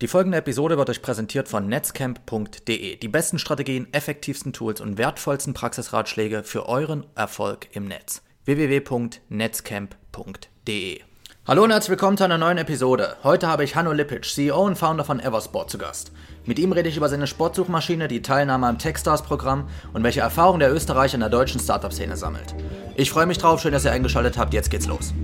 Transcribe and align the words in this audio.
Die 0.00 0.08
folgende 0.08 0.38
Episode 0.38 0.76
wird 0.76 0.90
euch 0.90 1.02
präsentiert 1.02 1.46
von 1.46 1.68
netzcamp.de. 1.68 2.96
Die 2.96 3.08
besten 3.08 3.38
Strategien, 3.38 3.86
effektivsten 3.92 4.52
Tools 4.52 4.80
und 4.80 4.98
wertvollsten 4.98 5.54
Praxisratschläge 5.54 6.42
für 6.42 6.68
euren 6.68 7.06
Erfolg 7.14 7.68
im 7.76 7.86
Netz. 7.86 8.22
www.netzcamp.de 8.44 11.00
Hallo 11.46 11.62
und 11.62 11.70
herzlich 11.70 11.90
willkommen 11.90 12.16
zu 12.16 12.24
einer 12.24 12.38
neuen 12.38 12.58
Episode. 12.58 13.18
Heute 13.22 13.46
habe 13.46 13.62
ich 13.62 13.76
Hanno 13.76 13.92
Lipic, 13.92 14.26
CEO 14.26 14.64
und 14.64 14.76
Founder 14.76 15.04
von 15.04 15.20
Eversport, 15.20 15.70
zu 15.70 15.78
Gast. 15.78 16.10
Mit 16.44 16.58
ihm 16.58 16.72
rede 16.72 16.88
ich 16.88 16.96
über 16.96 17.08
seine 17.08 17.28
Sportsuchmaschine, 17.28 18.08
die 18.08 18.22
Teilnahme 18.22 18.66
am 18.66 18.78
Techstars-Programm 18.78 19.68
und 19.92 20.02
welche 20.02 20.22
Erfahrungen 20.22 20.58
der 20.58 20.74
Österreicher 20.74 21.14
in 21.14 21.20
der 21.20 21.30
deutschen 21.30 21.60
Startup-Szene 21.60 22.16
sammelt. 22.16 22.52
Ich 22.96 23.10
freue 23.10 23.26
mich 23.26 23.38
drauf, 23.38 23.60
schön, 23.60 23.72
dass 23.72 23.84
ihr 23.84 23.92
eingeschaltet 23.92 24.38
habt. 24.38 24.54
Jetzt 24.54 24.70
geht's 24.70 24.88
los. 24.88 25.14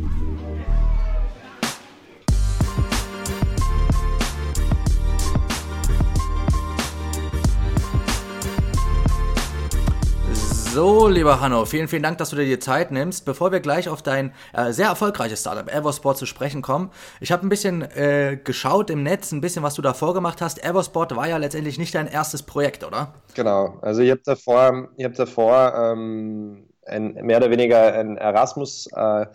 So, 10.73 11.09
lieber 11.09 11.41
Hanno, 11.41 11.65
vielen, 11.65 11.88
vielen 11.88 12.05
Dank, 12.05 12.19
dass 12.19 12.30
du 12.30 12.37
dir 12.37 12.45
die 12.45 12.60
Zeit 12.60 12.92
nimmst. 12.92 13.24
Bevor 13.24 13.51
wir 13.51 13.59
gleich 13.59 13.88
auf 13.88 14.02
dein 14.02 14.33
äh, 14.52 14.70
sehr 14.70 14.87
erfolgreiches 14.87 15.41
Startup 15.41 15.69
Eversport 15.69 16.16
zu 16.16 16.27
sprechen 16.27 16.62
kommen, 16.62 16.91
ich 17.20 17.33
habe 17.33 17.45
ein 17.45 17.48
bisschen 17.48 17.83
äh, 17.83 18.38
geschaut 18.43 18.88
im 18.88 19.02
Netz, 19.02 19.33
ein 19.33 19.41
bisschen, 19.41 19.65
was 19.65 19.74
du 19.74 19.83
davor 19.83 20.15
gemacht 20.15 20.41
hast. 20.41 20.62
Eversport 20.65 21.16
war 21.16 21.27
ja 21.27 21.38
letztendlich 21.38 21.77
nicht 21.77 21.93
dein 21.96 22.06
erstes 22.06 22.45
Projekt, 22.45 22.84
oder? 22.84 23.15
Genau, 23.34 23.79
also 23.83 24.02
ich 24.02 24.12
habe 24.12 24.20
davor, 24.24 24.91
ich 24.96 25.05
hab 25.05 25.15
davor 25.15 25.74
ähm, 25.74 26.69
ein, 26.87 27.15
mehr 27.15 27.38
oder 27.38 27.51
weniger 27.51 27.93
ein 27.93 28.16
Erasmus- 28.16 28.88
äh, 28.95 29.27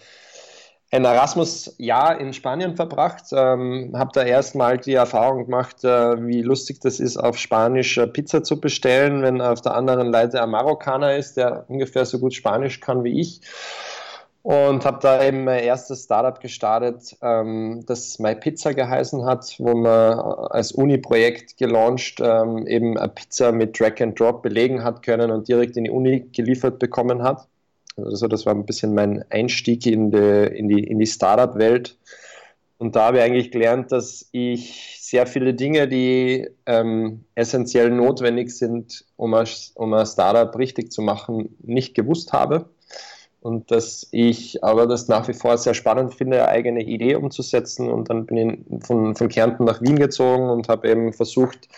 ein 0.95 1.05
Erasmus-Jahr 1.05 2.19
in 2.19 2.33
Spanien 2.33 2.75
verbracht, 2.75 3.25
ähm, 3.31 3.91
habe 3.95 4.11
da 4.13 4.23
erstmal 4.23 4.77
die 4.77 4.93
Erfahrung 4.93 5.45
gemacht, 5.45 5.83
äh, 5.83 6.25
wie 6.25 6.41
lustig 6.41 6.79
das 6.81 6.99
ist, 6.99 7.17
auf 7.17 7.37
Spanisch 7.37 7.97
äh, 7.97 8.07
Pizza 8.07 8.43
zu 8.43 8.59
bestellen, 8.59 9.21
wenn 9.21 9.41
auf 9.41 9.61
der 9.61 9.75
anderen 9.75 10.11
Seite 10.13 10.41
ein 10.41 10.49
Marokkaner 10.49 11.15
ist, 11.15 11.37
der 11.37 11.65
ungefähr 11.67 12.05
so 12.05 12.19
gut 12.19 12.33
Spanisch 12.33 12.79
kann 12.79 13.03
wie 13.03 13.19
ich. 13.19 13.41
Und 14.41 14.85
habe 14.85 14.99
da 15.01 15.23
eben 15.23 15.43
mein 15.43 15.63
erstes 15.63 16.03
Startup 16.03 16.39
gestartet, 16.39 17.17
ähm, 17.21 17.83
das 17.87 18.19
MyPizza 18.19 18.73
geheißen 18.73 19.25
hat, 19.25 19.55
wo 19.57 19.75
man 19.75 20.19
als 20.51 20.71
Uni-Projekt 20.71 21.57
gelauncht 21.57 22.21
ähm, 22.21 22.67
eben 22.67 22.95
eine 22.97 23.09
Pizza 23.09 23.51
mit 23.51 23.79
Drag 23.79 23.99
and 24.01 24.19
Drop 24.19 24.43
belegen 24.43 24.83
hat 24.83 25.01
können 25.01 25.31
und 25.31 25.47
direkt 25.47 25.77
in 25.77 25.85
die 25.85 25.89
Uni 25.89 26.29
geliefert 26.31 26.77
bekommen 26.77 27.23
hat. 27.23 27.47
Also 27.97 28.27
das 28.27 28.45
war 28.45 28.53
ein 28.53 28.65
bisschen 28.65 28.93
mein 28.93 29.23
Einstieg 29.29 29.85
in 29.85 30.11
die, 30.11 30.47
in 30.53 30.67
die, 30.67 30.83
in 30.83 30.99
die 30.99 31.07
Startup-Welt. 31.07 31.97
Und 32.77 32.95
da 32.95 33.05
habe 33.05 33.17
ich 33.17 33.23
eigentlich 33.23 33.51
gelernt, 33.51 33.91
dass 33.91 34.27
ich 34.33 34.97
sehr 34.99 35.27
viele 35.27 35.53
Dinge, 35.53 35.87
die 35.87 36.49
ähm, 36.65 37.23
essentiell 37.35 37.89
notwendig 37.89 38.51
sind, 38.51 39.05
um 39.15 39.33
ein, 39.33 39.47
um 39.75 39.93
ein 39.93 40.05
Startup 40.05 40.53
richtig 40.57 40.91
zu 40.91 41.01
machen, 41.01 41.55
nicht 41.61 41.95
gewusst 41.95 42.33
habe. 42.33 42.69
Und 43.39 43.71
dass 43.71 44.07
ich 44.11 44.63
aber 44.63 44.87
das 44.87 45.07
nach 45.07 45.27
wie 45.27 45.33
vor 45.33 45.57
sehr 45.57 45.75
spannend 45.75 46.15
finde, 46.15 46.37
eine 46.37 46.49
eigene 46.49 46.83
Idee 46.83 47.15
umzusetzen. 47.15 47.89
Und 47.89 48.09
dann 48.09 48.25
bin 48.25 48.37
ich 48.37 48.85
von, 48.85 49.15
von 49.15 49.29
Kärnten 49.29 49.63
nach 49.63 49.81
Wien 49.81 49.97
gezogen 49.97 50.49
und 50.49 50.67
habe 50.67 50.89
eben 50.89 51.13
versucht, 51.13 51.69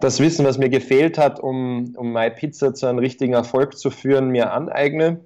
das 0.00 0.20
Wissen, 0.20 0.44
was 0.44 0.58
mir 0.58 0.68
gefehlt 0.68 1.16
hat, 1.16 1.40
um, 1.40 1.94
um 1.96 2.12
MyPizza 2.12 2.74
zu 2.74 2.86
einem 2.86 2.98
richtigen 2.98 3.32
Erfolg 3.32 3.78
zu 3.78 3.90
führen, 3.90 4.28
mir 4.28 4.52
aneigne 4.52 5.20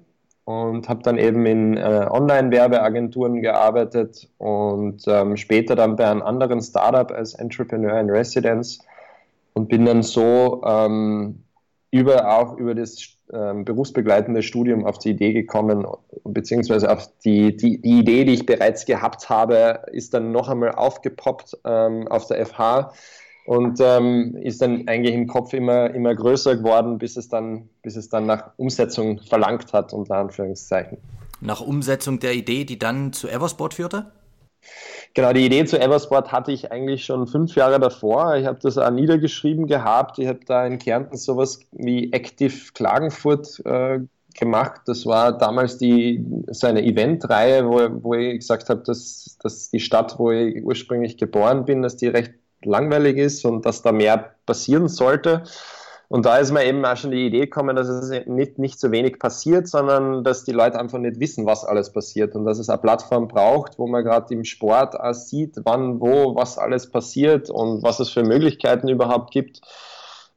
und 0.45 0.89
habe 0.89 1.03
dann 1.03 1.17
eben 1.17 1.45
in 1.45 1.77
äh, 1.77 2.07
Online-Werbeagenturen 2.09 3.41
gearbeitet 3.41 4.29
und 4.37 5.03
ähm, 5.07 5.37
später 5.37 5.75
dann 5.75 5.95
bei 5.95 6.09
einem 6.09 6.21
anderen 6.21 6.61
Startup 6.61 7.11
als 7.11 7.33
Entrepreneur 7.33 7.99
in 7.99 8.09
Residence 8.09 8.79
und 9.53 9.69
bin 9.69 9.85
dann 9.85 10.03
so 10.03 10.61
ähm, 10.65 11.43
über 11.91 12.37
auch 12.37 12.57
über 12.57 12.75
das 12.75 12.97
ähm, 13.31 13.63
berufsbegleitende 13.63 14.43
Studium 14.43 14.85
auf 14.85 14.99
die 14.99 15.11
Idee 15.11 15.31
gekommen, 15.31 15.87
beziehungsweise 16.23 16.91
auf 16.91 17.09
die, 17.23 17.55
die, 17.55 17.81
die 17.81 17.99
Idee, 17.99 18.25
die 18.25 18.33
ich 18.33 18.45
bereits 18.45 18.85
gehabt 18.85 19.29
habe, 19.29 19.83
ist 19.91 20.13
dann 20.13 20.31
noch 20.31 20.49
einmal 20.49 20.71
aufgepoppt 20.71 21.57
ähm, 21.65 22.07
auf 22.09 22.27
der 22.27 22.45
FH 22.45 22.91
und 23.45 23.79
ähm, 23.81 24.35
ist 24.41 24.61
dann 24.61 24.87
eigentlich 24.87 25.13
im 25.13 25.27
Kopf 25.27 25.53
immer, 25.53 25.93
immer 25.93 26.15
größer 26.15 26.57
geworden, 26.57 26.97
bis 26.97 27.17
es, 27.17 27.27
dann, 27.27 27.69
bis 27.81 27.95
es 27.95 28.09
dann 28.09 28.25
nach 28.25 28.51
Umsetzung 28.57 29.19
verlangt 29.19 29.73
hat, 29.73 29.93
unter 29.93 30.15
Anführungszeichen. 30.15 30.97
Nach 31.41 31.61
Umsetzung 31.61 32.19
der 32.19 32.33
Idee, 32.33 32.63
die 32.63 32.79
dann 32.79 33.11
zu 33.11 33.27
Eversport 33.27 33.73
führte? 33.73 34.11
Genau, 35.13 35.33
die 35.33 35.45
Idee 35.45 35.65
zu 35.65 35.79
Eversport 35.79 36.31
hatte 36.31 36.51
ich 36.51 36.71
eigentlich 36.71 37.05
schon 37.05 37.27
fünf 37.27 37.53
Jahre 37.55 37.79
davor. 37.79 38.35
Ich 38.35 38.45
habe 38.45 38.59
das 38.61 38.77
auch 38.77 38.89
niedergeschrieben 38.89 39.67
gehabt. 39.67 40.17
Ich 40.19 40.27
habe 40.27 40.39
da 40.45 40.65
in 40.65 40.79
Kärnten 40.79 41.17
sowas 41.17 41.59
wie 41.71 42.11
Active 42.13 42.71
Klagenfurt 42.73 43.61
äh, 43.65 43.99
gemacht. 44.33 44.81
Das 44.85 45.05
war 45.05 45.37
damals 45.37 45.77
die, 45.77 46.25
so 46.47 46.65
eine 46.65 46.83
Eventreihe, 46.83 47.67
wo, 47.67 48.03
wo 48.03 48.13
ich 48.15 48.39
gesagt 48.39 48.69
habe, 48.69 48.81
dass, 48.83 49.37
dass 49.43 49.69
die 49.69 49.79
Stadt, 49.79 50.17
wo 50.17 50.31
ich 50.31 50.63
ursprünglich 50.63 51.17
geboren 51.17 51.65
bin, 51.65 51.83
dass 51.83 51.97
die 51.97 52.07
recht 52.07 52.33
langweilig 52.65 53.17
ist 53.17 53.45
und 53.45 53.65
dass 53.65 53.81
da 53.81 53.91
mehr 53.91 54.35
passieren 54.45 54.87
sollte. 54.87 55.43
Und 56.09 56.27
da 56.27 56.37
ist 56.37 56.51
mir 56.51 56.63
eben 56.65 56.85
auch 56.85 56.95
schon 56.95 57.09
die 57.09 57.25
Idee 57.25 57.41
gekommen, 57.41 57.75
dass 57.75 57.87
es 57.87 58.27
nicht, 58.27 58.59
nicht 58.59 58.79
so 58.79 58.91
wenig 58.91 59.17
passiert, 59.17 59.67
sondern 59.67 60.23
dass 60.23 60.43
die 60.43 60.51
Leute 60.51 60.79
einfach 60.79 60.99
nicht 60.99 61.19
wissen, 61.19 61.45
was 61.47 61.65
alles 61.65 61.91
passiert 61.91 62.35
und 62.35 62.45
dass 62.45 62.59
es 62.59 62.69
eine 62.69 62.77
Plattform 62.77 63.27
braucht, 63.27 63.79
wo 63.79 63.87
man 63.87 64.03
gerade 64.03 64.31
im 64.33 64.43
Sport 64.43 64.99
auch 64.99 65.13
sieht, 65.13 65.55
wann, 65.63 65.99
wo, 65.99 66.35
was 66.35 66.59
alles 66.59 66.91
passiert 66.91 67.49
und 67.49 67.81
was 67.81 67.99
es 67.99 68.09
für 68.09 68.23
Möglichkeiten 68.23 68.89
überhaupt 68.89 69.31
gibt. 69.31 69.61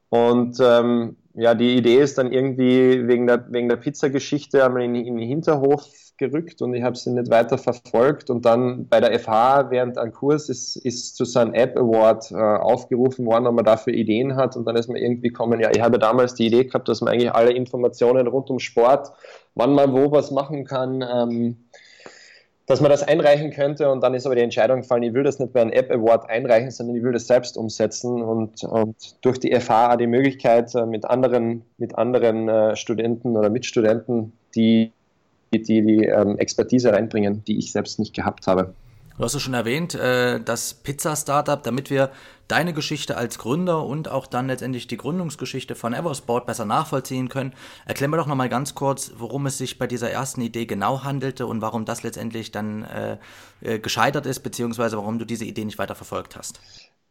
Und 0.09 0.59
ähm, 0.61 1.17
ja, 1.35 1.55
die 1.55 1.77
Idee 1.77 2.01
ist 2.01 2.17
dann 2.17 2.33
irgendwie 2.33 3.07
wegen 3.07 3.27
der, 3.27 3.45
wegen 3.53 3.69
der 3.69 3.77
Pizzageschichte 3.77 4.65
einmal 4.65 4.83
in, 4.83 4.95
in 4.95 5.19
den 5.19 5.29
Hinterhof 5.29 5.85
gerückt 6.19 6.63
und 6.63 6.75
ich 6.75 6.83
habe 6.83 6.97
sie 6.97 7.11
nicht 7.11 7.31
weiter 7.31 7.59
verfolgt. 7.59 8.31
Und 8.31 8.45
dann 8.45 8.87
bei 8.89 9.01
der 9.01 9.19
FH 9.19 9.71
während 9.71 9.99
einem 9.99 10.13
Kurs 10.13 10.49
ist, 10.49 10.77
ist 10.77 11.17
zu 11.17 11.25
seinem 11.25 11.55
App 11.55 11.77
Award 11.77 12.31
äh, 12.31 12.35
aufgerufen 12.35 13.27
worden, 13.27 13.47
ob 13.47 13.55
man 13.55 13.65
dafür 13.65 13.93
Ideen 13.93 14.37
hat. 14.37 14.57
Und 14.57 14.67
dann 14.67 14.77
ist 14.77 14.89
man 14.89 14.97
irgendwie 14.97 15.29
gekommen, 15.29 15.61
ja, 15.61 15.71
ich 15.71 15.81
habe 15.81 15.99
damals 15.99 16.35
die 16.35 16.47
Idee 16.47 16.65
gehabt, 16.65 16.89
dass 16.89 17.01
man 17.01 17.13
eigentlich 17.13 17.33
alle 17.33 17.53
Informationen 17.53 18.27
rund 18.27 18.51
um 18.51 18.59
Sport, 18.59 19.13
wann 19.55 19.75
man 19.75 19.93
wo 19.93 20.11
was 20.11 20.31
machen 20.31 20.65
kann, 20.65 21.03
ähm, 21.03 21.57
dass 22.67 22.81
man 22.81 22.91
das 22.91 23.03
einreichen 23.05 23.53
könnte 23.53 23.91
und 23.91 24.03
dann 24.03 24.15
ist 24.15 24.27
aber 24.27 24.35
die 24.35 24.43
Entscheidung 24.43 24.81
gefallen, 24.81 25.05
ich 25.05 25.15
will 25.15 25.23
das 25.23 25.39
nicht 25.39 25.53
bei 25.53 25.61
einem 25.61 25.71
App 25.71 25.91
Award 25.91 26.29
einreichen, 26.29 26.73
sondern 26.73 26.97
ich 26.97 27.03
will 27.03 27.13
das 27.13 27.29
selbst 27.29 27.57
umsetzen 27.57 28.21
und, 28.23 28.65
und 28.65 29.25
durch 29.25 29.39
die 29.39 29.55
FH 29.55 29.97
die 29.97 30.09
Möglichkeit 30.09 30.75
äh, 30.75 30.85
mit 30.85 31.05
anderen, 31.05 31.63
mit 31.79 31.97
anderen 31.97 32.49
äh, 32.49 32.75
Studenten 32.75 33.37
oder 33.37 33.51
Mitstudenten, 33.51 34.33
die 34.57 34.91
die, 35.53 35.63
die 35.63 36.05
ähm, 36.05 36.39
Expertise 36.39 36.93
reinbringen, 36.93 37.45
die 37.45 37.59
ich 37.59 37.73
selbst 37.73 37.99
nicht 37.99 38.15
gehabt 38.15 38.47
habe. 38.47 38.75
Du 39.17 39.25
hast 39.25 39.35
es 39.35 39.43
schon 39.43 39.55
erwähnt, 39.55 39.95
äh, 39.95 40.41
das 40.41 40.75
Pizza-Startup, 40.75 41.63
damit 41.63 41.89
wir 41.89 42.11
deine 42.49 42.75
Geschichte 42.75 43.17
als 43.17 43.39
Gründer 43.39 43.85
und 43.85 44.11
auch 44.11 44.27
dann 44.27 44.47
letztendlich 44.47 44.87
die 44.87 44.99
Gründungsgeschichte 44.99 45.75
von 45.75 45.95
Eversport 45.95 46.47
besser 46.47 46.65
nachvollziehen 46.65 47.29
können. 47.29 47.55
Erklär 47.87 48.09
mir 48.09 48.19
doch 48.19 48.27
nochmal 48.27 48.51
ganz 48.51 48.75
kurz, 48.75 49.13
worum 49.17 49.47
es 49.47 49.59
sich 49.59 49.79
bei 49.79 49.87
dieser 49.87 50.11
ersten 50.11 50.43
Idee 50.43 50.67
genau 50.67 51.03
handelte 51.03 51.47
und 51.47 51.63
warum 51.63 51.87
das 51.87 52.03
letztendlich 52.03 52.53
dann 52.53 52.85
äh, 52.85 53.17
äh 53.63 53.79
gescheitert 53.79 54.27
ist, 54.27 54.41
beziehungsweise 54.41 54.97
warum 54.99 55.19
du 55.19 55.25
diese 55.25 55.45
Idee 55.45 55.65
nicht 55.65 55.79
weiter 55.79 55.95
verfolgt 55.95 56.37
hast. 56.37 56.61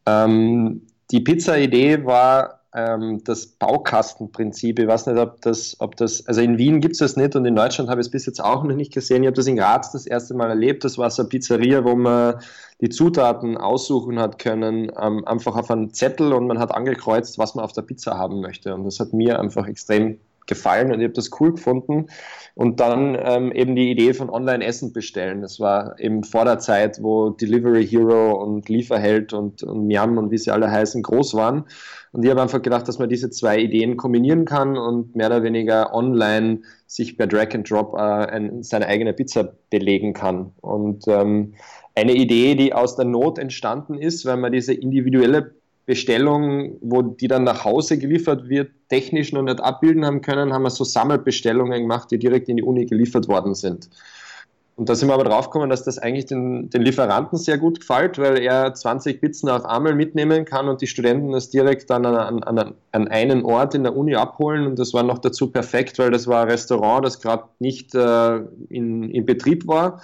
Ähm, 0.06 0.84
die 1.12 1.22
Pizza-Idee 1.22 2.06
war 2.06 2.62
ähm, 2.76 3.24
das 3.24 3.48
Baukastenprinzip. 3.48 4.80
Ich 4.80 4.88
weiß 4.88 5.08
nicht, 5.08 5.18
ob 5.18 5.42
das, 5.42 5.78
ob 5.80 5.96
das, 5.96 6.28
also 6.28 6.42
in 6.42 6.58
Wien 6.58 6.82
gibt 6.82 6.94
es 6.94 7.00
das 7.00 7.16
nicht 7.16 7.36
und 7.36 7.46
in 7.46 7.56
Deutschland 7.56 7.90
habe 7.90 8.02
ich 8.02 8.08
es 8.08 8.12
bis 8.12 8.26
jetzt 8.26 8.44
auch 8.44 8.64
noch 8.64 8.76
nicht 8.76 8.94
gesehen. 8.94 9.24
Ich 9.24 9.28
habe 9.28 9.36
das 9.36 9.48
in 9.48 9.56
Graz 9.56 9.92
das 9.92 10.06
erste 10.06 10.34
Mal 10.34 10.50
erlebt. 10.50 10.84
Das 10.84 10.98
war 10.98 11.10
so 11.10 11.22
eine 11.22 11.30
Pizzeria, 11.30 11.86
wo 11.86 11.96
man 11.96 12.36
die 12.82 12.90
Zutaten 12.90 13.58
aussuchen 13.58 14.20
hat 14.20 14.38
können, 14.38 14.92
ähm, 15.02 15.26
einfach 15.26 15.56
auf 15.56 15.72
einen 15.72 15.94
Zettel 15.94 16.34
und 16.34 16.48
man 16.48 16.60
hat 16.60 16.76
angekreuzt, 16.76 17.38
was 17.38 17.56
man 17.56 17.64
auf 17.64 17.72
der 17.72 17.84
Pizza 17.84 18.18
haben 18.18 18.42
möchte. 18.42 18.76
Und 18.76 18.84
das 18.84 19.00
hat 19.00 19.14
mir 19.14 19.40
einfach 19.40 19.68
extrem 19.68 20.20
gefallen 20.48 20.92
und 20.92 21.00
ich 21.00 21.06
habe 21.06 21.14
das 21.14 21.30
cool 21.40 21.52
gefunden. 21.52 22.08
Und 22.54 22.80
dann 22.80 23.18
ähm, 23.20 23.52
eben 23.52 23.76
die 23.76 23.92
Idee 23.92 24.14
von 24.14 24.30
Online-Essen 24.30 24.94
bestellen. 24.94 25.42
Das 25.42 25.60
war 25.60 26.00
eben 26.00 26.24
vor 26.24 26.46
der 26.46 26.60
Zeit, 26.60 27.04
wo 27.04 27.32
Delivery 27.32 27.86
Hero 27.86 28.42
und 28.42 28.70
Lieferheld 28.70 29.34
und, 29.34 29.62
und 29.64 29.88
Miam 29.88 30.18
und 30.18 30.32
wie 30.32 30.38
sie 30.38 30.52
alle 30.52 30.72
heißen, 30.72 31.04
groß 31.04 31.34
waren. 31.34 31.66
Und 32.14 32.24
ich 32.24 32.32
habe 32.32 32.42
einfach 32.42 32.62
gedacht, 32.62 32.88
dass 32.88 32.98
man 32.98 33.10
diese 33.10 33.30
zwei 33.30 33.60
Ideen 33.60 33.98
kombinieren 33.98 34.46
kann 34.46 34.78
und 34.78 35.18
mehr 35.18 35.28
oder 35.28 35.44
weniger 35.44 35.94
online 35.94 36.62
sich 36.88 37.18
per 37.18 37.28
Drag 37.28 37.54
and 37.54 37.70
Drop 37.70 37.94
äh, 37.94 37.98
ein, 37.98 38.64
seine 38.64 38.88
eigene 38.88 39.12
Pizza 39.12 39.52
belegen 39.70 40.14
kann. 40.14 40.54
Und 40.62 41.04
ähm, 41.10 41.56
eine 41.94 42.14
Idee, 42.14 42.56
die 42.56 42.74
aus 42.74 42.96
der 42.96 43.06
Not 43.06 43.38
entstanden 43.38 43.96
ist, 43.96 44.26
weil 44.26 44.38
man 44.38 44.54
diese 44.54 44.74
individuelle 44.74 45.56
Bestellung, 45.86 46.78
wo 46.82 47.02
die 47.02 47.28
dann 47.28 47.44
nach 47.44 47.64
Hause 47.64 47.98
geliefert 47.98 48.50
wird, 48.50 48.72
technisch 48.90 49.32
noch 49.32 49.44
nicht 49.44 49.62
abbilden 49.62 50.06
haben 50.06 50.22
können, 50.22 50.54
haben 50.54 50.64
wir 50.64 50.72
so 50.72 50.84
Sammelbestellungen 50.84 51.82
gemacht, 51.82 52.10
die 52.12 52.18
direkt 52.18 52.50
in 52.50 52.58
die 52.58 52.64
Uni 52.64 52.86
geliefert 52.86 53.28
worden 53.28 53.54
sind. 53.54 53.90
Und 54.78 54.90
da 54.90 54.96
sind 54.96 55.08
wir 55.08 55.14
aber 55.14 55.24
drauf 55.24 55.50
gekommen, 55.50 55.70
dass 55.70 55.84
das 55.84 55.98
eigentlich 56.00 56.26
den, 56.26 56.70
den 56.70 56.82
Lieferanten 56.82 57.38
sehr 57.38 57.58
gut 57.58 57.80
gefällt, 57.80 58.18
weil 58.18 58.40
er 58.40 58.74
20 58.74 59.22
Pizzen 59.22 59.48
auf 59.48 59.64
einmal 59.64 59.96
mitnehmen 59.96 60.44
kann 60.44 60.68
und 60.68 60.82
die 60.82 60.88
Studenten 60.88 61.32
das 61.32 61.50
direkt 61.50 61.90
dann 61.90 62.06
an, 62.06 62.44
an, 62.44 62.74
an 62.92 63.08
einen 63.08 63.46
Ort 63.46 63.74
in 63.74 63.84
der 63.84 63.96
Uni 63.96 64.16
abholen. 64.16 64.68
Und 64.68 64.78
das 64.78 64.94
war 64.94 65.04
noch 65.04 65.20
dazu 65.20 65.50
perfekt, 65.50 65.98
weil 65.98 66.12
das 66.12 66.28
war 66.28 66.42
ein 66.42 66.50
Restaurant, 66.50 67.06
das 67.06 67.22
gerade 67.22 67.46
nicht 67.60 67.96
äh, 67.96 68.42
in, 68.68 69.10
in 69.10 69.26
Betrieb 69.26 69.66
war. 69.66 70.02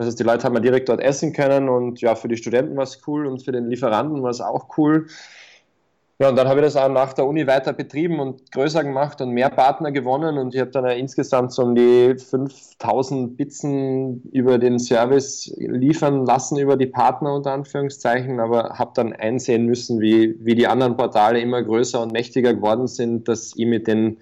Das 0.00 0.06
heißt, 0.06 0.18
die 0.18 0.24
Leute 0.24 0.44
haben 0.44 0.54
ja 0.54 0.60
direkt 0.60 0.88
dort 0.88 1.02
essen 1.02 1.34
können 1.34 1.68
und 1.68 2.00
ja, 2.00 2.14
für 2.14 2.26
die 2.26 2.38
Studenten 2.38 2.74
war 2.74 2.84
es 2.84 3.02
cool 3.06 3.26
und 3.26 3.44
für 3.44 3.52
den 3.52 3.68
Lieferanten 3.68 4.22
war 4.22 4.30
es 4.30 4.40
auch 4.40 4.78
cool. 4.78 5.08
Ja, 6.18 6.30
und 6.30 6.36
dann 6.36 6.48
habe 6.48 6.60
ich 6.60 6.64
das 6.64 6.76
auch 6.76 6.88
nach 6.88 7.12
der 7.12 7.26
Uni 7.26 7.46
weiter 7.46 7.74
betrieben 7.74 8.18
und 8.18 8.50
größer 8.50 8.82
gemacht 8.82 9.20
und 9.20 9.32
mehr 9.32 9.50
Partner 9.50 9.92
gewonnen 9.92 10.38
und 10.38 10.54
ich 10.54 10.60
habe 10.62 10.70
dann 10.70 10.86
insgesamt 10.86 11.52
so 11.52 11.64
um 11.64 11.74
die 11.74 12.14
5000 12.16 13.36
Pizzen 13.36 14.22
über 14.32 14.56
den 14.56 14.78
Service 14.78 15.52
liefern 15.58 16.24
lassen, 16.24 16.56
über 16.56 16.78
die 16.78 16.86
Partner 16.86 17.34
unter 17.34 17.52
Anführungszeichen, 17.52 18.40
aber 18.40 18.78
habe 18.78 18.92
dann 18.94 19.12
einsehen 19.12 19.66
müssen, 19.66 20.00
wie, 20.00 20.34
wie 20.42 20.54
die 20.54 20.66
anderen 20.66 20.96
Portale 20.96 21.40
immer 21.40 21.62
größer 21.62 22.00
und 22.00 22.14
mächtiger 22.14 22.54
geworden 22.54 22.86
sind, 22.86 23.28
dass 23.28 23.52
ich 23.54 23.66
mit 23.66 23.86
den 23.86 24.16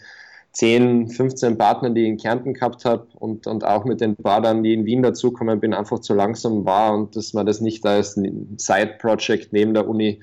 10, 0.59 1.11
15 1.11 1.57
Partnern, 1.57 1.95
die 1.95 2.03
ich 2.03 2.09
in 2.09 2.17
Kärnten 2.17 2.53
gehabt 2.53 2.85
habe 2.85 3.07
und, 3.15 3.47
und 3.47 3.65
auch 3.65 3.85
mit 3.85 4.01
den 4.01 4.17
Partnern, 4.17 4.65
die 4.65 4.75
in 4.75 4.87
Wien 4.87 5.05
dazukommen 5.05 5.61
bin, 5.61 5.73
einfach 5.73 6.01
zu 6.01 6.15
langsam 6.15 6.65
war 6.65 6.95
und 6.95 7.15
dass 7.15 7.33
man 7.33 7.47
das 7.47 7.61
nicht 7.61 7.87
als 7.87 8.15
Side-Project 8.15 9.53
neben 9.53 9.73
der 9.73 9.89
Uni 9.89 10.21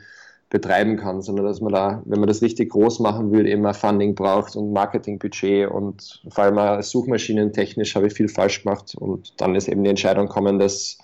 betreiben 0.49 0.97
kann, 0.97 1.21
sondern 1.21 1.45
dass 1.45 1.61
man 1.61 1.71
da, 1.71 2.01
wenn 2.03 2.19
man 2.19 2.27
das 2.27 2.41
richtig 2.41 2.71
groß 2.71 2.99
machen 2.99 3.31
will, 3.31 3.47
immer 3.47 3.73
Funding 3.73 4.13
braucht 4.13 4.57
und 4.57 4.73
Marketingbudget 4.73 5.71
und 5.71 6.21
vor 6.27 6.43
allem 6.43 6.81
suchmaschinentechnisch 6.81 7.95
habe 7.95 8.07
ich 8.07 8.13
viel 8.13 8.27
falsch 8.27 8.63
gemacht 8.63 8.93
und 8.93 9.39
dann 9.39 9.55
ist 9.55 9.69
eben 9.69 9.85
die 9.85 9.89
Entscheidung 9.89 10.27
gekommen, 10.27 10.59
das, 10.59 10.97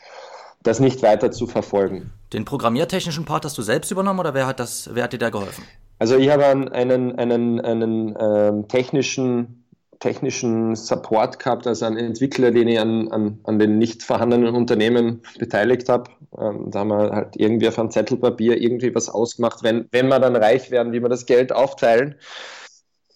das 0.61 0.81
nicht 0.81 1.03
weiter 1.03 1.31
zu 1.31 1.47
verfolgen. 1.47 2.11
Den 2.33 2.43
programmiertechnischen 2.43 3.23
Part 3.23 3.45
hast 3.45 3.57
du 3.57 3.61
selbst 3.61 3.91
übernommen 3.91 4.19
oder 4.19 4.33
wer 4.33 4.45
hat, 4.45 4.59
das, 4.59 4.89
wer 4.93 5.05
hat 5.05 5.13
dir 5.13 5.19
da 5.19 5.29
geholfen? 5.29 5.63
Also 6.01 6.17
ich 6.17 6.31
habe 6.31 6.47
einen, 6.47 6.67
einen, 6.67 7.61
einen, 7.61 8.17
ähm, 8.19 8.67
technischen 8.67 9.67
technischen 9.99 10.75
Support 10.75 11.37
gehabt, 11.37 11.67
also 11.67 11.85
einen 11.85 11.97
Entwickler, 11.97 12.49
den 12.49 12.69
ich 12.69 12.79
an, 12.79 13.11
an, 13.11 13.39
an 13.43 13.59
den 13.59 13.77
nicht 13.77 14.01
vorhandenen 14.01 14.55
Unternehmen 14.55 15.21
beteiligt 15.37 15.89
habe. 15.89 16.09
Ähm, 16.39 16.71
da 16.71 16.79
haben 16.79 16.87
wir 16.87 17.11
halt 17.11 17.35
irgendwie 17.35 17.67
auf 17.67 17.77
einem 17.77 17.91
Zettelpapier 17.91 18.59
irgendwie 18.59 18.95
was 18.95 19.09
ausgemacht, 19.09 19.61
wenn, 19.61 19.89
wenn 19.91 20.07
wir 20.07 20.19
dann 20.19 20.35
reich 20.35 20.71
werden, 20.71 20.91
wie 20.91 21.03
wir 21.03 21.09
das 21.09 21.27
Geld 21.27 21.51
aufteilen. 21.51 22.15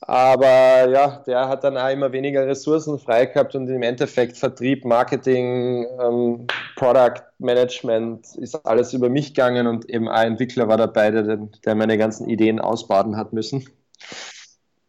Aber 0.08 0.88
ja, 0.88 1.24
der 1.26 1.48
hat 1.50 1.64
dann 1.64 1.78
auch 1.78 1.90
immer 1.90 2.12
weniger 2.12 2.46
Ressourcen 2.46 3.00
frei 3.00 3.26
gehabt 3.26 3.56
und 3.56 3.68
im 3.68 3.82
Endeffekt 3.82 4.38
Vertrieb, 4.38 4.86
Marketing, 4.86 5.88
ähm, 6.00 6.48
Product 6.76 7.24
Management 7.40 8.36
ist 8.36 8.56
alles 8.66 8.94
über 8.94 9.10
mich 9.10 9.34
gegangen 9.34 9.66
und 9.66 9.90
eben 9.90 10.08
ein 10.08 10.34
Entwickler 10.34 10.68
war 10.68 10.78
dabei, 10.78 11.10
der, 11.10 11.38
der 11.38 11.76
meine 11.76 11.98
ganzen 11.98 12.30
Ideen 12.30 12.60
ausbaden 12.60 13.18
hat 13.18 13.34
müssen. 13.34 13.68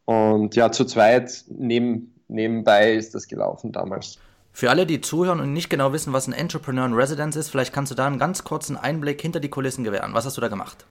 Und 0.04 0.54
ja, 0.54 0.70
zu 0.70 0.84
zweit 0.84 1.44
neben, 1.48 2.14
nebenbei 2.28 2.92
ist 2.92 3.14
das 3.14 3.26
gelaufen 3.26 3.72
damals. 3.72 4.18
Für 4.52 4.70
alle, 4.70 4.86
die 4.86 5.00
zuhören 5.00 5.40
und 5.40 5.52
nicht 5.52 5.70
genau 5.70 5.92
wissen, 5.94 6.12
was 6.12 6.26
ein 6.26 6.32
Entrepreneur 6.34 6.86
in 6.86 6.94
Residence 6.94 7.36
ist, 7.36 7.48
vielleicht 7.48 7.72
kannst 7.72 7.90
du 7.90 7.96
da 7.96 8.06
einen 8.06 8.18
ganz 8.18 8.44
kurzen 8.44 8.76
Einblick 8.76 9.20
hinter 9.20 9.40
die 9.40 9.50
Kulissen 9.50 9.84
gewähren. 9.84 10.12
Was 10.12 10.26
hast 10.26 10.36
du 10.36 10.40
da 10.40 10.48
gemacht? 10.48 10.86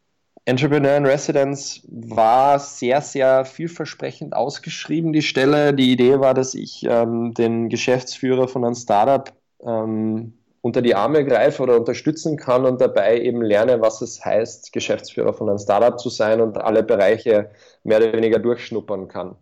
Entrepreneur 0.47 0.95
in 0.95 1.07
Residence 1.07 1.81
war 1.87 2.59
sehr, 2.59 3.01
sehr 3.01 3.45
vielversprechend 3.45 4.35
ausgeschrieben, 4.35 5.11
die 5.11 5.23
Stelle. 5.23 5.73
Die 5.73 5.91
Idee 5.91 6.19
war, 6.19 6.35
dass 6.35 6.53
ich 6.53 6.85
ähm, 6.87 7.33
den 7.33 7.67
Geschäftsführer 7.67 8.47
von 8.47 8.63
einem 8.63 8.75
Startup 8.75 9.33
ähm, 9.61 10.37
unter 10.61 10.83
die 10.83 10.93
Arme 10.93 11.25
greife 11.25 11.63
oder 11.63 11.75
unterstützen 11.75 12.37
kann 12.37 12.65
und 12.65 12.79
dabei 12.79 13.21
eben 13.21 13.41
lerne, 13.41 13.81
was 13.81 14.01
es 14.01 14.23
heißt, 14.23 14.71
Geschäftsführer 14.71 15.33
von 15.33 15.49
einem 15.49 15.57
Startup 15.57 15.99
zu 15.99 16.09
sein 16.09 16.41
und 16.41 16.57
alle 16.59 16.83
Bereiche 16.83 17.49
mehr 17.83 17.97
oder 17.97 18.13
weniger 18.13 18.37
durchschnuppern 18.37 19.07
kann. 19.07 19.35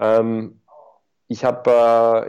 Ähm, 0.00 0.62
ich 1.28 1.44
habe 1.44 1.70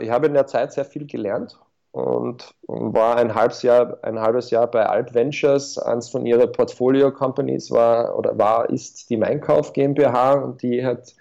äh, 0.00 0.10
hab 0.10 0.24
in 0.26 0.34
der 0.34 0.46
Zeit 0.46 0.72
sehr 0.74 0.84
viel 0.84 1.06
gelernt 1.06 1.58
und, 1.92 2.54
war 2.66 3.16
ein 3.16 3.34
halbes 3.34 3.62
Jahr, 3.62 3.98
ein 4.02 4.20
halbes 4.20 4.50
Jahr 4.50 4.68
bei 4.68 4.86
Alt 4.86 5.12
Ventures, 5.12 5.76
eins 5.78 6.08
von 6.08 6.24
ihren 6.24 6.50
Portfolio 6.52 7.10
Companies 7.10 7.70
war 7.70 8.16
oder 8.16 8.38
war, 8.38 8.70
ist 8.70 9.10
die 9.10 9.16
Meinkauf 9.16 9.72
GmbH. 9.72 10.34
Und 10.34 10.62
die 10.62 10.84
hat 10.84 11.14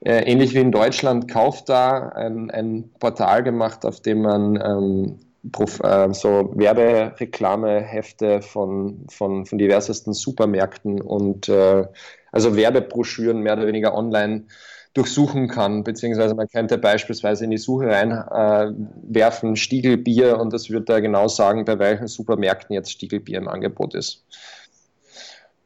äh, 0.00 0.22
ähnlich 0.22 0.54
wie 0.54 0.60
in 0.60 0.72
Deutschland 0.72 1.28
kauft 1.30 1.68
da 1.68 2.08
ein, 2.10 2.50
ein 2.50 2.90
Portal 3.00 3.42
gemacht, 3.42 3.84
auf 3.84 4.00
dem 4.00 4.22
man 4.22 4.56
ähm, 4.56 5.18
äh, 5.82 6.12
so 6.14 6.52
Werbereklamehefte 6.54 8.42
von, 8.42 9.06
von, 9.10 9.46
von 9.46 9.58
diversesten 9.58 10.14
Supermärkten 10.14 11.00
und 11.00 11.48
äh, 11.48 11.86
also 12.32 12.56
Werbebroschüren 12.56 13.40
mehr 13.40 13.54
oder 13.54 13.66
weniger 13.66 13.94
online 13.94 14.44
durchsuchen 14.98 15.46
kann, 15.46 15.84
beziehungsweise 15.84 16.34
man 16.34 16.48
könnte 16.48 16.76
beispielsweise 16.76 17.44
in 17.44 17.50
die 17.50 17.56
Suche 17.56 17.86
reinwerfen, 17.86 19.52
äh, 19.52 19.56
Stiegelbier 19.56 20.40
und 20.40 20.52
das 20.52 20.70
wird 20.70 20.88
da 20.88 20.98
genau 20.98 21.28
sagen, 21.28 21.64
bei 21.64 21.78
welchen 21.78 22.08
Supermärkten 22.08 22.74
jetzt 22.74 22.90
Stiegelbier 22.90 23.38
im 23.38 23.46
Angebot 23.46 23.94
ist. 23.94 24.24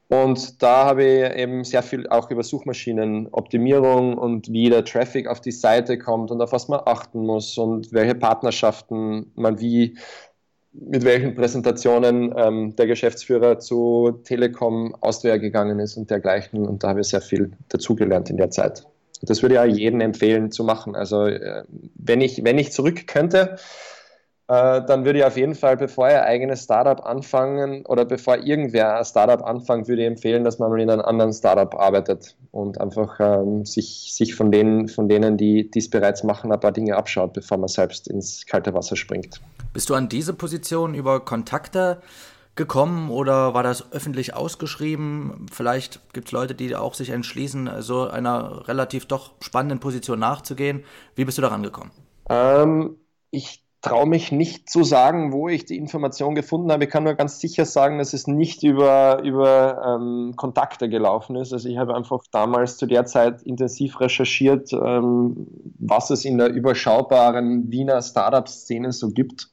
Und 0.09 0.63
da 0.63 0.85
habe 0.85 1.05
ich 1.05 1.37
eben 1.37 1.65
sehr 1.65 1.83
viel 1.83 2.07
auch 2.09 2.31
über 2.31 2.43
Suchmaschinenoptimierung 2.43 4.19
und 4.19 4.53
wie 4.53 4.69
der 4.69 4.85
Traffic 4.85 5.27
auf 5.27 5.41
die 5.41 5.53
Seite 5.53 5.97
kommt 5.97 6.31
und 6.31 6.43
auf 6.43 6.53
was 6.53 6.69
man 6.69 6.81
achten 6.85 7.25
muss 7.25 7.57
und 7.57 7.91
welche 7.95 8.15
Partnerschaften 8.15 9.33
man 9.35 9.59
wie 9.61 9.97
mit 10.75 11.05
welchen 11.05 11.35
Präsentationen 11.35 12.35
ähm, 12.37 12.77
der 12.77 12.87
Geschäftsführer 12.87 13.59
zu 13.59 14.21
Telekom 14.25 14.95
Austria 15.01 15.39
gegangen 15.39 15.79
ist 15.79 15.97
und 15.97 16.11
dergleichen. 16.11 16.67
Und 16.67 16.85
da 16.85 16.89
habe 16.89 17.01
ich 17.01 17.09
sehr 17.09 17.23
viel 17.23 17.53
dazugelernt 17.71 18.29
in 18.29 18.37
der 18.37 18.51
Zeit. 18.51 18.87
Das 19.23 19.43
würde 19.43 19.55
ich 19.55 19.61
auch 19.61 19.65
jedem 19.65 20.01
empfehlen 20.01 20.51
zu 20.51 20.65
machen. 20.65 20.95
Also 20.97 21.27
äh, 21.27 21.65
wenn 21.95 22.21
ich, 22.21 22.45
wenn 22.45 22.59
ich 22.59 22.73
zurück 22.73 23.07
könnte, 23.07 23.57
äh, 24.49 24.85
dann 24.85 25.05
würde 25.05 25.21
ich 25.21 25.25
auf 25.25 25.37
jeden 25.37 25.55
Fall, 25.55 25.77
bevor 25.77 26.11
ihr 26.11 26.25
eigenes 26.25 26.65
Startup 26.65 27.07
anfangen 27.07 27.87
oder 27.87 28.05
bevor 28.05 28.37
irgendwer 28.37 28.99
ein 28.99 29.05
Startup 29.05 29.43
anfängt, 29.43 29.89
würde 29.89 30.03
ich 30.03 30.09
empfehlen, 30.09 30.45
dass 30.45 30.59
man 30.59 30.71
mal 30.71 30.81
in 30.81 30.91
einem 30.91 31.03
anderen 31.03 31.33
Startup 31.33 31.75
arbeitet 31.75 32.37
und 32.51 32.81
einfach 32.81 33.19
ähm, 33.21 33.65
sich, 33.65 34.13
sich 34.13 34.35
von, 34.35 34.51
denen, 34.51 34.89
von 34.89 35.09
denen, 35.09 35.37
die 35.37 35.71
dies 35.71 35.89
bereits 35.89 36.25
machen, 36.25 36.53
ein 36.53 36.61
paar 36.61 36.73
Dinge 36.73 36.97
abschaut, 36.97 37.33
bevor 37.33 37.57
man 37.59 37.69
selbst 37.69 38.09
ins 38.09 38.45
kalte 38.45 38.75
Wasser 38.75 38.97
springt. 38.97 39.41
Bist 39.73 39.89
du 39.89 39.95
an 39.95 40.09
diese 40.09 40.35
Position 40.35 40.95
über 40.95 41.21
Kontakte 41.25 42.03
gekommen 42.55 43.11
oder 43.11 43.55
war 43.55 43.63
das 43.63 43.93
öffentlich 43.93 44.35
ausgeschrieben? 44.35 45.47
Vielleicht 45.51 46.01
gibt 46.13 46.29
es 46.29 46.33
Leute, 46.33 46.55
die 46.55 46.75
auch 46.77 46.95
sich 46.95 47.11
entschließen, 47.11 47.71
so 47.81 48.09
einer 48.09 48.69
relativ 48.69 49.07
doch 49.07 49.33
spannenden 49.41 49.81
Position 49.81 50.19
nachzugehen. 50.19 50.85
Wie 51.15 51.25
bist 51.25 51.39
du 51.39 51.43
daran 51.43 51.63
gekommen? 51.63 51.91
Ähm, 52.29 52.97
ich 53.31 53.63
traue 53.83 54.07
mich 54.07 54.31
nicht 54.31 54.71
zu 54.71 54.85
sagen, 54.85 55.33
wo 55.33 55.49
ich 55.49 55.65
die 55.65 55.77
Information 55.77 56.37
gefunden 56.37 56.71
habe. 56.71 56.85
Ich 56.85 56.91
kann 56.91 57.03
nur 57.03 57.15
ganz 57.15 57.41
sicher 57.41 57.65
sagen, 57.65 57.99
dass 57.99 58.13
es 58.13 58.29
nicht 58.29 58.63
über, 58.63 59.23
über 59.25 59.99
ähm, 59.99 60.35
Kontakte 60.37 60.89
gelaufen 60.89 61.35
ist. 61.35 61.53
Also 61.53 61.69
ich 61.69 61.79
habe 61.79 61.97
einfach 61.97 62.23
damals 62.31 62.77
zu 62.77 62.87
der 62.87 63.07
Zeit 63.07 63.43
intensiv 63.43 63.99
recherchiert, 64.01 64.73
ähm, 64.73 65.49
was 65.81 66.11
es 66.11 66.25
in 66.25 66.39
der 66.39 66.53
überschaubaren 66.53 67.73
Wiener 67.73 68.01
Startup-Szene 68.01 68.93
so 68.93 69.11
gibt. 69.11 69.49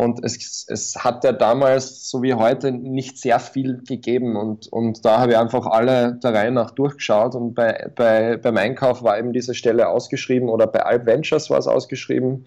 Und 0.00 0.24
es, 0.24 0.64
es 0.66 0.96
hat 0.96 1.24
ja 1.24 1.32
damals, 1.32 2.08
so 2.08 2.22
wie 2.22 2.32
heute, 2.32 2.72
nicht 2.72 3.18
sehr 3.18 3.38
viel 3.38 3.82
gegeben. 3.86 4.34
Und, 4.34 4.66
und 4.72 5.04
da 5.04 5.20
habe 5.20 5.32
ich 5.32 5.38
einfach 5.38 5.66
alle 5.66 6.14
der 6.14 6.32
Reihe 6.32 6.50
nach 6.50 6.70
durchgeschaut. 6.70 7.34
Und 7.34 7.54
bei, 7.54 7.90
bei, 7.94 8.38
beim 8.38 8.56
Einkauf 8.56 9.02
war 9.02 9.18
eben 9.18 9.34
diese 9.34 9.54
Stelle 9.54 9.88
ausgeschrieben 9.88 10.48
oder 10.48 10.66
bei 10.66 10.86
Alp 10.86 11.04
Ventures 11.04 11.50
war 11.50 11.58
es 11.58 11.66
ausgeschrieben. 11.66 12.46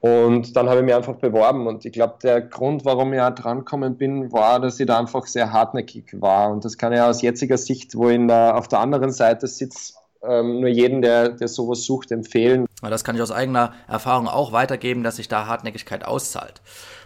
Und 0.00 0.56
dann 0.56 0.70
habe 0.70 0.80
ich 0.80 0.86
mich 0.86 0.94
einfach 0.94 1.16
beworben 1.16 1.66
und 1.66 1.84
ich 1.86 1.92
glaube, 1.92 2.16
der 2.22 2.42
Grund, 2.42 2.84
warum 2.84 3.14
ich 3.14 3.20
auch 3.20 3.34
drankommen 3.34 3.96
bin, 3.96 4.32
war, 4.32 4.60
dass 4.60 4.78
ich 4.78 4.86
da 4.86 4.98
einfach 4.98 5.26
sehr 5.26 5.52
hartnäckig 5.52 6.20
war. 6.20 6.50
Und 6.50 6.64
das 6.64 6.76
kann 6.78 6.92
ich 6.92 7.00
aus 7.00 7.22
jetziger 7.22 7.56
Sicht, 7.58 7.94
wo 7.94 8.08
ich 8.08 8.26
der, 8.26 8.56
auf 8.56 8.68
der 8.68 8.80
anderen 8.80 9.12
Seite 9.12 9.46
sitze, 9.46 9.94
ähm, 10.28 10.60
nur 10.60 10.68
jeden, 10.68 11.02
der, 11.02 11.30
der 11.30 11.48
sowas 11.48 11.84
sucht, 11.84 12.10
empfehlen. 12.10 12.66
Das 12.82 13.04
kann 13.04 13.16
ich 13.16 13.22
aus 13.22 13.30
eigener 13.30 13.72
Erfahrung 13.88 14.28
auch 14.28 14.52
weitergeben, 14.52 15.02
dass 15.02 15.16
sich 15.16 15.28
da 15.28 15.46
Hartnäckigkeit 15.46 16.04
auszahlt. 16.04 16.60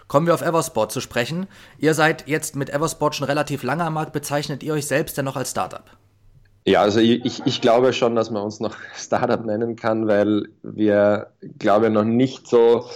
Kommen 0.09 0.27
wir 0.27 0.35
auf 0.35 0.43
Eversport 0.43 0.91
zu 0.91 1.01
sprechen. 1.01 1.47
Ihr 1.79 1.95
seid 1.95 2.27
jetzt 2.27 2.57
mit 2.57 2.71
Eversport 2.71 3.15
schon 3.15 3.27
relativ 3.27 3.63
lange 3.63 3.85
am 3.85 3.95
Markt. 3.95 4.13
Bezeichnet 4.13 4.63
ihr 4.63 4.73
euch 4.73 4.87
selbst 4.87 5.19
denn 5.19 5.27
noch 5.27 5.37
als 5.37 5.51
Startup? 5.51 5.85
Ja, 6.65 6.83
also 6.83 7.01
ich, 7.01 7.47
ich 7.47 7.61
glaube 7.61 7.93
schon, 7.93 8.15
dass 8.15 8.31
man 8.31 8.43
uns 8.43 8.61
noch 8.61 8.77
Startup 8.95 9.45
nennen 9.45 9.77
kann, 9.77 10.07
weil 10.07 10.49
wir, 10.63 11.29
glaube 11.59 11.87
ich, 11.87 11.93
noch 11.93 12.05
nicht 12.05 12.47
so 12.47 12.87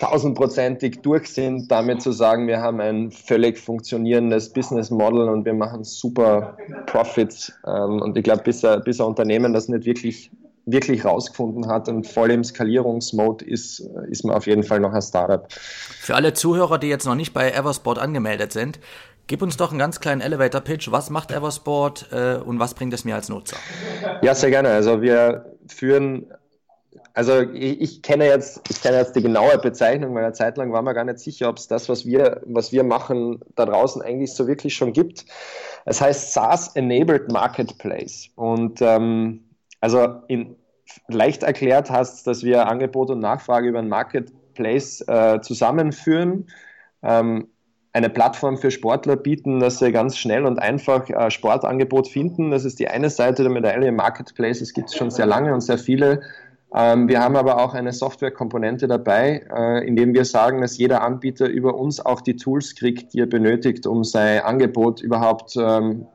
tausendprozentig 0.00 1.02
durch 1.02 1.28
sind, 1.28 1.70
damit 1.70 2.02
zu 2.02 2.10
sagen, 2.10 2.48
wir 2.48 2.60
haben 2.60 2.80
ein 2.80 3.10
völlig 3.10 3.58
funktionierendes 3.58 4.52
Business 4.52 4.90
Model 4.90 5.28
und 5.28 5.44
wir 5.44 5.54
machen 5.54 5.84
super 5.84 6.56
Profits. 6.86 7.52
Ähm, 7.66 8.00
und 8.00 8.16
ich 8.16 8.24
glaube, 8.24 8.42
bis, 8.42 8.66
bis 8.84 9.00
ein 9.00 9.06
Unternehmen 9.06 9.52
das 9.52 9.68
nicht 9.68 9.84
wirklich 9.84 10.30
wirklich 10.66 11.04
rausgefunden 11.04 11.68
hat 11.68 11.88
und 11.88 12.06
voll 12.06 12.30
im 12.30 12.44
Skalierungsmode 12.44 13.44
ist, 13.44 13.80
ist 14.08 14.24
man 14.24 14.36
auf 14.36 14.46
jeden 14.46 14.62
Fall 14.62 14.78
noch 14.78 14.92
ein 14.92 15.02
Startup. 15.02 15.50
Für 15.50 16.14
alle 16.14 16.32
Zuhörer, 16.32 16.78
die 16.78 16.86
jetzt 16.88 17.06
noch 17.06 17.14
nicht 17.14 17.32
bei 17.32 17.50
Eversport 17.50 17.98
angemeldet 17.98 18.52
sind, 18.52 18.78
gib 19.26 19.42
uns 19.42 19.56
doch 19.56 19.70
einen 19.70 19.78
ganz 19.78 20.00
kleinen 20.00 20.20
Elevator-Pitch. 20.20 20.92
Was 20.92 21.10
macht 21.10 21.32
Eversport 21.32 22.08
äh, 22.12 22.36
und 22.36 22.58
was 22.60 22.74
bringt 22.74 22.92
es 22.92 23.04
mir 23.04 23.14
als 23.14 23.28
Nutzer? 23.28 23.56
Ja, 24.22 24.34
sehr 24.34 24.50
gerne. 24.50 24.68
Also 24.68 25.02
wir 25.02 25.56
führen 25.66 26.26
also 27.14 27.40
ich, 27.40 27.80
ich, 27.80 28.02
kenne 28.02 28.26
jetzt, 28.26 28.62
ich 28.70 28.82
kenne 28.82 28.98
jetzt 28.98 29.14
die 29.14 29.22
genaue 29.22 29.58
Bezeichnung, 29.58 30.14
weil 30.14 30.24
eine 30.24 30.32
Zeit 30.32 30.56
lang 30.56 30.72
war 30.72 30.82
mir 30.82 30.94
gar 30.94 31.04
nicht 31.04 31.18
sicher, 31.18 31.48
ob 31.48 31.58
es 31.58 31.68
das, 31.68 31.88
was 31.88 32.06
wir, 32.06 32.40
was 32.46 32.72
wir 32.72 32.84
machen, 32.84 33.40
da 33.56 33.66
draußen 33.66 34.02
eigentlich 34.02 34.34
so 34.34 34.46
wirklich 34.46 34.74
schon 34.74 34.92
gibt. 34.92 35.24
Es 35.84 36.00
heißt 36.00 36.32
SaaS 36.32 36.74
Enabled 36.76 37.28
Und 38.34 38.80
ähm, 38.82 39.44
also 39.80 40.22
in, 40.28 40.56
leicht 41.08 41.42
erklärt 41.42 41.90
heißt 41.90 42.26
dass 42.26 42.42
wir 42.42 42.68
Angebot 42.68 43.10
und 43.10 43.20
Nachfrage 43.20 43.68
über 43.68 43.78
ein 43.78 43.88
Marketplace 43.88 45.02
äh, 45.06 45.40
zusammenführen. 45.40 46.48
Ähm, 47.02 47.48
eine 47.92 48.08
Plattform 48.08 48.56
für 48.56 48.70
Sportler 48.70 49.16
bieten, 49.16 49.58
dass 49.58 49.78
sie 49.78 49.90
ganz 49.90 50.16
schnell 50.16 50.46
und 50.46 50.60
einfach 50.60 51.08
äh, 51.10 51.30
Sportangebot 51.30 52.06
finden. 52.06 52.52
Das 52.52 52.64
ist 52.64 52.78
die 52.78 52.88
eine 52.88 53.10
Seite 53.10 53.42
der 53.42 53.50
Medaille. 53.50 53.90
Marketplaces 53.90 54.72
gibt 54.74 54.90
es 54.90 54.96
schon 54.96 55.10
sehr 55.10 55.26
lange 55.26 55.52
und 55.52 55.60
sehr 55.60 55.78
viele. 55.78 56.22
Ähm, 56.74 57.08
wir 57.08 57.20
haben 57.20 57.36
aber 57.36 57.60
auch 57.60 57.74
eine 57.74 57.92
Softwarekomponente 57.92 58.86
dabei, 58.86 59.44
äh, 59.54 59.86
indem 59.86 60.14
wir 60.14 60.24
sagen, 60.24 60.60
dass 60.60 60.78
jeder 60.78 61.02
Anbieter 61.02 61.48
über 61.48 61.74
uns 61.74 62.04
auch 62.04 62.20
die 62.20 62.36
Tools 62.36 62.76
kriegt, 62.76 63.12
die 63.12 63.20
er 63.20 63.26
benötigt, 63.26 63.86
um 63.86 64.04
sein 64.04 64.42
Angebot 64.42 65.00
überhaupt 65.00 65.56
ähm, 65.56 66.06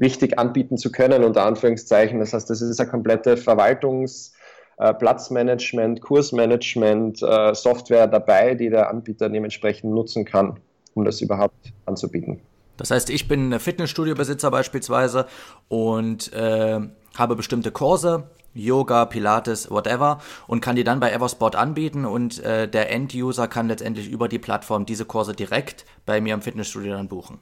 richtig 0.00 0.38
anbieten 0.38 0.78
zu 0.78 0.90
können, 0.90 1.24
unter 1.24 1.44
Anführungszeichen. 1.44 2.20
Das 2.20 2.32
heißt, 2.32 2.48
das 2.48 2.62
ist 2.62 2.80
eine 2.80 2.90
komplette 2.90 3.36
Verwaltungs- 3.36 4.32
äh, 4.78 4.94
Platzmanagement, 4.94 6.00
Kursmanagement, 6.00 7.22
äh, 7.22 7.54
Software 7.54 8.06
dabei, 8.06 8.54
die 8.54 8.70
der 8.70 8.90
Anbieter 8.90 9.28
dementsprechend 9.28 9.92
nutzen 9.92 10.24
kann, 10.24 10.58
um 10.94 11.04
das 11.04 11.20
überhaupt 11.20 11.72
anzubieten. 11.86 12.40
Das 12.78 12.90
heißt, 12.90 13.10
ich 13.10 13.28
bin 13.28 13.58
Fitnessstudio-Besitzer 13.60 14.50
beispielsweise 14.50 15.26
und 15.68 16.32
äh, 16.32 16.80
habe 17.16 17.36
bestimmte 17.36 17.70
Kurse, 17.70 18.24
Yoga, 18.54 19.04
Pilates, 19.06 19.70
whatever 19.70 20.18
und 20.46 20.60
kann 20.60 20.76
die 20.76 20.84
dann 20.84 21.00
bei 21.00 21.12
Eversport 21.12 21.56
anbieten 21.56 22.04
und 22.04 22.42
äh, 22.44 22.68
der 22.68 22.90
End-User 22.90 23.48
kann 23.48 23.68
letztendlich 23.68 24.10
über 24.10 24.28
die 24.28 24.38
Plattform 24.38 24.86
diese 24.86 25.04
Kurse 25.04 25.34
direkt 25.34 25.84
bei 26.06 26.20
mir 26.20 26.34
im 26.34 26.42
Fitnessstudio 26.42 26.92
dann 26.92 27.08
buchen. 27.08 27.40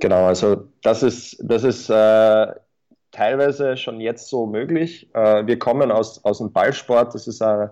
Genau, 0.00 0.26
also 0.26 0.64
das 0.82 1.02
ist, 1.02 1.36
das 1.42 1.64
ist 1.64 1.88
äh, 1.90 2.46
teilweise 3.12 3.76
schon 3.76 4.00
jetzt 4.00 4.28
so 4.28 4.46
möglich. 4.46 5.08
Äh, 5.14 5.46
wir 5.46 5.58
kommen 5.58 5.90
aus, 5.90 6.24
aus 6.24 6.38
dem 6.38 6.52
Ballsport, 6.52 7.14
das 7.14 7.26
ist 7.28 7.40
äh, 7.40 7.68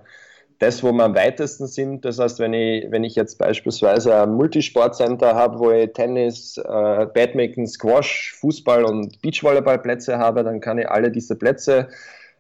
das, 0.62 0.84
wo 0.84 0.92
wir 0.92 1.02
am 1.02 1.16
weitesten 1.16 1.66
sind. 1.66 2.04
Das 2.04 2.20
heißt, 2.20 2.38
wenn 2.38 2.54
ich, 2.54 2.88
wenn 2.90 3.02
ich 3.02 3.16
jetzt 3.16 3.36
beispielsweise 3.36 4.22
ein 4.22 4.34
Multisportcenter 4.34 5.34
habe, 5.34 5.58
wo 5.58 5.72
ich 5.72 5.92
Tennis, 5.92 6.56
äh, 6.56 7.06
Badminton, 7.12 7.66
Squash, 7.66 8.32
Fußball 8.38 8.84
und 8.84 9.20
Beachvolleyballplätze 9.22 10.18
habe, 10.18 10.44
dann 10.44 10.60
kann 10.60 10.78
ich 10.78 10.88
alle 10.88 11.10
diese 11.10 11.34
Plätze 11.34 11.88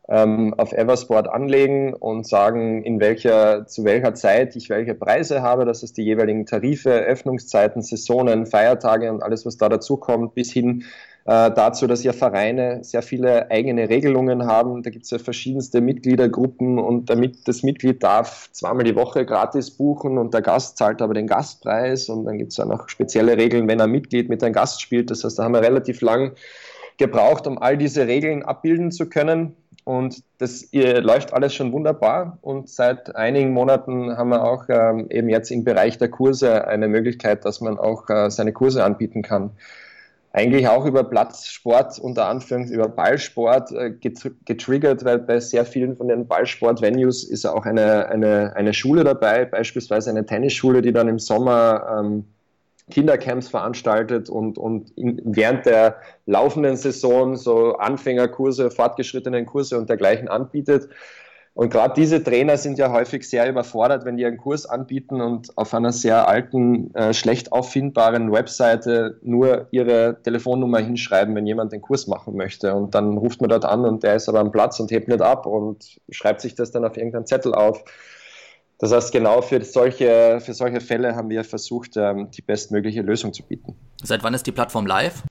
ähm, 0.08 0.54
auf 0.56 0.72
Eversport 0.72 1.28
anlegen 1.28 1.94
und 1.94 2.24
sagen, 2.24 2.84
in 2.84 3.00
welcher, 3.00 3.66
zu 3.66 3.84
welcher 3.84 4.14
Zeit 4.14 4.54
ich 4.54 4.70
welche 4.70 4.94
Preise 4.94 5.42
habe. 5.42 5.64
Das 5.64 5.82
ist 5.82 5.96
die 5.96 6.04
jeweiligen 6.04 6.46
Tarife, 6.46 6.92
Öffnungszeiten, 6.92 7.82
Saisonen, 7.82 8.46
Feiertage 8.46 9.10
und 9.10 9.20
alles, 9.24 9.44
was 9.46 9.56
da 9.56 9.68
dazu 9.68 9.96
kommt, 9.96 10.36
bis 10.36 10.52
hin 10.52 10.84
äh, 11.24 11.52
dazu, 11.52 11.86
dass 11.86 12.02
ja 12.02 12.12
Vereine 12.12 12.82
sehr 12.82 13.02
viele 13.02 13.50
eigene 13.50 13.88
Regelungen 13.88 14.46
haben. 14.46 14.82
Da 14.82 14.90
gibt 14.90 15.04
es 15.04 15.10
ja 15.10 15.18
verschiedenste 15.18 15.80
Mitgliedergruppen 15.80 16.80
und 16.80 17.10
damit 17.10 17.46
das 17.46 17.62
Mitglied 17.62 18.02
darf 18.02 18.50
zweimal 18.50 18.84
die 18.84 18.96
Woche 18.96 19.24
gratis 19.24 19.70
buchen 19.70 20.18
und 20.18 20.34
der 20.34 20.42
Gast 20.42 20.78
zahlt 20.78 21.00
aber 21.00 21.14
den 21.14 21.28
Gastpreis 21.28 22.08
und 22.08 22.24
dann 22.24 22.38
gibt 22.38 22.50
es 22.50 22.56
ja 22.56 22.64
noch 22.64 22.88
spezielle 22.88 23.36
Regeln, 23.36 23.68
wenn 23.68 23.80
ein 23.80 23.90
Mitglied 23.90 24.28
mit 24.28 24.42
einem 24.42 24.52
Gast 24.52 24.82
spielt. 24.82 25.10
Das 25.10 25.22
heißt, 25.22 25.38
da 25.38 25.44
haben 25.44 25.54
wir 25.54 25.62
relativ 25.62 26.00
lang 26.00 26.32
gebraucht, 26.98 27.46
um 27.46 27.56
all 27.58 27.76
diese 27.76 28.08
Regeln 28.08 28.42
abbilden 28.42 28.90
zu 28.90 29.08
können. 29.08 29.54
Und 29.84 30.22
das 30.38 30.68
läuft 30.72 31.32
alles 31.32 31.54
schon 31.54 31.72
wunderbar. 31.72 32.38
Und 32.40 32.68
seit 32.68 33.16
einigen 33.16 33.52
Monaten 33.52 34.16
haben 34.16 34.28
wir 34.30 34.44
auch 34.44 34.64
ähm, 34.68 35.08
eben 35.10 35.28
jetzt 35.28 35.50
im 35.50 35.64
Bereich 35.64 35.98
der 35.98 36.08
Kurse 36.08 36.68
eine 36.68 36.86
Möglichkeit, 36.86 37.44
dass 37.44 37.60
man 37.60 37.78
auch 37.78 38.08
äh, 38.08 38.30
seine 38.30 38.52
Kurse 38.52 38.84
anbieten 38.84 39.22
kann 39.22 39.50
eigentlich 40.32 40.66
auch 40.66 40.86
über 40.86 41.04
Platzsport, 41.04 41.98
unter 41.98 42.26
Anführungszeichen 42.26 42.80
über 42.80 42.88
Ballsport 42.88 43.70
äh, 43.72 43.90
getriggert, 44.44 45.04
weil 45.04 45.18
bei 45.18 45.40
sehr 45.40 45.66
vielen 45.66 45.96
von 45.96 46.08
den 46.08 46.26
Ballsport-Venues 46.26 47.24
ist 47.24 47.44
auch 47.44 47.66
eine, 47.66 48.08
eine, 48.08 48.56
eine 48.56 48.72
Schule 48.72 49.04
dabei, 49.04 49.44
beispielsweise 49.44 50.10
eine 50.10 50.24
Tennisschule, 50.24 50.80
die 50.80 50.92
dann 50.92 51.08
im 51.08 51.18
Sommer 51.18 51.98
ähm, 52.00 52.24
Kindercamps 52.90 53.48
veranstaltet 53.48 54.30
und, 54.30 54.56
und 54.56 54.90
in, 54.96 55.20
während 55.24 55.66
der 55.66 55.96
laufenden 56.26 56.76
Saison 56.76 57.36
so 57.36 57.76
Anfängerkurse, 57.76 58.70
fortgeschrittenen 58.70 59.44
Kurse 59.44 59.78
und 59.78 59.88
dergleichen 59.88 60.28
anbietet. 60.28 60.88
Und 61.54 61.70
gerade 61.70 61.92
diese 61.94 62.24
Trainer 62.24 62.56
sind 62.56 62.78
ja 62.78 62.90
häufig 62.92 63.28
sehr 63.28 63.46
überfordert, 63.48 64.06
wenn 64.06 64.16
die 64.16 64.24
einen 64.24 64.38
Kurs 64.38 64.64
anbieten 64.64 65.20
und 65.20 65.56
auf 65.58 65.74
einer 65.74 65.92
sehr 65.92 66.26
alten, 66.26 66.94
äh, 66.94 67.12
schlecht 67.12 67.52
auffindbaren 67.52 68.32
Webseite 68.32 69.18
nur 69.22 69.66
ihre 69.70 70.22
Telefonnummer 70.22 70.78
hinschreiben, 70.78 71.34
wenn 71.34 71.46
jemand 71.46 71.72
den 71.72 71.82
Kurs 71.82 72.06
machen 72.06 72.36
möchte. 72.36 72.74
Und 72.74 72.94
dann 72.94 73.18
ruft 73.18 73.42
man 73.42 73.50
dort 73.50 73.66
an 73.66 73.84
und 73.84 74.02
der 74.02 74.16
ist 74.16 74.30
aber 74.30 74.40
am 74.40 74.50
Platz 74.50 74.80
und 74.80 74.90
hebt 74.90 75.08
nicht 75.08 75.20
ab 75.20 75.44
und 75.44 76.00
schreibt 76.10 76.40
sich 76.40 76.54
das 76.54 76.70
dann 76.70 76.86
auf 76.86 76.96
irgendeinen 76.96 77.26
Zettel 77.26 77.54
auf. 77.54 77.84
Das 78.78 78.90
heißt, 78.90 79.12
genau 79.12 79.42
für 79.42 79.62
solche, 79.62 80.40
für 80.40 80.54
solche 80.54 80.80
Fälle 80.80 81.14
haben 81.14 81.28
wir 81.28 81.44
versucht, 81.44 81.96
ähm, 81.98 82.30
die 82.30 82.42
bestmögliche 82.42 83.02
Lösung 83.02 83.32
zu 83.32 83.42
bieten. 83.42 83.76
Seit 84.02 84.24
wann 84.24 84.32
ist 84.32 84.46
die 84.46 84.52
Plattform 84.52 84.86
live? 84.86 85.22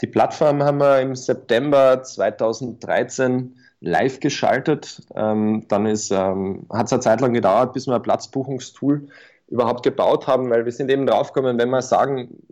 Die 0.00 0.06
Plattform 0.06 0.62
haben 0.62 0.78
wir 0.78 1.00
im 1.00 1.16
September 1.16 2.02
2013 2.02 3.56
live 3.80 4.20
geschaltet. 4.20 5.02
Ähm, 5.14 5.64
dann 5.68 5.86
ähm, 5.86 6.66
hat 6.70 6.86
es 6.86 6.92
eine 6.92 7.00
Zeit 7.00 7.20
lang 7.20 7.32
gedauert, 7.32 7.72
bis 7.72 7.86
wir 7.86 7.94
ein 7.94 8.02
Platzbuchungstool 8.02 9.08
überhaupt 9.48 9.82
gebaut 9.82 10.26
haben, 10.26 10.50
weil 10.50 10.64
wir 10.64 10.72
sind 10.72 10.90
eben 10.90 11.06
draufgekommen, 11.06 11.58
wenn 11.58 11.70
wir 11.70 11.82
sagen, 11.82 12.42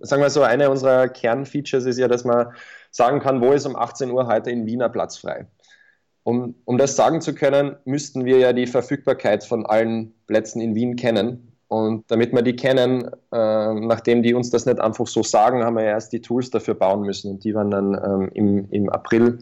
sagen 0.00 0.22
wir 0.22 0.30
so, 0.30 0.42
eine 0.42 0.70
unserer 0.70 1.08
Kernfeatures 1.08 1.84
ist 1.84 1.98
ja, 1.98 2.08
dass 2.08 2.24
man 2.24 2.48
sagen 2.90 3.20
kann, 3.20 3.40
wo 3.40 3.52
ist 3.52 3.66
um 3.66 3.76
18 3.76 4.10
Uhr 4.10 4.26
heute 4.26 4.50
in 4.50 4.66
Wiener 4.66 4.88
Platz 4.88 5.18
frei. 5.18 5.46
Um, 6.22 6.56
um 6.64 6.76
das 6.76 6.96
sagen 6.96 7.20
zu 7.20 7.34
können, 7.34 7.76
müssten 7.84 8.24
wir 8.24 8.38
ja 8.38 8.52
die 8.52 8.66
Verfügbarkeit 8.66 9.44
von 9.44 9.64
allen 9.64 10.12
Plätzen 10.26 10.60
in 10.60 10.74
Wien 10.74 10.96
kennen. 10.96 11.52
Und 11.68 12.10
damit 12.10 12.32
wir 12.32 12.42
die 12.42 12.56
kennen, 12.56 13.10
äh, 13.32 13.74
nachdem 13.74 14.22
die 14.22 14.34
uns 14.34 14.50
das 14.50 14.66
nicht 14.66 14.80
einfach 14.80 15.06
so 15.06 15.22
sagen, 15.22 15.64
haben 15.64 15.76
wir 15.76 15.84
ja 15.84 15.90
erst 15.90 16.12
die 16.12 16.20
Tools 16.20 16.50
dafür 16.50 16.74
bauen 16.74 17.02
müssen. 17.02 17.32
Und 17.32 17.44
die 17.44 17.54
waren 17.54 17.70
dann 17.70 17.94
ähm, 17.94 18.30
im, 18.34 18.70
im 18.70 18.88
April 18.88 19.38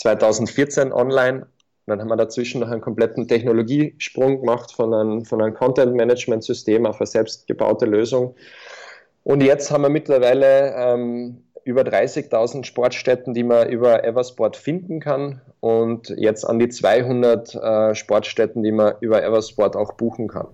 2014 0.00 0.92
online. 0.92 1.46
Dann 1.86 2.00
haben 2.00 2.08
wir 2.08 2.16
dazwischen 2.16 2.60
noch 2.60 2.70
einen 2.70 2.80
kompletten 2.80 3.26
Technologiesprung 3.26 4.40
gemacht 4.40 4.72
von 4.72 4.94
einem, 4.94 5.24
von 5.24 5.42
einem 5.42 5.54
Content-Management-System 5.54 6.86
auf 6.86 7.00
eine 7.00 7.06
selbstgebaute 7.06 7.86
Lösung. 7.86 8.34
Und 9.24 9.42
jetzt 9.42 9.70
haben 9.70 9.82
wir 9.82 9.88
mittlerweile 9.90 10.74
ähm, 10.74 11.44
über 11.64 11.82
30.000 11.82 12.64
Sportstätten, 12.64 13.34
die 13.34 13.42
man 13.42 13.68
über 13.68 14.04
Eversport 14.04 14.56
finden 14.56 15.00
kann 15.00 15.40
und 15.60 16.08
jetzt 16.16 16.44
an 16.44 16.58
die 16.58 16.68
200 16.68 17.54
äh, 17.54 17.94
Sportstätten, 17.94 18.62
die 18.62 18.72
man 18.72 18.94
über 19.00 19.22
Eversport 19.22 19.76
auch 19.76 19.92
buchen 19.94 20.28
kann. 20.28 20.48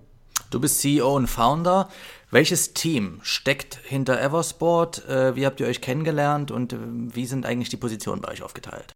Du 0.51 0.61
bist 0.61 0.81
CEO 0.81 1.15
und 1.15 1.27
Founder. 1.27 1.89
Welches 2.31 2.75
Team 2.75 3.21
steckt 3.23 3.79
hinter 3.85 4.21
Eversport? 4.21 5.09
Äh, 5.09 5.37
wie 5.37 5.47
habt 5.47 5.61
ihr 5.61 5.67
euch 5.67 5.81
kennengelernt 5.81 6.51
und 6.51 6.73
äh, 6.73 6.77
wie 6.81 7.27
sind 7.27 7.47
eigentlich 7.47 7.69
die 7.69 7.77
Positionen 7.77 8.21
bei 8.21 8.33
euch 8.33 8.43
aufgeteilt? 8.43 8.95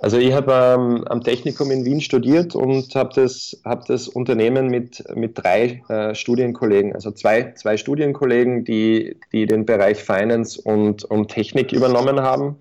Also 0.00 0.16
ich 0.16 0.32
habe 0.32 0.52
ähm, 0.52 1.04
am 1.08 1.24
Technikum 1.24 1.72
in 1.72 1.84
Wien 1.84 2.00
studiert 2.00 2.54
und 2.54 2.94
habe 2.94 3.10
das, 3.14 3.60
hab 3.64 3.84
das 3.86 4.06
Unternehmen 4.06 4.68
mit, 4.68 5.02
mit 5.16 5.36
drei 5.36 5.82
äh, 5.88 6.14
Studienkollegen, 6.14 6.94
also 6.94 7.10
zwei, 7.10 7.52
zwei 7.54 7.76
Studienkollegen, 7.76 8.64
die, 8.64 9.18
die 9.32 9.46
den 9.46 9.66
Bereich 9.66 9.98
Finance 9.98 10.60
und, 10.62 11.04
und 11.04 11.28
Technik 11.28 11.72
übernommen 11.72 12.20
haben. 12.20 12.58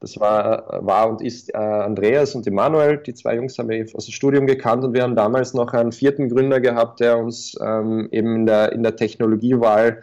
Das 0.00 0.18
war, 0.18 0.84
war 0.84 1.08
und 1.10 1.22
ist 1.22 1.54
äh, 1.54 1.58
Andreas 1.58 2.34
und 2.34 2.44
Emanuel. 2.48 2.96
Die 2.98 3.14
zwei 3.14 3.36
Jungs 3.36 3.56
haben 3.58 3.68
wir 3.68 3.86
aus 3.94 4.06
dem 4.06 4.12
Studium 4.12 4.48
gekannt 4.48 4.82
und 4.82 4.92
wir 4.92 5.02
haben 5.02 5.14
damals 5.14 5.54
noch 5.54 5.72
einen 5.72 5.92
vierten 5.92 6.28
Gründer 6.28 6.58
gehabt, 6.58 6.98
der 6.98 7.18
uns 7.18 7.56
ähm, 7.64 8.08
eben 8.10 8.34
in 8.34 8.46
der, 8.46 8.72
in 8.72 8.82
der 8.82 8.96
Technologiewahl 8.96 10.02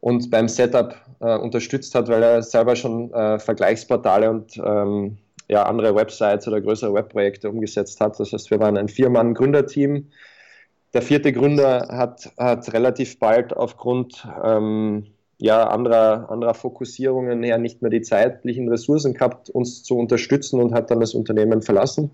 und 0.00 0.30
beim 0.30 0.48
Setup 0.48 0.94
äh, 1.20 1.36
unterstützt 1.36 1.94
hat, 1.94 2.08
weil 2.08 2.22
er 2.22 2.42
selber 2.42 2.74
schon 2.74 3.12
äh, 3.12 3.38
Vergleichsportale 3.38 4.30
und 4.30 4.56
ähm, 4.64 5.18
ja, 5.48 5.62
andere 5.64 5.94
Websites 5.94 6.48
oder 6.48 6.60
größere 6.60 6.92
Webprojekte 6.94 7.48
umgesetzt 7.48 8.00
hat. 8.00 8.18
Das 8.18 8.32
heißt, 8.32 8.50
wir 8.50 8.60
waren 8.60 8.76
ein 8.76 8.88
Vier-Mann-Gründerteam. 8.88 10.10
Der 10.94 11.02
vierte 11.02 11.32
Gründer 11.32 11.88
hat, 11.90 12.32
hat 12.38 12.72
relativ 12.72 13.18
bald 13.18 13.56
aufgrund 13.56 14.26
ähm, 14.44 15.06
ja, 15.38 15.68
anderer, 15.68 16.30
anderer 16.30 16.54
Fokussierungen 16.54 17.42
her 17.42 17.58
nicht 17.58 17.82
mehr 17.82 17.90
die 17.90 18.00
zeitlichen 18.00 18.68
Ressourcen 18.68 19.14
gehabt, 19.14 19.50
uns 19.50 19.82
zu 19.82 19.98
unterstützen 19.98 20.60
und 20.60 20.72
hat 20.72 20.90
dann 20.90 21.00
das 21.00 21.14
Unternehmen 21.14 21.62
verlassen. 21.62 22.10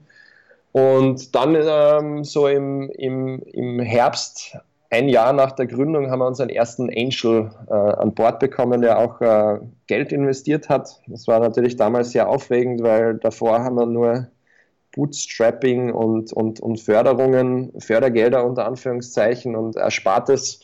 Und 0.72 1.34
dann 1.34 1.54
ähm, 1.54 2.24
so 2.24 2.48
im, 2.48 2.90
im, 2.90 3.42
im 3.52 3.78
Herbst, 3.80 4.56
ein 4.92 5.08
Jahr 5.08 5.32
nach 5.32 5.52
der 5.52 5.66
Gründung, 5.66 6.10
haben 6.10 6.18
wir 6.18 6.26
unseren 6.26 6.50
ersten 6.50 6.90
Angel 6.90 7.50
äh, 7.68 7.72
an 7.72 8.14
Bord 8.14 8.38
bekommen, 8.40 8.82
der 8.82 8.98
auch 8.98 9.20
äh, 9.22 9.58
Geld 9.86 10.12
investiert 10.12 10.68
hat. 10.68 11.00
Das 11.06 11.26
war 11.26 11.40
natürlich 11.40 11.76
damals 11.76 12.10
sehr 12.10 12.28
aufregend, 12.28 12.82
weil 12.82 13.14
davor 13.14 13.60
haben 13.64 13.76
wir 13.76 13.86
nur 13.86 14.28
Bootstrapping 14.94 15.90
und, 15.92 16.34
und, 16.34 16.60
und 16.60 16.78
Förderungen, 16.78 17.72
Fördergelder 17.80 18.44
unter 18.44 18.66
Anführungszeichen 18.66 19.56
und 19.56 19.76
Erspartes 19.76 20.60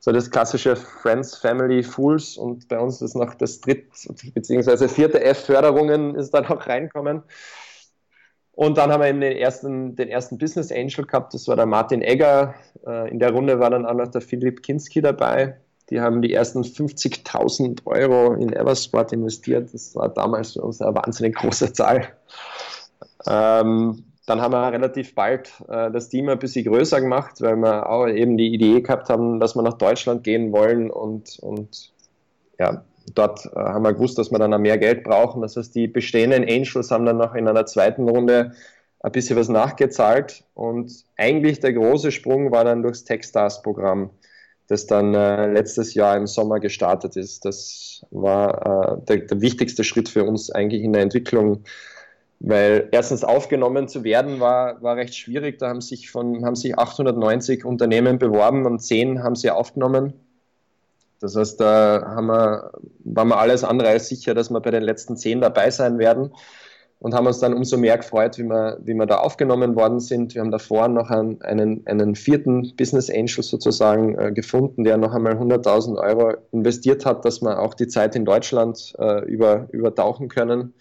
so 0.00 0.12
das 0.12 0.30
klassische 0.30 0.76
Friends, 0.76 1.36
Family, 1.36 1.82
Fools 1.82 2.38
und 2.38 2.68
bei 2.68 2.78
uns 2.78 3.02
ist 3.02 3.16
noch 3.16 3.34
das 3.34 3.60
dritte 3.60 3.88
bzw. 4.32 4.88
vierte 4.88 5.22
F 5.22 5.44
Förderungen 5.44 6.14
ist 6.14 6.30
da 6.30 6.40
noch 6.40 6.66
reinkommen. 6.66 7.22
Und 8.58 8.76
dann 8.76 8.90
haben 8.90 9.00
wir 9.00 9.08
eben 9.08 9.20
den 9.20 9.36
ersten, 9.36 9.94
den 9.94 10.08
ersten 10.08 10.36
Business 10.36 10.72
Angel 10.72 11.06
gehabt, 11.06 11.32
das 11.32 11.46
war 11.46 11.54
der 11.54 11.64
Martin 11.64 12.02
Egger. 12.02 12.54
Äh, 12.84 13.08
in 13.08 13.20
der 13.20 13.30
Runde 13.30 13.60
war 13.60 13.70
dann 13.70 13.86
auch 13.86 13.94
noch 13.94 14.08
der 14.08 14.20
Philipp 14.20 14.64
Kinski 14.64 15.00
dabei. 15.00 15.56
Die 15.90 16.00
haben 16.00 16.22
die 16.22 16.32
ersten 16.32 16.62
50.000 16.62 17.86
Euro 17.86 18.34
in 18.34 18.52
Eversport 18.52 19.12
investiert. 19.12 19.72
Das 19.72 19.94
war 19.94 20.08
damals 20.08 20.54
für 20.54 20.62
uns 20.62 20.82
eine 20.82 20.92
wahnsinnig 20.92 21.36
große 21.36 21.72
Zahl. 21.72 22.08
Ähm, 23.28 24.02
dann 24.26 24.40
haben 24.40 24.52
wir 24.52 24.72
relativ 24.72 25.14
bald 25.14 25.52
äh, 25.68 25.92
das 25.92 26.08
Team 26.08 26.28
ein 26.28 26.40
bisschen 26.40 26.64
größer 26.64 27.00
gemacht, 27.00 27.40
weil 27.40 27.54
wir 27.54 27.88
auch 27.88 28.08
eben 28.08 28.36
die 28.36 28.52
Idee 28.52 28.80
gehabt 28.80 29.08
haben, 29.08 29.38
dass 29.38 29.54
wir 29.54 29.62
nach 29.62 29.78
Deutschland 29.78 30.24
gehen 30.24 30.50
wollen 30.50 30.90
und, 30.90 31.38
und 31.38 31.92
ja, 32.58 32.82
dort 33.14 33.46
äh, 33.46 33.58
haben 33.58 33.82
wir 33.82 33.92
gewusst, 33.92 34.18
dass 34.18 34.30
wir 34.30 34.38
dann 34.38 34.54
auch 34.54 34.58
mehr 34.58 34.78
Geld 34.78 35.04
brauchen. 35.04 35.42
Das 35.42 35.56
heißt, 35.56 35.74
die 35.74 35.88
bestehenden 35.88 36.44
Angels 36.44 36.90
haben 36.90 37.06
dann 37.06 37.18
noch 37.18 37.34
in 37.34 37.48
einer 37.48 37.66
zweiten 37.66 38.08
Runde 38.08 38.52
ein 39.00 39.12
bisschen 39.12 39.36
was 39.36 39.48
nachgezahlt 39.48 40.44
und 40.54 41.04
eigentlich 41.16 41.60
der 41.60 41.72
große 41.72 42.10
Sprung 42.10 42.50
war 42.50 42.64
dann 42.64 42.82
durchs 42.82 43.04
Techstars-Programm, 43.04 44.10
das 44.66 44.86
dann 44.86 45.14
äh, 45.14 45.46
letztes 45.52 45.94
Jahr 45.94 46.16
im 46.16 46.26
Sommer 46.26 46.58
gestartet 46.58 47.16
ist. 47.16 47.44
Das 47.44 48.04
war 48.10 48.98
äh, 48.98 49.06
der, 49.06 49.16
der 49.26 49.40
wichtigste 49.40 49.84
Schritt 49.84 50.08
für 50.08 50.24
uns 50.24 50.50
eigentlich 50.50 50.82
in 50.82 50.92
der 50.92 51.02
Entwicklung 51.02 51.62
weil 52.40 52.88
erstens 52.92 53.24
aufgenommen 53.24 53.88
zu 53.88 54.04
werden 54.04 54.40
war, 54.40 54.80
war 54.82 54.96
recht 54.96 55.16
schwierig. 55.16 55.58
Da 55.58 55.68
haben 55.68 55.80
sich, 55.80 56.10
von, 56.10 56.44
haben 56.44 56.54
sich 56.54 56.78
890 56.78 57.64
Unternehmen 57.64 58.18
beworben 58.18 58.64
und 58.66 58.80
10 58.80 59.22
haben 59.22 59.34
sie 59.34 59.50
aufgenommen. 59.50 60.12
Das 61.20 61.36
heißt, 61.36 61.60
da 61.60 62.02
haben 62.06 62.26
wir, 62.26 62.72
waren 63.04 63.28
wir 63.28 63.38
alles 63.38 63.64
andere 63.64 63.88
als 63.88 64.08
sicher, 64.08 64.34
dass 64.34 64.50
wir 64.50 64.60
bei 64.60 64.70
den 64.70 64.82
letzten 64.82 65.16
10 65.16 65.40
dabei 65.40 65.70
sein 65.70 65.98
werden 65.98 66.32
und 67.00 67.14
haben 67.14 67.26
uns 67.26 67.38
dann 67.38 67.54
umso 67.54 67.76
mehr 67.76 67.96
gefreut, 67.96 68.38
wie 68.38 68.44
wir, 68.44 68.78
wie 68.82 68.94
wir 68.94 69.06
da 69.06 69.18
aufgenommen 69.18 69.76
worden 69.76 70.00
sind. 70.00 70.34
Wir 70.34 70.42
haben 70.42 70.50
davor 70.50 70.88
noch 70.88 71.10
einen, 71.10 71.40
einen, 71.42 71.86
einen 71.86 72.14
vierten 72.16 72.74
Business 72.76 73.08
Angel 73.08 73.42
sozusagen 73.42 74.18
äh, 74.18 74.32
gefunden, 74.32 74.84
der 74.84 74.96
noch 74.96 75.14
einmal 75.14 75.34
100.000 75.34 75.96
Euro 75.96 76.34
investiert 76.52 77.06
hat, 77.06 77.24
dass 77.24 77.40
wir 77.40 77.60
auch 77.60 77.74
die 77.74 77.86
Zeit 77.86 78.16
in 78.16 78.24
Deutschland 78.24 78.94
äh, 78.98 79.24
über, 79.26 79.68
übertauchen 79.70 80.28
können. 80.28 80.74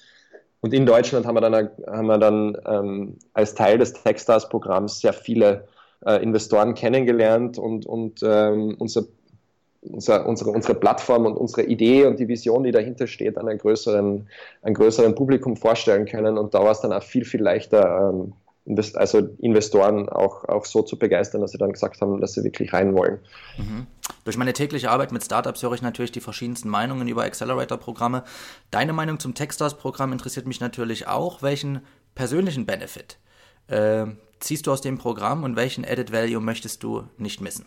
Und 0.61 0.73
in 0.73 0.87
Deutschland 0.87 1.27
haben 1.27 1.35
wir 1.35 1.41
dann, 1.41 1.69
haben 1.85 2.07
wir 2.07 2.17
dann 2.17 2.57
ähm, 2.65 3.17
als 3.33 3.53
Teil 3.53 3.77
des 3.77 3.93
Techstars-Programms 3.93 4.99
sehr 5.01 5.13
viele 5.13 5.67
äh, 6.03 6.21
Investoren 6.23 6.73
kennengelernt 6.73 7.59
und, 7.59 7.85
und 7.85 8.21
ähm, 8.23 8.75
unser, 8.79 9.03
unser, 9.91 10.25
unsere, 10.25 10.51
unsere 10.51 10.75
Plattform 10.75 11.25
und 11.25 11.35
unsere 11.35 11.63
Idee 11.63 12.05
und 12.05 12.19
die 12.19 12.27
Vision, 12.27 12.63
die 12.63 12.71
dahinter 12.71 13.07
steht, 13.07 13.37
an 13.37 13.47
einem 13.47 13.59
größeren, 13.59 14.27
einem 14.61 14.73
größeren 14.73 15.15
Publikum 15.15 15.55
vorstellen 15.55 16.05
können. 16.05 16.37
Und 16.37 16.53
da 16.53 16.63
war 16.63 16.71
es 16.71 16.81
dann 16.81 16.93
auch 16.93 17.03
viel, 17.03 17.25
viel 17.25 17.41
leichter, 17.41 18.11
ähm, 18.13 18.33
also 18.95 19.19
Investoren 19.39 20.09
auch, 20.09 20.43
auch 20.45 20.65
so 20.65 20.81
zu 20.81 20.99
begeistern, 20.99 21.41
dass 21.41 21.51
sie 21.51 21.57
dann 21.57 21.71
gesagt 21.71 22.01
haben, 22.01 22.19
dass 22.19 22.33
sie 22.33 22.43
wirklich 22.43 22.73
rein 22.73 22.93
wollen. 22.95 23.19
Mhm. 23.57 23.87
Durch 24.25 24.37
meine 24.37 24.53
tägliche 24.53 24.91
Arbeit 24.91 25.13
mit 25.13 25.23
Startups 25.23 25.63
höre 25.63 25.73
ich 25.73 25.81
natürlich 25.81 26.11
die 26.11 26.19
verschiedensten 26.19 26.67
Meinungen 26.67 27.07
über 27.07 27.23
Accelerator-Programme. 27.23 28.23
Deine 28.71 28.91
Meinung 28.91 29.19
zum 29.19 29.35
Techstars-Programm 29.35 30.11
interessiert 30.11 30.47
mich 30.47 30.59
natürlich 30.59 31.07
auch. 31.07 31.41
Welchen 31.41 31.81
persönlichen 32.13 32.65
Benefit 32.65 33.19
äh, 33.67 34.05
ziehst 34.39 34.67
du 34.67 34.71
aus 34.71 34.81
dem 34.81 34.97
Programm 34.97 35.43
und 35.43 35.55
welchen 35.55 35.85
Added 35.85 36.11
Value 36.11 36.41
möchtest 36.41 36.83
du 36.83 37.03
nicht 37.17 37.39
missen? 37.39 37.65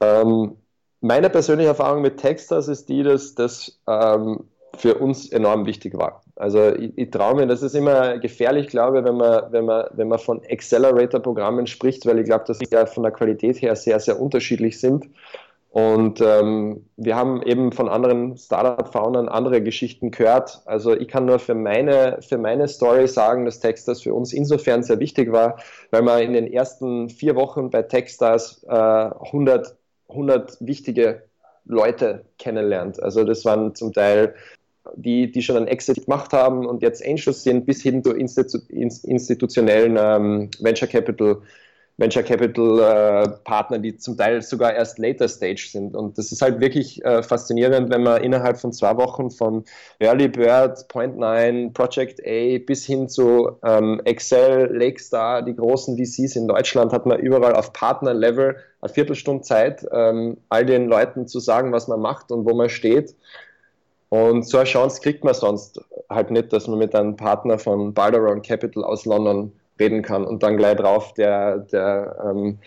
Ähm, 0.00 0.56
meine 1.04 1.28
persönliche 1.28 1.68
Erfahrung 1.68 2.00
mit 2.00 2.16
Techstars 2.16 2.66
ist 2.68 2.88
die, 2.88 3.02
dass 3.02 3.34
das 3.34 3.78
ähm, 3.86 4.44
für 4.78 4.94
uns 4.94 5.30
enorm 5.30 5.66
wichtig 5.66 5.96
war. 5.98 6.22
Also 6.34 6.74
ich, 6.74 6.92
ich 6.96 7.10
traue 7.10 7.34
mir, 7.34 7.46
das 7.46 7.62
ist 7.62 7.74
immer 7.74 8.18
gefährlich, 8.18 8.68
glaube 8.68 8.98
ich, 8.98 9.04
wenn 9.04 9.16
man, 9.16 9.52
wenn 9.52 9.66
man, 9.66 9.86
wenn 9.92 10.08
man 10.08 10.18
von 10.18 10.40
Accelerator-Programmen 10.50 11.66
spricht, 11.66 12.06
weil 12.06 12.20
ich 12.20 12.24
glaube, 12.24 12.44
dass 12.46 12.58
sie 12.58 12.66
ja 12.72 12.86
von 12.86 13.02
der 13.02 13.12
Qualität 13.12 13.60
her 13.60 13.76
sehr, 13.76 14.00
sehr 14.00 14.18
unterschiedlich 14.18 14.80
sind. 14.80 15.06
Und 15.70 16.22
ähm, 16.22 16.86
wir 16.96 17.16
haben 17.16 17.42
eben 17.42 17.72
von 17.72 17.88
anderen 17.88 18.38
Startup-Foundern 18.38 19.28
andere 19.28 19.60
Geschichten 19.60 20.10
gehört. 20.10 20.62
Also 20.64 20.96
ich 20.96 21.08
kann 21.08 21.26
nur 21.26 21.38
für 21.38 21.54
meine, 21.54 22.18
für 22.26 22.38
meine 22.38 22.66
Story 22.66 23.08
sagen, 23.08 23.44
dass 23.44 23.60
Techstars 23.60 24.00
für 24.00 24.14
uns 24.14 24.32
insofern 24.32 24.82
sehr 24.82 25.00
wichtig 25.00 25.32
war, 25.32 25.58
weil 25.90 26.02
man 26.02 26.22
in 26.22 26.32
den 26.32 26.50
ersten 26.50 27.10
vier 27.10 27.36
Wochen 27.36 27.70
bei 27.70 27.82
Techstars 27.82 28.64
äh, 28.68 28.72
100, 28.72 29.76
100 30.14 30.58
wichtige 30.60 31.22
Leute 31.64 32.24
kennenlernt. 32.38 33.02
Also 33.02 33.24
das 33.24 33.44
waren 33.44 33.74
zum 33.74 33.92
Teil 33.92 34.34
die, 34.96 35.30
die 35.30 35.42
schon 35.42 35.56
einen 35.56 35.66
Exit 35.66 36.04
gemacht 36.04 36.32
haben 36.32 36.66
und 36.66 36.82
jetzt 36.82 37.04
Angels 37.04 37.42
sind, 37.42 37.64
bis 37.66 37.82
hin 37.82 38.04
zu 38.04 38.12
institu 38.12 38.58
institutionellen 38.68 39.96
ähm, 39.98 40.50
Venture 40.60 40.88
Capital 40.88 41.38
Venture 41.96 42.24
Capital 42.24 42.80
äh, 42.80 43.28
Partner, 43.44 43.78
die 43.78 43.96
zum 43.96 44.16
Teil 44.16 44.42
sogar 44.42 44.74
erst 44.74 44.98
later 44.98 45.28
Stage 45.28 45.68
sind. 45.70 45.94
Und 45.94 46.18
das 46.18 46.32
ist 46.32 46.42
halt 46.42 46.60
wirklich 46.60 47.04
äh, 47.04 47.22
faszinierend, 47.22 47.88
wenn 47.90 48.02
man 48.02 48.22
innerhalb 48.22 48.58
von 48.58 48.72
zwei 48.72 48.96
Wochen 48.96 49.30
von 49.30 49.64
Early 50.00 50.28
Bird, 50.28 50.88
Point 50.88 51.16
Nine, 51.16 51.70
Project 51.72 52.20
A 52.26 52.58
bis 52.66 52.84
hin 52.84 53.08
zu 53.08 53.52
ähm, 53.64 54.00
Excel, 54.04 54.76
Lakestar, 54.76 55.42
die 55.42 55.54
großen 55.54 55.96
VCs 55.96 56.34
in 56.34 56.48
Deutschland, 56.48 56.92
hat 56.92 57.06
man 57.06 57.20
überall 57.20 57.54
auf 57.54 57.72
Partner-Level 57.72 58.56
eine 58.80 58.92
Viertelstunde 58.92 59.42
Zeit, 59.42 59.86
ähm, 59.92 60.38
all 60.48 60.66
den 60.66 60.88
Leuten 60.88 61.28
zu 61.28 61.38
sagen, 61.38 61.70
was 61.70 61.86
man 61.86 62.00
macht 62.00 62.32
und 62.32 62.44
wo 62.44 62.54
man 62.54 62.68
steht. 62.68 63.14
Und 64.08 64.46
so 64.46 64.58
eine 64.58 64.66
Chance 64.66 65.00
kriegt 65.00 65.22
man 65.24 65.34
sonst 65.34 65.80
halt 66.10 66.30
nicht, 66.30 66.52
dass 66.52 66.66
man 66.66 66.78
mit 66.78 66.94
einem 66.94 67.16
Partner 67.16 67.58
von 67.58 67.94
Balderon 67.94 68.42
Capital 68.42 68.84
aus 68.84 69.04
London 69.06 69.52
reden 69.78 70.02
kann 70.02 70.24
und 70.24 70.42
dann 70.42 70.56
gleich 70.56 70.76
drauf 70.76 71.14
der, 71.14 71.58
der, 71.58 72.16
ähm, 72.24 72.58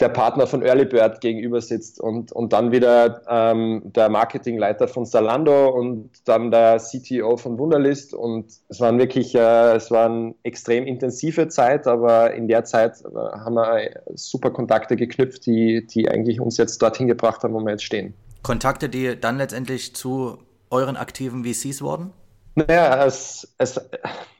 der 0.00 0.08
Partner 0.08 0.46
von 0.46 0.62
Early 0.62 0.84
Bird 0.84 1.20
gegenüber 1.20 1.60
sitzt 1.60 2.00
und, 2.00 2.32
und 2.32 2.52
dann 2.52 2.72
wieder 2.72 3.22
ähm, 3.28 3.82
der 3.84 4.08
Marketingleiter 4.08 4.88
von 4.88 5.06
Zalando 5.06 5.68
und 5.68 6.10
dann 6.24 6.50
der 6.50 6.78
CTO 6.78 7.36
von 7.36 7.58
Wunderlist 7.58 8.12
und 8.12 8.46
es 8.68 8.80
waren 8.80 8.98
wirklich, 8.98 9.34
äh, 9.34 9.76
es 9.76 9.90
war 9.90 10.06
eine 10.06 10.34
extrem 10.42 10.86
intensive 10.86 11.48
Zeit, 11.48 11.86
aber 11.86 12.34
in 12.34 12.48
der 12.48 12.64
Zeit 12.64 13.00
äh, 13.02 13.14
haben 13.14 13.54
wir 13.54 14.02
super 14.14 14.50
Kontakte 14.50 14.96
geknüpft, 14.96 15.46
die, 15.46 15.86
die 15.86 16.08
eigentlich 16.08 16.40
uns 16.40 16.56
jetzt 16.56 16.82
dorthin 16.82 17.06
gebracht 17.06 17.42
haben, 17.42 17.54
wo 17.54 17.60
wir 17.60 17.70
jetzt 17.70 17.84
stehen. 17.84 18.14
Kontakte, 18.42 18.88
die 18.88 19.18
dann 19.18 19.38
letztendlich 19.38 19.94
zu 19.94 20.38
euren 20.70 20.96
aktiven 20.96 21.44
VCs 21.44 21.80
worden? 21.80 22.12
Naja, 22.54 23.06
es, 23.06 23.54
es, 23.58 23.80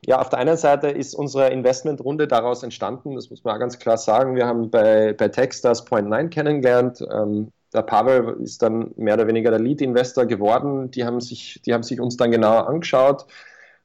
ja, 0.05 0.20
auf 0.20 0.29
der 0.29 0.38
einen 0.38 0.57
Seite 0.57 0.88
ist 0.88 1.14
unsere 1.14 1.48
Investmentrunde 1.51 2.29
daraus 2.29 2.62
entstanden, 2.62 3.14
das 3.14 3.31
muss 3.31 3.42
man 3.42 3.55
auch 3.55 3.59
ganz 3.59 3.79
klar 3.79 3.96
sagen. 3.96 4.35
Wir 4.37 4.46
haben 4.46 4.70
bei, 4.70 5.14
bei 5.14 5.29
Techstars 5.29 5.85
Point 5.85 6.09
9 6.09 6.29
kennengelernt. 6.29 7.01
Ähm, 7.11 7.53
der 7.72 7.83
Pavel 7.83 8.37
ist 8.42 8.61
dann 8.62 8.92
mehr 8.96 9.14
oder 9.14 9.27
weniger 9.27 9.51
der 9.51 9.61
Lead-Investor 9.61 10.27
geworden. 10.27 10.90
Die 10.90 11.05
haben, 11.07 11.20
sich, 11.20 11.62
die 11.64 11.72
haben 11.72 11.83
sich 11.83 12.01
uns 12.01 12.18
dann 12.18 12.31
genauer 12.31 12.68
angeschaut, 12.68 13.25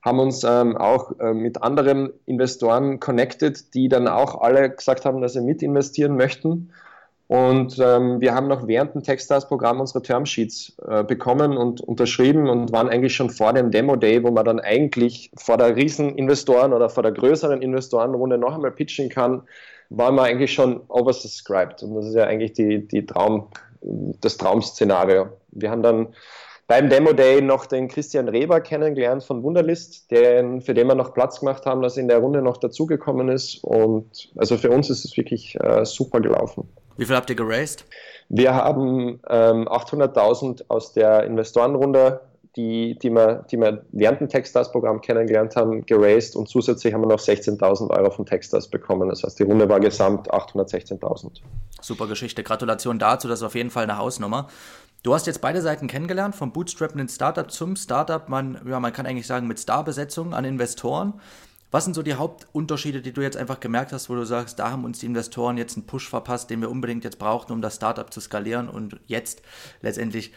haben 0.03 0.19
uns 0.19 0.43
ähm, 0.43 0.75
auch 0.75 1.17
äh, 1.19 1.33
mit 1.33 1.63
anderen 1.63 2.11
Investoren 2.25 2.99
connected, 2.99 3.73
die 3.73 3.87
dann 3.87 4.09
auch 4.09 4.41
alle 4.41 4.69
gesagt 4.71 5.05
haben, 5.05 5.21
dass 5.21 5.33
sie 5.33 5.41
mitinvestieren 5.41 6.17
möchten. 6.17 6.73
Und 7.27 7.77
ähm, 7.79 8.21
wir 8.21 8.33
haben 8.33 8.47
noch 8.47 8.67
während 8.67 8.95
dem 8.95 9.03
Techstars-Programm 9.03 9.81
unsere 9.81 10.01
Termsheets 10.01 10.77
äh, 10.87 11.03
bekommen 11.03 11.57
und 11.57 11.81
unterschrieben 11.81 12.47
und 12.47 12.71
waren 12.71 12.87
eigentlich 12.87 13.15
schon 13.15 13.29
vor 13.29 13.51
dem 13.51 13.69
Demo-Day, 13.69 14.23
wo 14.23 14.31
man 14.31 14.45
dann 14.45 14.61
eigentlich 14.61 15.31
vor 15.37 15.57
der 15.57 15.75
Rieseninvestoren 15.75 16.71
oder 16.71 16.89
vor 16.89 17.03
der 17.03 17.11
größeren 17.11 17.61
Investorenrunde 17.61 18.37
noch 18.37 18.55
einmal 18.55 18.71
pitchen 18.71 19.09
kann, 19.09 19.41
waren 19.89 20.15
wir 20.15 20.23
eigentlich 20.23 20.53
schon 20.53 20.81
oversubscribed. 20.87 21.83
Und 21.83 21.95
das 21.95 22.05
ist 22.05 22.15
ja 22.15 22.23
eigentlich 22.23 22.53
die, 22.53 22.87
die 22.87 23.05
Traum, 23.05 23.47
das 23.81 24.37
Traumszenario. 24.37 25.27
Wir 25.51 25.69
haben 25.69 25.83
dann 25.83 26.07
beim 26.67 26.89
Demo 26.89 27.11
Day 27.11 27.41
noch 27.41 27.65
den 27.65 27.89
Christian 27.89 28.29
Reber 28.29 28.61
kennengelernt 28.61 29.23
von 29.23 29.43
Wunderlist, 29.43 30.11
den, 30.11 30.61
für 30.61 30.73
den 30.73 30.87
wir 30.87 30.95
noch 30.95 31.13
Platz 31.13 31.39
gemacht 31.39 31.65
haben, 31.65 31.81
dass 31.81 31.97
er 31.97 32.03
in 32.03 32.09
der 32.09 32.19
Runde 32.19 32.41
noch 32.41 32.57
dazugekommen 32.57 33.27
ist. 33.27 33.63
Und 33.65 34.29
also 34.37 34.55
für 34.55 34.69
uns 34.69 34.89
ist 34.89 35.03
es 35.03 35.17
wirklich 35.17 35.57
äh, 35.59 35.85
super 35.85 36.21
gelaufen. 36.21 36.69
Wie 36.97 37.05
viel 37.05 37.15
habt 37.15 37.29
ihr 37.29 37.35
geraced? 37.35 37.85
Wir 38.29 38.53
haben 38.53 39.19
ähm, 39.29 39.67
800.000 39.67 40.65
aus 40.67 40.93
der 40.93 41.23
Investorenrunde, 41.23 42.21
die, 42.55 42.97
die, 42.99 43.11
wir, 43.11 43.45
die 43.51 43.57
wir 43.57 43.85
während 43.91 44.19
dem 44.19 44.29
Techstars-Programm 44.29 45.01
kennengelernt 45.01 45.55
haben, 45.55 45.85
geraced 45.85 46.35
und 46.35 46.49
zusätzlich 46.49 46.93
haben 46.93 47.01
wir 47.01 47.07
noch 47.07 47.19
16.000 47.19 47.91
Euro 47.91 48.09
von 48.09 48.25
Techstars 48.25 48.67
bekommen. 48.67 49.09
Das 49.09 49.23
heißt, 49.23 49.37
die 49.37 49.43
Runde 49.43 49.69
war 49.69 49.79
gesamt 49.79 50.31
816.000. 50.31 51.39
Super 51.81 52.07
Geschichte. 52.07 52.41
Gratulation 52.43 52.97
dazu, 52.97 53.27
das 53.27 53.39
ist 53.39 53.45
auf 53.45 53.55
jeden 53.55 53.69
Fall 53.69 53.83
eine 53.83 53.99
Hausnummer. 53.99 54.47
Du 55.03 55.13
hast 55.13 55.27
jetzt 55.27 55.39
beide 55.41 55.61
Seiten 55.61 55.87
kennengelernt, 55.87 56.35
vom 56.35 56.51
bootstrappenden 56.51 57.07
Startup 57.07 57.49
zum 57.49 57.75
Startup. 57.75 58.27
Man, 58.27 58.59
ja, 58.67 58.79
man 58.79 58.91
kann 58.91 59.05
eigentlich 59.05 59.27
sagen, 59.27 59.47
mit 59.47 59.59
Starbesetzung 59.59 60.33
an 60.33 60.43
Investoren. 60.43 61.13
Was 61.69 61.83
sind 61.83 61.93
so 61.93 62.01
die 62.01 62.13
Hauptunterschiede, 62.13 63.01
die 63.01 63.11
du 63.11 63.21
jetzt 63.21 63.35
einfach 63.35 63.59
gemerkt 63.59 63.91
hast, 63.91 64.09
wo 64.09 64.15
du 64.15 64.23
sagst, 64.23 64.57
da 64.59 64.71
haben 64.71 64.85
uns 64.85 64.99
die 64.99 65.05
Investoren 65.05 65.57
jetzt 65.57 65.75
einen 65.75 65.85
Push 65.85 66.07
verpasst, 66.09 66.49
den 66.49 66.61
wir 66.61 66.71
unbedingt 66.71 67.03
jetzt 67.03 67.19
brauchten, 67.19 67.51
um 67.51 67.61
das 67.61 67.75
Startup 67.75 68.11
zu 68.11 68.21
skalieren 68.21 68.69
und 68.69 68.99
jetzt 69.05 69.41
letztendlich 69.81 70.31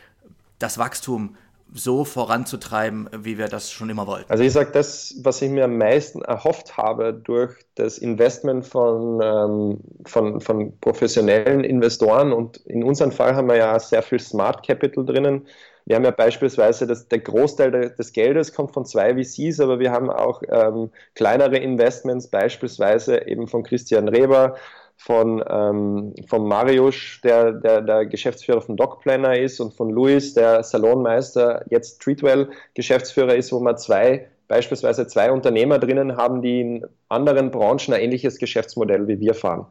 das 0.59 0.79
Wachstum 0.79 1.37
so 1.73 2.05
voranzutreiben, 2.05 3.09
wie 3.17 3.39
wir 3.39 3.49
das 3.49 3.71
schon 3.71 3.91
immer 3.91 4.07
wollten? 4.07 4.31
Also 4.31 4.43
ich 4.43 4.53
sage, 4.53 4.71
das, 4.73 5.15
was 5.23 5.41
ich 5.41 5.51
mir 5.51 5.65
am 5.65 5.79
meisten 5.79 6.23
erhofft 6.23 6.77
habe 6.77 7.15
durch 7.15 7.55
das 7.77 7.99
Investment 7.99 8.67
von, 8.67 9.21
ähm, 9.23 9.79
von, 10.05 10.41
von 10.41 10.77
professionellen 10.81 11.63
Investoren 11.63 12.33
und 12.33 12.57
in 12.67 12.83
unserem 12.83 13.13
Fall 13.13 13.37
haben 13.37 13.49
wir 13.49 13.57
ja 13.57 13.79
sehr 13.79 14.03
viel 14.03 14.19
Smart 14.19 14.67
Capital 14.67 15.05
drinnen, 15.05 15.47
wir 15.87 15.97
haben 15.97 16.05
ja 16.05 16.11
beispielsweise, 16.11 16.87
dass 16.87 17.09
der 17.09 17.21
Großteil 17.21 17.71
des 17.91 18.13
Geldes 18.13 18.53
kommt 18.55 18.73
von 18.73 18.85
zwei 18.85 19.15
VCs, 19.15 19.61
aber 19.61 19.79
wir 19.79 19.91
haben 19.91 20.11
auch 20.11 20.43
ähm, 20.49 20.91
kleinere 21.15 21.57
Investments, 21.59 22.29
beispielsweise 22.29 23.27
eben 23.27 23.49
von 23.49 23.63
Christian 23.63 24.09
Reber, 24.09 24.57
von, 24.97 25.43
ähm, 25.49 26.15
von 26.29 26.47
Mariusz, 26.47 27.21
der, 27.25 27.53
der, 27.53 27.81
der 27.81 28.07
Geschäftsführer 28.07 28.61
von 28.61 28.77
Dogplanner 28.77 29.39
ist, 29.39 29.59
und 29.61 29.75
von 29.75 29.91
Luis, 29.91 30.35
der 30.35 30.63
Salonmeister, 30.63 31.65
jetzt 31.71 32.03
Treatwell 32.03 32.51
Geschäftsführer 32.75 33.35
ist, 33.35 33.53
wo 33.53 33.61
wir 33.61 33.77
zwei 33.77 34.29
beispielsweise 34.51 35.07
zwei 35.07 35.31
Unternehmer 35.31 35.79
drinnen 35.79 36.17
haben, 36.17 36.43
die 36.43 36.61
in 36.61 36.87
anderen 37.09 37.53
Branchen 37.53 37.95
ein 37.95 38.01
ähnliches 38.01 38.37
Geschäftsmodell 38.39 39.07
wie 39.07 39.21
wir 39.21 39.35
fahren. 39.35 39.67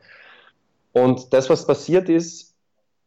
Und 0.93 1.33
das, 1.33 1.49
was 1.49 1.67
passiert 1.67 2.07
ist, 2.07 2.48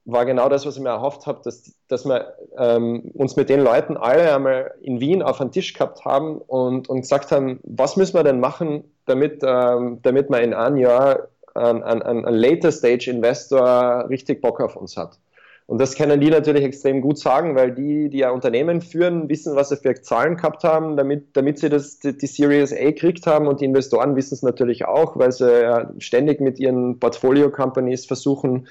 war 0.05 0.27
genau 0.27 0.49
das, 0.49 0.67
was 0.67 0.77
ich 0.77 0.83
mir 0.83 0.89
erhofft 0.89 1.27
habe, 1.27 1.41
dass, 1.45 1.75
dass 1.89 2.05
wir 2.05 2.35
ähm, 2.59 3.13
uns 3.15 3.37
mit 3.37 3.49
den 3.49 3.61
Leuten 3.61 3.97
alle 3.97 4.35
einmal 4.35 4.75
in 4.81 5.01
Wien 5.01 5.23
auf 5.23 5.41
einen 5.41 5.53
Tisch 5.53 5.73
gehabt 5.75 6.05
haben 6.05 6.39
und, 6.39 6.89
und 6.89 7.03
gesagt 7.03 7.31
haben, 7.31 7.61
was 7.63 7.97
müssen 7.97 8.15
wir 8.15 8.25
denn 8.25 8.41
machen, 8.41 8.85
damit, 9.07 9.43
ähm, 9.45 10.01
damit 10.03 10.31
man 10.31 10.43
in 10.43 10.55
einem 10.55 10.77
Jahr 10.77 11.29
ein, 11.55 11.83
ein, 11.83 12.03
ein 12.03 12.35
Later 12.35 12.73
Stage 12.73 13.11
Investor 13.11 14.09
richtig 14.09 14.41
Bock 14.41 14.61
auf 14.61 14.77
uns 14.77 14.97
hat. 14.97 15.19
Und 15.67 15.81
das 15.81 15.95
können 15.95 16.21
die 16.21 16.29
natürlich 16.29 16.65
extrem 16.65 17.01
gut 17.01 17.19
sagen, 17.19 17.55
weil 17.55 17.73
die, 17.73 18.11
die 18.11 18.19
ja 18.19 18.31
Unternehmen 18.31 18.81
führen, 18.81 19.29
wissen, 19.29 19.55
was 19.55 19.69
sie 19.69 19.77
für 19.77 19.95
Zahlen 19.95 20.37
gehabt 20.37 20.65
haben, 20.65 20.97
damit, 20.97 21.37
damit 21.37 21.59
sie 21.61 21.69
das, 21.71 21.99
die, 21.99 22.17
die 22.17 22.27
Series 22.27 22.73
A 22.73 22.91
gekriegt 22.91 23.27
haben. 23.27 23.47
Und 23.47 23.61
die 23.61 23.65
Investoren 23.65 24.17
wissen 24.17 24.35
es 24.35 24.43
natürlich 24.43 24.85
auch, 24.85 25.17
weil 25.17 25.31
sie 25.31 25.63
ja 25.63 25.91
ständig 25.99 26.41
mit 26.41 26.59
ihren 26.59 26.99
Portfolio-Companies 26.99 28.07
versuchen, 28.07 28.67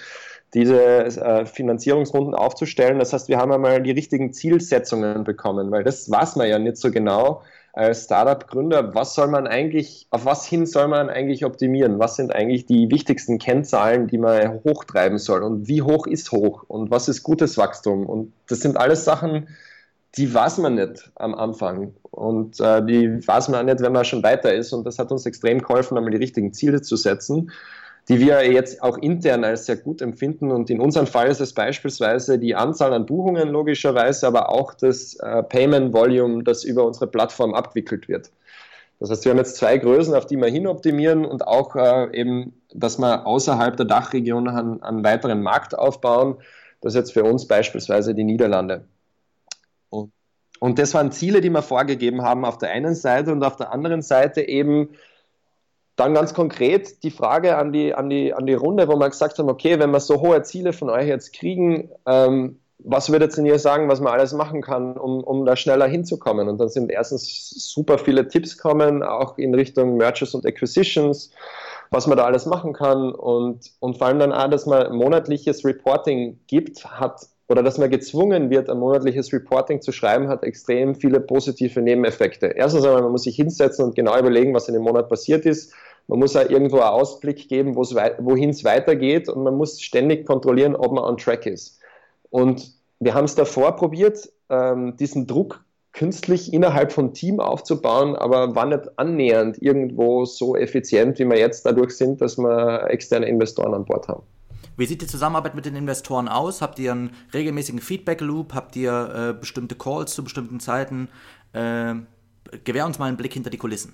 diese 0.54 1.06
äh, 1.06 1.46
Finanzierungsrunden 1.46 2.36
aufzustellen. 2.36 3.00
Das 3.00 3.14
heißt, 3.14 3.30
wir 3.30 3.38
haben 3.38 3.52
einmal 3.52 3.82
die 3.82 3.92
richtigen 3.92 4.34
Zielsetzungen 4.34 5.24
bekommen, 5.24 5.72
weil 5.72 5.84
das 5.84 6.10
weiß 6.12 6.36
man 6.36 6.48
ja 6.48 6.60
nicht 6.60 6.78
so 6.78 6.92
genau 6.92 7.42
als 7.74 8.04
Startup-Gründer. 8.04 8.94
Was 8.94 9.16
soll 9.16 9.28
man 9.28 9.48
eigentlich, 9.48 10.08
auf 10.10 10.26
was 10.26 10.46
hin 10.46 10.66
soll 10.66 10.90
man 10.90 11.10
eigentlich 11.10 11.46
optimieren? 11.46 12.00
Was 12.00 12.18
sind 12.18 12.36
eigentlich 12.36 12.66
die 12.66 12.92
wichtigsten 12.92 13.40
Kennzahlen, 13.40 14.08
die 14.08 14.18
man 14.18 14.62
hochtreiben 14.66 15.18
soll? 15.18 15.42
Und 15.42 15.70
wie 15.70 15.82
hoch 15.82 16.06
ist 16.06 16.34
hoch? 16.34 16.64
Und 16.68 16.92
was 16.92 17.08
ist 17.08 17.24
gutes 17.24 17.58
Wachstum? 17.58 18.06
Und 18.06 18.34
das 18.50 18.60
sind 18.60 18.76
alles 18.76 19.06
Sachen, 19.06 19.48
die 20.16 20.34
weiß 20.34 20.58
man 20.58 20.76
nicht 20.76 21.12
am 21.16 21.34
Anfang. 21.34 21.94
Und 22.12 22.60
äh, 22.60 22.86
die 22.86 23.26
weiß 23.26 23.48
man 23.48 23.62
auch 23.62 23.66
nicht, 23.66 23.82
wenn 23.82 23.94
man 23.94 24.04
schon 24.04 24.22
weiter 24.22 24.54
ist. 24.54 24.74
Und 24.74 24.86
das 24.86 25.00
hat 25.00 25.10
uns 25.14 25.26
extrem 25.26 25.60
geholfen, 25.60 25.98
einmal 25.98 26.12
die 26.12 26.18
richtigen 26.18 26.52
Ziele 26.52 26.82
zu 26.82 26.98
setzen 26.98 27.52
die 28.12 28.20
wir 28.20 28.52
jetzt 28.52 28.84
auch 28.84 28.98
intern 28.98 29.46
als 29.46 29.68
sehr 29.68 29.78
gut 29.78 30.02
empfinden. 30.02 30.52
Und 30.52 30.70
in 30.70 30.82
unserem 30.82 31.08
Fall 31.08 31.30
ist 31.30 31.40
es 31.40 31.54
beispielsweise 31.54 32.38
die 32.38 32.56
Anzahl 32.56 32.92
an 32.92 33.06
Buchungen 33.06 33.48
logischerweise, 33.48 34.28
aber 34.28 34.50
auch 34.50 34.74
das 34.74 35.16
äh, 35.16 35.44
Payment 35.44 35.94
Volume, 35.94 36.44
das 36.44 36.66
über 36.66 36.86
unsere 36.86 37.08
Plattform 37.08 37.54
abwickelt 37.54 38.10
wird. 38.10 38.30
Das 39.00 39.10
heißt, 39.10 39.24
wir 39.24 39.30
haben 39.30 39.38
jetzt 39.38 39.56
zwei 39.56 39.78
Größen, 39.78 40.14
auf 40.14 40.26
die 40.26 40.36
wir 40.36 40.50
hinoptimieren 40.50 41.24
und 41.24 41.48
auch 41.48 41.74
äh, 41.78 42.10
eben, 42.12 42.54
dass 42.74 42.98
wir 43.00 43.26
außerhalb 43.26 43.78
der 43.78 43.86
Dachregion 43.86 44.50
einen, 44.50 44.84
einen 44.84 45.06
weiteren 45.06 45.42
Markt 45.42 45.80
aufbauen. 45.80 46.36
Das 46.82 46.94
ist 46.94 46.98
jetzt 46.98 47.14
für 47.14 47.24
uns 47.24 47.48
beispielsweise 47.48 48.14
die 48.14 48.26
Niederlande. 48.26 48.84
Und 49.90 50.80
das 50.80 50.94
waren 50.94 51.14
Ziele, 51.14 51.40
die 51.40 51.50
wir 51.50 51.62
vorgegeben 51.62 52.24
haben 52.24 52.44
auf 52.44 52.58
der 52.58 52.72
einen 52.72 52.94
Seite 52.94 53.32
und 53.32 53.42
auf 53.42 53.56
der 53.56 53.72
anderen 53.72 54.02
Seite 54.02 54.42
eben 54.42 54.90
dann 56.02 56.16
ganz 56.16 56.34
konkret 56.34 57.04
die 57.04 57.12
Frage 57.12 57.58
an 57.58 57.72
die, 57.72 57.94
an, 57.94 58.10
die, 58.10 58.34
an 58.34 58.48
die 58.48 58.56
Runde, 58.56 58.88
wo 58.88 58.96
wir 58.96 59.10
gesagt 59.10 59.38
haben, 59.38 59.50
okay, 59.50 59.80
wenn 59.80 59.92
wir 59.92 60.00
so 60.00 60.20
hohe 60.20 60.42
Ziele 60.42 60.74
von 60.74 60.90
euch 60.90 61.08
jetzt 61.08 61.34
kriegen, 61.34 61.90
ähm, 62.08 62.60
was 62.80 63.12
würdet 63.12 63.38
ihr 63.38 63.60
sagen, 63.60 63.88
was 63.88 64.02
man 64.02 64.12
alles 64.12 64.34
machen 64.34 64.64
kann, 64.64 64.98
um, 64.98 65.24
um 65.24 65.46
da 65.46 65.56
schneller 65.56 65.86
hinzukommen? 65.88 66.50
Und 66.50 66.58
dann 66.58 66.70
sind 66.70 66.90
erstens 66.90 67.52
super 67.72 68.00
viele 68.00 68.28
Tipps 68.28 68.58
kommen, 68.58 69.04
auch 69.04 69.38
in 69.38 69.54
Richtung 69.54 69.98
Mergers 69.98 70.34
und 70.34 70.44
Acquisitions, 70.44 71.32
was 71.92 72.08
man 72.08 72.18
da 72.18 72.26
alles 72.26 72.48
machen 72.48 72.74
kann 72.74 73.12
und, 73.12 73.72
und 73.80 74.00
vor 74.00 74.08
allem 74.08 74.18
dann 74.18 74.34
auch, 74.34 74.50
dass 74.50 74.66
man 74.66 74.96
monatliches 74.96 75.64
Reporting 75.64 76.40
gibt, 76.48 76.84
hat 76.86 77.28
oder 77.52 77.64
dass 77.64 77.78
man 77.78 77.90
gezwungen 77.90 78.50
wird, 78.50 78.70
ein 78.70 78.80
monatliches 78.80 79.32
Reporting 79.34 79.82
zu 79.82 79.92
schreiben, 79.92 80.28
hat 80.30 80.44
extrem 80.44 80.96
viele 80.96 81.20
positive 81.20 81.82
Nebeneffekte. 81.82 82.48
Erstens 82.48 82.86
einmal, 82.86 83.04
man 83.04 83.12
muss 83.12 83.24
sich 83.24 83.36
hinsetzen 83.36 83.86
und 83.86 83.96
genau 83.96 84.18
überlegen, 84.18 84.54
was 84.54 84.68
in 84.68 84.74
dem 84.74 84.84
Monat 84.84 85.10
passiert 85.10 85.46
ist 85.46 85.74
man 86.08 86.20
muss 86.20 86.36
auch 86.36 86.50
irgendwo 86.50 86.78
einen 86.78 86.90
Ausblick 86.90 87.48
geben, 87.48 87.76
wohin 87.76 88.50
es 88.50 88.64
weitergeht 88.64 89.30
und 89.30 89.44
man 89.44 89.56
muss 89.56 89.82
ständig 89.82 90.26
kontrollieren, 90.26 90.76
ob 90.76 90.92
man 90.92 91.04
on 91.04 91.18
track 91.18 91.46
ist. 91.46 91.80
Und 92.30 92.74
wir 93.00 93.14
haben 93.14 93.26
es 93.26 93.36
davor 93.36 93.76
probiert, 93.76 94.30
ähm, 94.50 94.98
diesen 94.98 95.28
Druck 95.28 95.64
künstlich 95.94 96.54
innerhalb 96.54 96.92
von 96.92 97.14
Team 97.14 97.40
aufzubauen, 97.40 98.16
aber 98.16 98.56
war 98.56 98.66
nicht 98.66 98.98
annähernd 98.98 99.62
irgendwo 99.62 100.26
so 100.26 100.56
effizient, 100.56 101.20
wie 101.20 101.26
wir 101.26 101.38
jetzt 101.38 101.66
dadurch 101.66 101.92
sind, 101.92 102.22
dass 102.22 102.38
wir 102.38 102.88
externe 102.90 103.28
Investoren 103.28 103.74
an 103.74 103.86
Bord 103.86 104.08
haben. 104.08 104.24
Wie 104.82 104.88
sieht 104.88 105.04
die 105.04 105.08
Zusammenarbeit 105.08 105.54
mit 105.54 105.68
den 105.68 105.76
Investoren 105.76 106.28
aus? 106.28 106.64
Habt 106.64 106.80
ihr 106.80 106.92
einen 106.92 107.16
regelmäßigen 107.36 107.80
Feedback-Loop? 107.80 108.56
Habt 108.56 108.76
ihr 108.76 109.30
äh, 109.30 109.40
bestimmte 109.40 109.76
Calls 109.76 110.16
zu 110.16 110.24
bestimmten 110.24 110.60
Zeiten? 110.60 111.08
Äh, 111.54 111.94
gewähr 112.64 112.88
uns 112.88 112.98
mal 112.98 113.06
einen 113.06 113.16
Blick 113.16 113.32
hinter 113.32 113.52
die 113.52 113.60
Kulissen. 113.60 113.94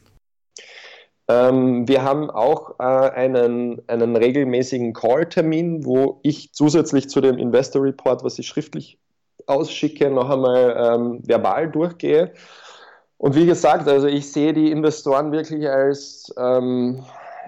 Ähm, 1.28 1.90
wir 1.90 2.04
haben 2.04 2.30
auch 2.30 2.80
äh, 2.80 2.84
einen, 2.84 3.82
einen 3.90 4.16
regelmäßigen 4.16 4.94
Call-Termin, 4.94 5.84
wo 5.84 6.22
ich 6.24 6.54
zusätzlich 6.54 7.10
zu 7.10 7.20
dem 7.20 7.38
Investor 7.38 7.84
Report, 7.84 8.24
was 8.24 8.40
ich 8.40 8.48
schriftlich 8.48 8.98
ausschicke, 9.46 10.10
noch 10.10 10.30
einmal 10.30 10.94
ähm, 10.96 11.20
verbal 11.28 11.70
durchgehe. 11.70 12.32
Und 13.18 13.36
wie 13.36 13.46
gesagt, 13.46 13.90
also 13.90 14.08
ich 14.08 14.32
sehe 14.32 14.54
die 14.54 14.72
Investoren 14.72 15.34
wirklich 15.34 15.68
als, 15.68 16.34
ähm, 16.38 17.04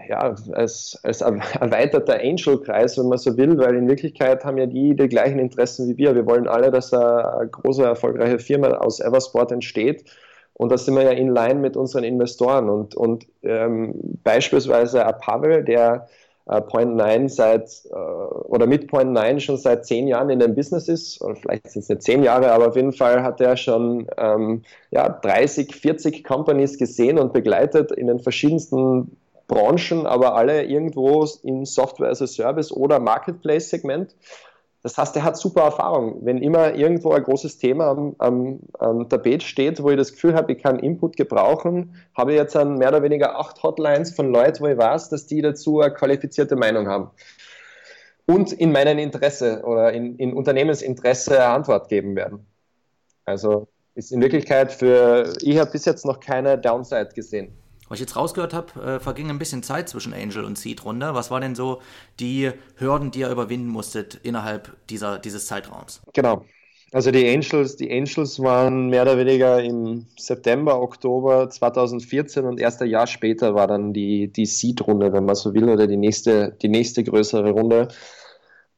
ja, 0.09 0.35
als, 0.53 0.99
als 1.03 1.21
erweiterter 1.21 2.19
Angel-Kreis, 2.19 2.97
wenn 2.97 3.09
man 3.09 3.19
so 3.19 3.37
will, 3.37 3.59
weil 3.59 3.75
in 3.75 3.87
Wirklichkeit 3.87 4.43
haben 4.43 4.57
ja 4.57 4.65
die 4.65 4.95
die 4.95 5.07
gleichen 5.07 5.37
Interessen 5.37 5.87
wie 5.87 5.97
wir. 5.97 6.15
Wir 6.15 6.25
wollen 6.25 6.47
alle, 6.47 6.71
dass 6.71 6.91
eine 6.91 7.47
große, 7.51 7.83
erfolgreiche 7.83 8.39
Firma 8.39 8.69
aus 8.69 8.99
Eversport 8.99 9.51
entsteht. 9.51 10.05
Und 10.53 10.71
da 10.71 10.77
sind 10.77 10.95
wir 10.95 11.03
ja 11.03 11.11
in 11.11 11.29
line 11.33 11.59
mit 11.59 11.77
unseren 11.77 12.03
Investoren. 12.03 12.69
Und, 12.69 12.95
und 12.95 13.27
ähm, 13.43 13.93
beispielsweise 14.23 15.05
Pavel, 15.21 15.63
der 15.63 16.07
äh, 16.47 16.59
Point 16.59 16.95
9 16.95 17.29
seit 17.29 17.69
äh, 17.91 17.95
oder 17.95 18.65
mit 18.65 18.87
Point 18.87 19.11
9 19.11 19.39
schon 19.39 19.57
seit 19.57 19.85
zehn 19.85 20.07
Jahren 20.07 20.31
in 20.31 20.39
dem 20.39 20.55
Business 20.55 20.87
ist, 20.87 21.21
oder 21.21 21.35
vielleicht 21.35 21.69
sind 21.69 21.83
es 21.83 21.89
nicht 21.89 22.01
zehn 22.01 22.23
Jahre, 22.23 22.51
aber 22.51 22.69
auf 22.69 22.75
jeden 22.75 22.93
Fall 22.93 23.21
hat 23.21 23.39
er 23.41 23.55
schon 23.57 24.07
ähm, 24.17 24.63
ja, 24.89 25.07
30, 25.07 25.75
40 25.75 26.23
Companies 26.23 26.79
gesehen 26.79 27.19
und 27.19 27.31
begleitet 27.31 27.91
in 27.91 28.07
den 28.07 28.19
verschiedensten 28.19 29.15
Branchen, 29.49 30.05
aber 30.05 30.35
alle 30.35 30.63
irgendwo 30.63 31.27
in 31.43 31.65
Software 31.65 32.09
as 32.09 32.21
a 32.21 32.27
Service 32.27 32.71
oder 32.71 32.99
Marketplace-Segment. 32.99 34.15
Das 34.81 34.97
heißt, 34.97 35.13
er 35.17 35.25
hat 35.25 35.35
super 35.35 35.63
Erfahrung. 35.63 36.19
Wenn 36.23 36.37
immer 36.37 36.73
irgendwo 36.73 37.11
ein 37.11 37.23
großes 37.23 37.57
Thema 37.57 37.87
am, 37.89 38.15
am, 38.19 38.59
am 38.79 39.09
Tapet 39.09 39.43
steht, 39.43 39.83
wo 39.83 39.89
ich 39.89 39.97
das 39.97 40.13
Gefühl 40.13 40.35
habe, 40.35 40.53
ich 40.53 40.63
kann 40.63 40.79
Input 40.79 41.17
gebrauchen, 41.17 41.95
habe 42.15 42.31
ich 42.31 42.37
jetzt 42.37 42.55
an 42.55 42.77
mehr 42.77 42.87
oder 42.87 43.03
weniger 43.03 43.37
acht 43.37 43.61
Hotlines 43.61 44.15
von 44.15 44.31
Leuten, 44.31 44.63
wo 44.63 44.67
ich 44.67 44.77
weiß, 44.77 45.09
dass 45.09 45.27
die 45.27 45.41
dazu 45.41 45.81
eine 45.81 45.93
qualifizierte 45.93 46.55
Meinung 46.55 46.87
haben. 46.87 47.11
Und 48.25 48.53
in 48.53 48.71
meinem 48.71 48.99
Interesse 48.99 49.63
oder 49.65 49.91
in, 49.91 50.15
in 50.15 50.33
Unternehmensinteresse 50.33 51.35
eine 51.35 51.53
Antwort 51.53 51.89
geben 51.89 52.15
werden. 52.15 52.45
Also 53.25 53.67
ist 53.95 54.11
in 54.11 54.21
Wirklichkeit 54.21 54.71
für, 54.71 55.33
ich 55.41 55.57
habe 55.59 55.71
bis 55.71 55.83
jetzt 55.83 56.05
noch 56.05 56.21
keine 56.21 56.57
Downside 56.57 57.09
gesehen. 57.13 57.58
Was 57.89 57.97
ich 57.97 58.01
jetzt 58.01 58.15
rausgehört 58.15 58.53
habe, 58.53 58.81
äh, 58.81 58.99
verging 58.99 59.29
ein 59.29 59.39
bisschen 59.39 59.63
Zeit 59.63 59.89
zwischen 59.89 60.13
Angel 60.13 60.43
und 60.43 60.57
Seed-Runde. 60.57 61.13
Was 61.15 61.31
waren 61.31 61.41
denn 61.41 61.55
so 61.55 61.81
die 62.19 62.51
Hürden, 62.75 63.11
die 63.11 63.19
ihr 63.19 63.29
überwinden 63.29 63.67
musstet 63.67 64.19
innerhalb 64.21 64.77
dieser, 64.87 65.17
dieses 65.17 65.47
Zeitraums? 65.47 66.01
Genau. 66.13 66.45
Also 66.91 67.11
die 67.11 67.27
Angels, 67.27 67.75
die 67.75 67.91
Angels 67.91 68.39
waren 68.39 68.89
mehr 68.89 69.03
oder 69.03 69.17
weniger 69.17 69.61
im 69.61 70.07
September, 70.17 70.81
Oktober 70.81 71.49
2014 71.49 72.45
und 72.45 72.59
erst 72.59 72.81
ein 72.81 72.89
Jahr 72.89 73.05
später 73.05 73.53
war 73.53 73.67
dann 73.67 73.93
die, 73.93 74.31
die 74.31 74.45
Seed-Runde, 74.45 75.13
wenn 75.13 75.25
man 75.25 75.35
so 75.35 75.53
will, 75.53 75.69
oder 75.69 75.85
die 75.85 75.97
nächste, 75.97 76.55
die 76.61 76.69
nächste 76.69 77.03
größere 77.03 77.51
Runde. 77.51 77.89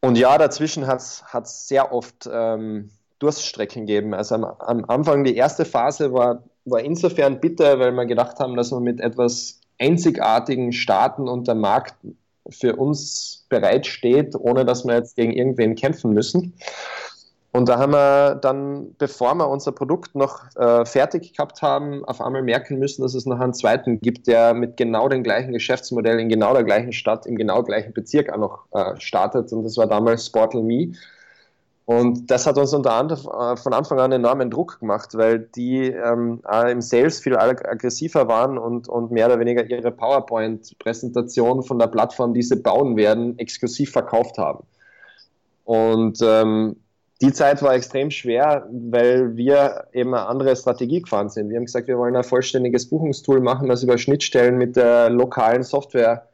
Und 0.02 0.17
ja, 0.17 0.38
dazwischen 0.38 0.88
hat 0.88 1.02
es 1.02 1.67
sehr 1.67 1.93
oft 1.93 2.30
ähm, 2.32 2.89
Durststrecken 3.21 3.86
gegeben. 3.86 4.13
Also 4.13 4.36
am, 4.36 4.45
am, 4.45 4.86
Anfang, 4.88 5.23
die 5.23 5.36
erste 5.36 5.63
Phase 5.63 6.12
war, 6.12 6.43
war 6.65 6.81
insofern 6.81 7.39
bitter, 7.39 7.79
weil 7.79 7.91
wir 7.91 8.05
gedacht 8.05 8.39
haben, 8.39 8.55
dass 8.55 8.71
wir 8.71 8.79
mit 8.79 8.99
etwas 8.99 9.60
einzigartigen 9.79 10.73
starten 10.73 11.27
und 11.27 11.47
der 11.47 11.55
Markt 11.55 11.95
für 12.49 12.75
uns 12.75 13.45
bereitsteht, 13.49 14.36
ohne 14.36 14.65
dass 14.65 14.86
wir 14.86 14.95
jetzt 14.95 15.15
gegen 15.15 15.34
irgendwen 15.34 15.75
kämpfen 15.75 16.13
müssen. 16.13 16.53
Und 17.53 17.67
da 17.67 17.79
haben 17.79 17.91
wir 17.91 18.36
dann, 18.36 18.95
bevor 18.97 19.36
wir 19.36 19.49
unser 19.49 19.73
Produkt 19.73 20.15
noch 20.15 20.43
äh, 20.55 20.86
fertig 20.86 21.34
gehabt 21.34 21.62
haben, 21.62 22.05
auf 22.05 22.21
einmal 22.21 22.43
merken 22.43 22.79
müssen, 22.79 23.01
dass 23.01 23.13
es 23.13 23.25
noch 23.25 23.39
einen 23.41 23.53
zweiten 23.53 23.99
gibt, 23.99 24.27
der 24.27 24.53
mit 24.53 24.77
genau 24.77 25.10
dem 25.10 25.21
gleichen 25.21 25.51
Geschäftsmodell 25.51 26.19
in 26.19 26.29
genau 26.29 26.53
der 26.53 26.63
gleichen 26.63 26.93
Stadt, 26.93 27.25
im 27.25 27.36
genau 27.36 27.62
gleichen 27.62 27.91
Bezirk 27.91 28.31
auch 28.31 28.38
noch 28.38 28.65
äh, 28.71 28.99
startet. 28.99 29.51
Und 29.51 29.63
das 29.63 29.75
war 29.75 29.88
damals 29.88 30.25
Sportal 30.25 30.63
Me. 30.63 30.93
Und 31.91 32.32
das 32.32 32.47
hat 32.47 32.58
uns 32.58 32.73
unter 32.73 32.93
anderem 32.93 33.27
äh, 33.27 33.58
von 33.58 33.73
Anfang 33.73 33.99
an 33.99 34.13
enormen 34.13 34.49
Druck 34.49 34.80
gemacht, 34.80 35.10
weil 35.13 35.39
die 35.39 35.88
ähm, 35.88 36.41
im 36.69 36.80
Sales 36.80 37.19
viel 37.19 37.36
aggressiver 37.36 38.30
waren 38.30 38.58
und, 38.58 38.88
und 38.88 39.12
mehr 39.12 39.25
oder 39.25 39.39
weniger 39.39 39.65
ihre 39.65 39.91
PowerPoint-Präsentation 39.91 41.63
von 41.63 41.80
der 41.80 41.88
Plattform, 41.88 42.34
die 42.34 42.43
sie 42.43 42.56
bauen 42.56 42.95
werden, 42.95 43.38
exklusiv 43.39 43.91
verkauft 43.91 44.38
haben. 44.38 44.63
Und 45.65 46.19
ähm, 46.23 46.77
die 47.21 47.34
Zeit 47.34 47.62
war 47.62 47.75
extrem 47.75 48.10
schwer, 48.10 48.67
weil 48.71 49.36
wir 49.36 49.88
eben 49.91 50.13
eine 50.13 50.27
andere 50.27 50.56
Strategie 50.56 51.01
gefahren 51.01 51.30
sind. 51.30 51.49
Wir 51.49 51.58
haben 51.58 51.65
gesagt, 51.65 51.89
wir 51.89 51.97
wollen 51.97 52.15
ein 52.15 52.23
vollständiges 52.23 52.89
Buchungstool 52.89 53.41
machen, 53.41 53.67
das 53.67 53.84
über 53.84 53.97
Schnittstellen 53.97 54.58
mit 54.58 54.77
der 54.77 55.10
lokalen 55.10 55.63
Software 55.63 56.31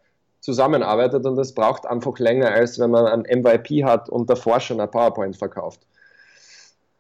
zusammenarbeitet 0.48 1.26
und 1.26 1.36
das 1.36 1.54
braucht 1.54 1.86
einfach 1.86 2.18
länger, 2.20 2.48
als 2.52 2.80
wenn 2.80 2.90
man 2.90 3.06
ein 3.06 3.40
MVP 3.42 3.84
hat 3.84 4.08
und 4.08 4.30
davor 4.30 4.62
schon 4.62 4.80
ein 4.80 4.90
PowerPoint 4.90 5.36
verkauft. 5.36 5.82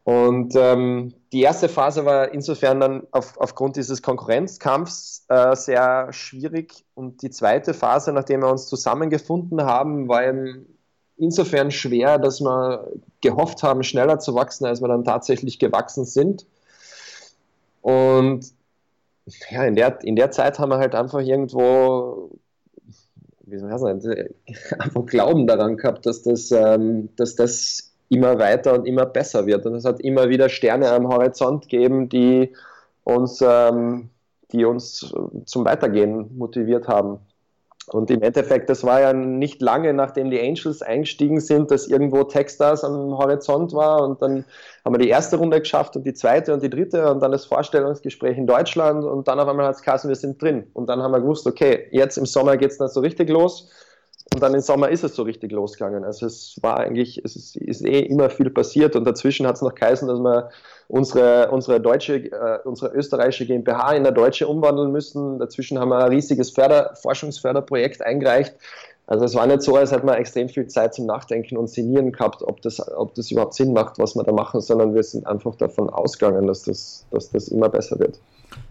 Und 0.03 0.53
ähm, 0.57 1.13
die 1.31 1.43
erste 1.43 1.69
Phase 1.69 2.03
war 2.03 2.33
insofern 2.33 2.81
dann 2.81 3.07
auf, 3.11 3.37
aufgrund 3.37 3.77
dieses 3.77 4.01
Konkurrenzkampfs 4.01 5.25
äh, 5.29 5.55
sehr 5.55 6.11
schwierig. 6.11 6.83
Und 6.93 7.21
die 7.21 7.29
zweite 7.29 7.73
Phase, 7.73 8.11
nachdem 8.11 8.41
wir 8.41 8.51
uns 8.51 8.67
zusammengefunden 8.67 9.63
haben, 9.63 10.09
war 10.09 10.23
insofern 11.15 11.71
schwer, 11.71 12.17
dass 12.19 12.41
wir 12.41 12.91
gehofft 13.21 13.63
haben, 13.63 13.83
schneller 13.83 14.19
zu 14.19 14.35
wachsen, 14.35 14.65
als 14.65 14.81
wir 14.81 14.89
dann 14.89 15.05
tatsächlich 15.05 15.57
gewachsen 15.57 16.03
sind. 16.03 16.45
Und 17.81 18.51
ja, 19.49 19.63
in 19.63 19.75
der, 19.75 20.03
in 20.03 20.17
der 20.17 20.31
Zeit 20.31 20.59
haben 20.59 20.69
wir 20.69 20.79
halt 20.79 20.95
einfach 20.95 21.19
irgendwo, 21.19 22.29
wie 23.47 23.57
soll 23.57 23.71
ich 23.71 23.79
sagen, 23.79 24.01
einfach 24.79 25.05
Glauben 25.05 25.47
daran 25.47 25.77
gehabt, 25.77 26.05
dass 26.05 26.21
das, 26.21 26.51
ähm, 26.51 27.09
dass 27.15 27.35
das 27.35 27.93
immer 28.09 28.39
weiter 28.39 28.73
und 28.73 28.85
immer 28.85 29.05
besser 29.05 29.45
wird. 29.45 29.65
Und 29.65 29.75
es 29.75 29.85
hat 29.85 29.99
immer 30.01 30.29
wieder 30.29 30.49
Sterne 30.49 30.91
am 30.91 31.07
Horizont 31.07 31.63
gegeben, 31.63 32.09
die 32.09 32.53
uns, 33.03 33.41
ähm, 33.41 34.09
die 34.51 34.65
uns 34.65 35.13
zum 35.45 35.65
Weitergehen 35.65 36.37
motiviert 36.37 36.87
haben. 36.87 37.19
Und 37.89 38.11
im 38.11 38.21
Endeffekt, 38.21 38.69
das 38.69 38.83
war 38.83 38.99
ja 38.99 39.13
nicht 39.13 39.61
lange, 39.61 39.93
nachdem 39.93 40.29
die 40.29 40.41
Angels 40.41 40.81
eingestiegen 40.81 41.39
sind, 41.39 41.71
dass 41.71 41.87
irgendwo 41.87 42.23
Textars 42.25 42.83
am 42.83 43.17
Horizont 43.17 43.73
war. 43.73 44.03
Und 44.03 44.21
dann 44.21 44.43
haben 44.83 44.93
wir 44.93 44.99
die 44.99 45.07
erste 45.07 45.37
Runde 45.37 45.59
geschafft 45.59 45.95
und 45.95 46.03
die 46.03 46.13
zweite 46.13 46.53
und 46.53 46.61
die 46.61 46.69
dritte 46.69 47.09
und 47.09 47.21
dann 47.21 47.31
das 47.31 47.45
Vorstellungsgespräch 47.45 48.37
in 48.37 48.45
Deutschland. 48.45 49.05
Und 49.05 49.29
dann 49.29 49.39
auf 49.39 49.47
einmal 49.47 49.67
hat 49.67 49.75
es 49.75 49.81
geheißen, 49.81 50.09
wir 50.09 50.17
sind 50.17 50.41
drin. 50.41 50.67
Und 50.73 50.89
dann 50.89 51.01
haben 51.01 51.11
wir 51.11 51.21
gewusst, 51.21 51.47
okay, 51.47 51.87
jetzt 51.91 52.17
im 52.17 52.25
Sommer 52.25 52.57
geht 52.57 52.71
es 52.71 52.77
dann 52.77 52.89
so 52.89 52.99
richtig 52.99 53.29
los 53.29 53.69
und 54.33 54.41
dann 54.41 54.53
im 54.53 54.59
Sommer 54.59 54.89
ist 54.89 55.03
es 55.03 55.15
so 55.15 55.23
richtig 55.23 55.51
losgegangen. 55.51 56.03
Also 56.03 56.25
es 56.25 56.57
war 56.61 56.79
eigentlich, 56.79 57.21
es 57.23 57.35
ist, 57.35 57.55
ist 57.55 57.85
eh 57.85 57.99
immer 57.99 58.29
viel 58.29 58.49
passiert 58.49 58.95
und 58.95 59.05
dazwischen 59.05 59.47
hat 59.47 59.55
es 59.55 59.61
noch 59.61 59.73
geheißen, 59.73 60.07
dass 60.07 60.19
wir 60.19 60.49
unsere, 60.87 61.49
unsere 61.51 61.79
deutsche, 61.79 62.15
äh, 62.15 62.59
unsere 62.65 62.93
österreichische 62.93 63.45
GmbH 63.45 63.93
in 63.93 64.05
eine 64.05 64.13
deutsche 64.13 64.47
umwandeln 64.47 64.91
müssen. 64.91 65.39
Dazwischen 65.39 65.79
haben 65.79 65.89
wir 65.89 65.99
ein 65.99 66.09
riesiges 66.09 66.51
Förder, 66.51 66.95
Forschungsförderprojekt 67.01 68.01
eingereicht. 68.01 68.55
Also 69.05 69.23
es 69.23 69.35
war 69.35 69.47
nicht 69.47 69.61
so, 69.61 69.75
als 69.77 69.93
hätten 69.93 70.05
wir 70.05 70.17
extrem 70.17 70.49
viel 70.49 70.67
Zeit 70.67 70.93
zum 70.93 71.05
Nachdenken 71.05 71.55
und 71.55 71.69
Sinnieren 71.69 72.11
gehabt, 72.11 72.43
ob 72.43 72.61
das, 72.61 72.85
ob 72.91 73.15
das 73.15 73.31
überhaupt 73.31 73.53
Sinn 73.53 73.71
macht, 73.71 73.97
was 73.99 74.15
wir 74.15 74.23
da 74.23 74.33
machen, 74.33 74.59
sondern 74.59 74.93
wir 74.93 75.03
sind 75.03 75.25
einfach 75.25 75.55
davon 75.55 75.89
ausgegangen, 75.89 76.45
dass 76.45 76.63
das, 76.63 77.05
dass 77.11 77.31
das 77.31 77.47
immer 77.47 77.69
besser 77.69 77.97
wird. 77.99 78.19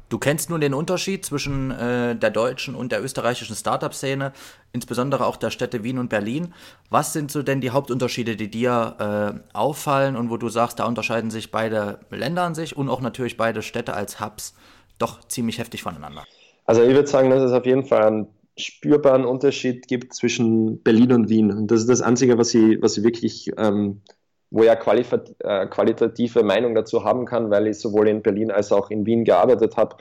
Du 0.08 0.18
kennst 0.18 0.50
nun 0.50 0.60
den 0.60 0.72
Unterschied 0.72 1.24
zwischen 1.24 1.72
äh, 1.72 2.14
der 2.14 2.30
deutschen 2.30 2.76
und 2.76 2.92
der 2.92 3.02
österreichischen 3.02 3.56
Startup-Szene, 3.56 4.32
insbesondere 4.72 5.26
auch 5.26 5.36
der 5.36 5.50
Städte 5.50 5.82
Wien 5.82 5.98
und 5.98 6.08
Berlin. 6.08 6.54
Was 6.90 7.12
sind 7.12 7.32
so 7.32 7.42
denn 7.42 7.60
die 7.60 7.70
Hauptunterschiede, 7.70 8.36
die 8.36 8.48
dir 8.48 9.42
äh, 9.42 9.56
auffallen 9.56 10.16
und 10.16 10.30
wo 10.30 10.36
du 10.36 10.48
sagst, 10.48 10.78
da 10.78 10.86
unterscheiden 10.86 11.30
sich 11.30 11.50
beide 11.50 11.98
Länder 12.10 12.42
an 12.42 12.54
sich 12.54 12.76
und 12.76 12.88
auch 12.88 13.00
natürlich 13.00 13.36
beide 13.36 13.62
Städte 13.62 13.94
als 13.94 14.20
Hubs 14.20 14.54
doch 14.98 15.26
ziemlich 15.26 15.58
heftig 15.58 15.82
voneinander? 15.82 16.24
Also 16.66 16.82
ich 16.82 16.94
würde 16.94 17.08
sagen, 17.08 17.30
dass 17.30 17.42
es 17.42 17.52
auf 17.52 17.66
jeden 17.66 17.84
Fall 17.84 18.04
einen 18.04 18.26
spürbaren 18.56 19.24
Unterschied 19.24 19.86
gibt 19.88 20.14
zwischen 20.14 20.82
Berlin 20.82 21.12
und 21.12 21.28
Wien. 21.28 21.50
Und 21.50 21.70
das 21.70 21.80
ist 21.80 21.90
das 21.90 22.00
Einzige, 22.00 22.38
was 22.38 22.54
ich, 22.54 22.80
was 22.80 22.96
ich 22.96 23.04
wirklich 23.04 23.50
ähm, 23.58 24.00
wo 24.56 24.62
eine 24.62 25.24
äh, 25.40 25.66
qualitative 25.66 26.42
Meinung 26.42 26.74
dazu 26.74 27.04
haben 27.04 27.26
kann, 27.26 27.50
weil 27.50 27.66
ich 27.66 27.78
sowohl 27.78 28.08
in 28.08 28.22
Berlin 28.22 28.50
als 28.50 28.72
auch 28.72 28.90
in 28.90 29.04
Wien 29.04 29.24
gearbeitet 29.24 29.76
habe. 29.76 29.96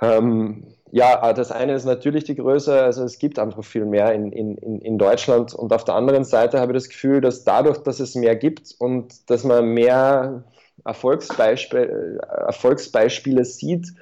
Ähm, 0.00 0.74
ja, 0.90 1.32
das 1.32 1.52
eine 1.52 1.74
ist 1.74 1.84
natürlich 1.84 2.24
die 2.24 2.34
Größe, 2.34 2.82
also 2.82 3.04
es 3.04 3.18
gibt 3.18 3.38
einfach 3.38 3.64
viel 3.64 3.84
mehr 3.84 4.12
in, 4.12 4.32
in, 4.32 4.56
in 4.80 4.98
Deutschland 4.98 5.54
und 5.54 5.72
auf 5.72 5.84
der 5.84 5.94
anderen 5.94 6.24
Seite 6.24 6.60
habe 6.60 6.72
ich 6.72 6.76
das 6.76 6.88
Gefühl, 6.88 7.20
dass 7.20 7.44
dadurch, 7.44 7.78
dass 7.78 8.00
es 8.00 8.14
mehr 8.14 8.36
gibt 8.36 8.74
und 8.78 9.30
dass 9.30 9.44
man 9.44 9.66
mehr 9.66 10.44
Erfolgsbeispiel, 10.84 12.20
Erfolgsbeispiele 12.46 13.44
sieht, 13.44 13.94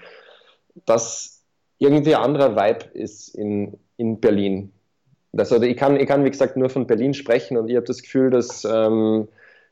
dass 0.86 1.42
irgendwie 1.78 2.14
ein 2.14 2.22
anderer 2.22 2.56
Vibe 2.56 2.86
ist 2.94 3.34
in, 3.34 3.78
in 3.96 4.20
Berlin. 4.20 4.72
Also 5.36 5.60
ich 5.62 5.76
kann, 5.76 5.98
ich 5.98 6.06
kann, 6.06 6.24
wie 6.24 6.30
gesagt, 6.30 6.56
nur 6.56 6.68
von 6.68 6.86
Berlin 6.86 7.14
sprechen 7.14 7.56
und 7.56 7.68
ich 7.68 7.76
habe 7.76 7.86
das 7.86 8.02
Gefühl, 8.02 8.30
dass, 8.30 8.64
ähm, 8.64 9.28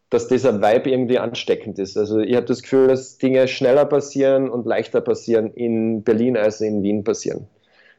dass 0.08 0.28
dieser 0.28 0.60
Vibe 0.60 0.90
irgendwie 0.90 1.18
ansteckend 1.18 1.78
ist. 1.78 1.96
Also 1.96 2.18
ich 2.20 2.34
habe 2.34 2.46
das 2.46 2.62
Gefühl, 2.62 2.88
dass 2.88 3.18
Dinge 3.18 3.46
schneller 3.46 3.84
passieren 3.84 4.48
und 4.48 4.66
leichter 4.66 5.00
passieren 5.00 5.52
in 5.52 6.02
Berlin 6.02 6.36
als 6.36 6.60
in 6.60 6.82
Wien 6.82 7.04
passieren. 7.04 7.46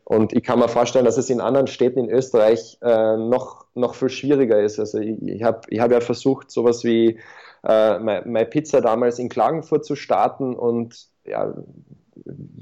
Und 0.04 0.34
ich 0.34 0.44
kann 0.44 0.60
mir 0.60 0.68
vorstellen, 0.68 1.06
dass 1.06 1.18
es 1.18 1.30
in 1.30 1.40
anderen 1.40 1.68
Städten 1.68 2.00
in 2.00 2.10
Österreich 2.10 2.78
äh, 2.82 3.16
noch, 3.18 3.66
noch 3.76 3.96
viel 3.96 4.10
schwieriger 4.10 4.60
ist. 4.60 4.80
Also 4.80 5.00
ich, 5.00 5.44
habe 5.44 5.62
ich 5.70 5.80
hab 5.80 5.92
ja 5.92 6.02
versucht, 6.02 6.52
sowas 6.52 6.84
wie 6.84 7.20
äh, 7.64 8.00
My 8.00 8.46
Pizza 8.46 8.82
damals 8.82 9.20
in 9.20 9.30
Klagenfurt 9.30 9.86
zu 9.86 9.96
starten 9.96 10.56
und 10.56 11.08
ja, 11.26 11.54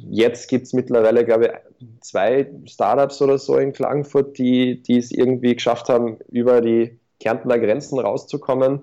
jetzt 0.10 0.48
gibt 0.48 0.68
es 0.68 0.74
mittlerweile, 0.74 1.26
glaube 1.26 1.46
ich, 1.80 1.88
zwei 2.02 2.50
Startups 2.66 3.22
oder 3.22 3.38
so 3.38 3.58
in 3.58 3.74
Klagenfurt, 3.74 4.38
die, 4.38 4.82
die 4.82 4.98
es 4.98 5.12
irgendwie 5.12 5.56
geschafft 5.56 5.90
haben, 5.90 6.18
über 6.30 6.62
die 6.62 7.00
Kärntner 7.20 7.60
Grenzen 7.60 8.00
rauszukommen. 8.00 8.82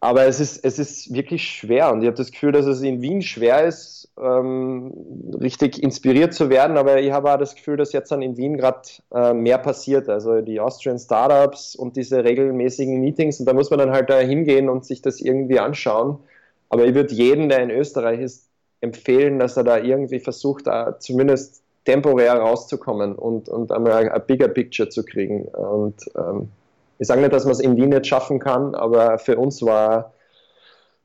Aber 0.00 0.26
es 0.26 0.38
ist, 0.38 0.64
es 0.64 0.78
ist 0.78 1.12
wirklich 1.12 1.42
schwer 1.48 1.90
und 1.92 2.02
ich 2.02 2.06
habe 2.06 2.16
das 2.16 2.30
Gefühl, 2.30 2.52
dass 2.52 2.66
es 2.66 2.82
in 2.82 3.02
Wien 3.02 3.20
schwer 3.20 3.64
ist, 3.64 4.08
ähm, 4.16 4.92
richtig 5.40 5.82
inspiriert 5.82 6.32
zu 6.34 6.50
werden. 6.50 6.76
Aber 6.76 7.00
ich 7.00 7.10
habe 7.10 7.32
auch 7.32 7.38
das 7.38 7.56
Gefühl, 7.56 7.76
dass 7.76 7.92
jetzt 7.92 8.12
dann 8.12 8.22
in 8.22 8.36
Wien 8.36 8.56
gerade 8.56 8.82
äh, 9.12 9.34
mehr 9.34 9.58
passiert. 9.58 10.08
Also 10.08 10.40
die 10.40 10.60
Austrian 10.60 11.00
Startups 11.00 11.74
und 11.74 11.96
diese 11.96 12.22
regelmäßigen 12.22 13.00
Meetings. 13.00 13.40
Und 13.40 13.46
da 13.46 13.54
muss 13.54 13.70
man 13.70 13.80
dann 13.80 13.90
halt 13.90 14.08
da 14.08 14.20
hingehen 14.20 14.68
und 14.68 14.84
sich 14.84 15.02
das 15.02 15.20
irgendwie 15.20 15.58
anschauen. 15.58 16.20
Aber 16.68 16.84
ich 16.86 16.94
würde 16.94 17.12
jeden, 17.12 17.48
der 17.48 17.60
in 17.62 17.70
Österreich 17.70 18.20
ist, 18.20 18.47
empfehlen, 18.80 19.38
dass 19.38 19.56
er 19.56 19.64
da 19.64 19.78
irgendwie 19.78 20.20
versucht, 20.20 20.66
da 20.66 20.98
zumindest 20.98 21.62
temporär 21.84 22.34
rauszukommen 22.34 23.14
und, 23.14 23.48
und 23.48 23.72
einmal 23.72 24.10
ein 24.10 24.26
bigger 24.26 24.48
Picture 24.48 24.88
zu 24.88 25.04
kriegen. 25.04 25.46
Und 25.46 26.04
ähm, 26.16 26.50
ich 26.98 27.08
sage 27.08 27.20
nicht, 27.20 27.32
dass 27.32 27.44
man 27.44 27.52
es 27.52 27.60
in 27.60 27.76
Wien 27.76 27.88
nicht 27.88 28.06
schaffen 28.06 28.38
kann, 28.38 28.74
aber 28.74 29.18
für 29.18 29.38
uns 29.38 29.62
war, 29.62 30.12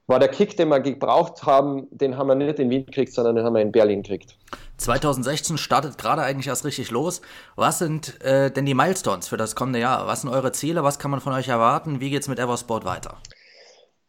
war 0.08 0.20
der 0.20 0.28
Kick, 0.28 0.58
den 0.58 0.68
wir 0.70 0.82
gebraucht 0.82 1.44
haben, 1.44 1.88
den 1.92 2.18
haben 2.18 2.28
wir 2.28 2.36
nicht 2.36 2.60
in 2.60 2.70
Wien 2.70 2.86
gekriegt, 2.86 3.14
sondern 3.14 3.38
den 3.38 3.46
haben 3.46 3.54
wir 3.54 3.62
in 3.62 3.72
Berlin 3.72 4.04
gekriegt. 4.04 4.36
2016 4.78 5.58
startet 5.58 5.98
gerade 5.98 6.22
eigentlich 6.22 6.48
erst 6.48 6.66
richtig 6.66 6.92
los. 6.92 7.22
Was 7.56 7.80
sind 7.80 8.22
äh, 8.22 8.52
denn 8.52 8.66
die 8.66 8.74
Milestones 8.74 9.30
für 9.30 9.38
das 9.38 9.56
kommende 9.56 9.80
Jahr? 9.80 10.06
Was 10.08 10.22
sind 10.22 10.32
eure 10.32 10.52
Ziele? 10.52 10.84
Was 10.84 11.00
kann 11.00 11.12
man 11.12 11.22
von 11.22 11.32
euch 11.32 11.48
erwarten? 11.48 12.02
Wie 12.02 12.10
geht 12.10 12.24
es 12.24 12.28
mit 12.28 12.40
Eversport 12.40 12.84
weiter? 12.84 13.18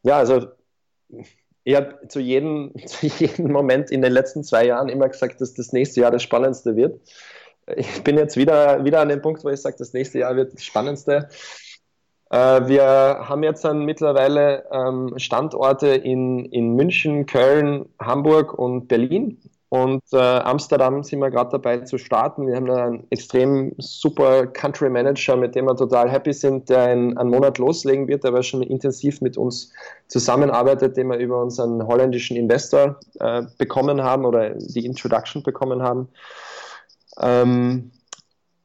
Ja, 0.03 0.17
also 0.17 0.49
ich 1.65 1.75
habe 1.75 2.07
zu 2.09 2.21
jedem, 2.21 2.73
zu 2.87 3.07
jedem 3.07 3.51
Moment 3.51 3.91
in 3.91 4.03
den 4.03 4.13
letzten 4.13 4.45
zwei 4.45 4.67
Jahren 4.67 4.89
immer 4.89 5.09
gesagt, 5.09 5.41
dass 5.41 5.55
das 5.55 5.73
nächste 5.73 6.03
Jahr 6.03 6.11
das 6.11 6.23
Spannendste 6.23 6.77
wird. 6.77 7.01
Ich 7.77 8.05
bin 8.05 8.19
jetzt 8.19 8.37
wieder, 8.37 8.85
wieder 8.85 9.01
an 9.01 9.09
dem 9.09 9.23
Punkt, 9.23 9.43
wo 9.43 9.49
ich 9.49 9.61
sage, 9.61 9.77
das 9.79 9.95
nächste 9.95 10.19
Jahr 10.19 10.37
wird 10.37 10.53
das 10.53 10.65
Spannendste. 10.65 11.29
Äh, 12.31 12.69
wir 12.69 12.85
haben 12.85 13.43
jetzt 13.43 13.65
dann 13.65 13.87
mittlerweile 13.87 14.65
ähm, 14.71 15.15
Standorte 15.19 15.89
in, 15.89 16.45
in 16.47 16.75
München, 16.75 17.25
Köln, 17.27 17.87
Hamburg 17.99 18.53
und 18.53 18.87
Berlin. 18.89 19.41
Und 19.75 20.05
äh, 20.13 20.19
Amsterdam 20.19 21.03
sind 21.03 21.19
wir 21.19 21.33
gerade 21.33 21.51
dabei 21.51 21.81
zu 21.81 21.99
starten. 21.99 22.47
Wir 22.47 22.55
haben 22.55 22.67
da 22.67 22.85
einen 22.85 23.09
extrem 23.11 23.75
super 23.79 24.47
Country 24.47 24.89
Manager, 24.89 25.35
mit 25.35 25.57
dem 25.57 25.65
wir 25.65 25.75
total 25.75 26.09
happy 26.09 26.33
sind, 26.33 26.69
der 26.69 26.93
in 26.93 27.19
einen 27.19 27.31
Monat 27.31 27.59
loslegen 27.59 28.07
wird, 28.07 28.23
der 28.23 28.31
aber 28.31 28.45
schon 28.45 28.63
intensiv 28.63 29.21
mit 29.21 29.37
uns 29.37 29.73
zusammenarbeitet, 30.07 30.97
den 30.97 31.09
wir 31.09 31.17
über 31.17 31.43
unseren 31.43 31.85
holländischen 31.89 32.37
Investor 32.37 33.01
äh, 33.19 33.43
bekommen 33.59 34.01
haben 34.01 34.25
oder 34.25 34.51
die 34.51 34.87
Introduction 34.87 35.43
bekommen 35.43 35.83
haben. 35.83 36.07
Ähm, 37.21 37.91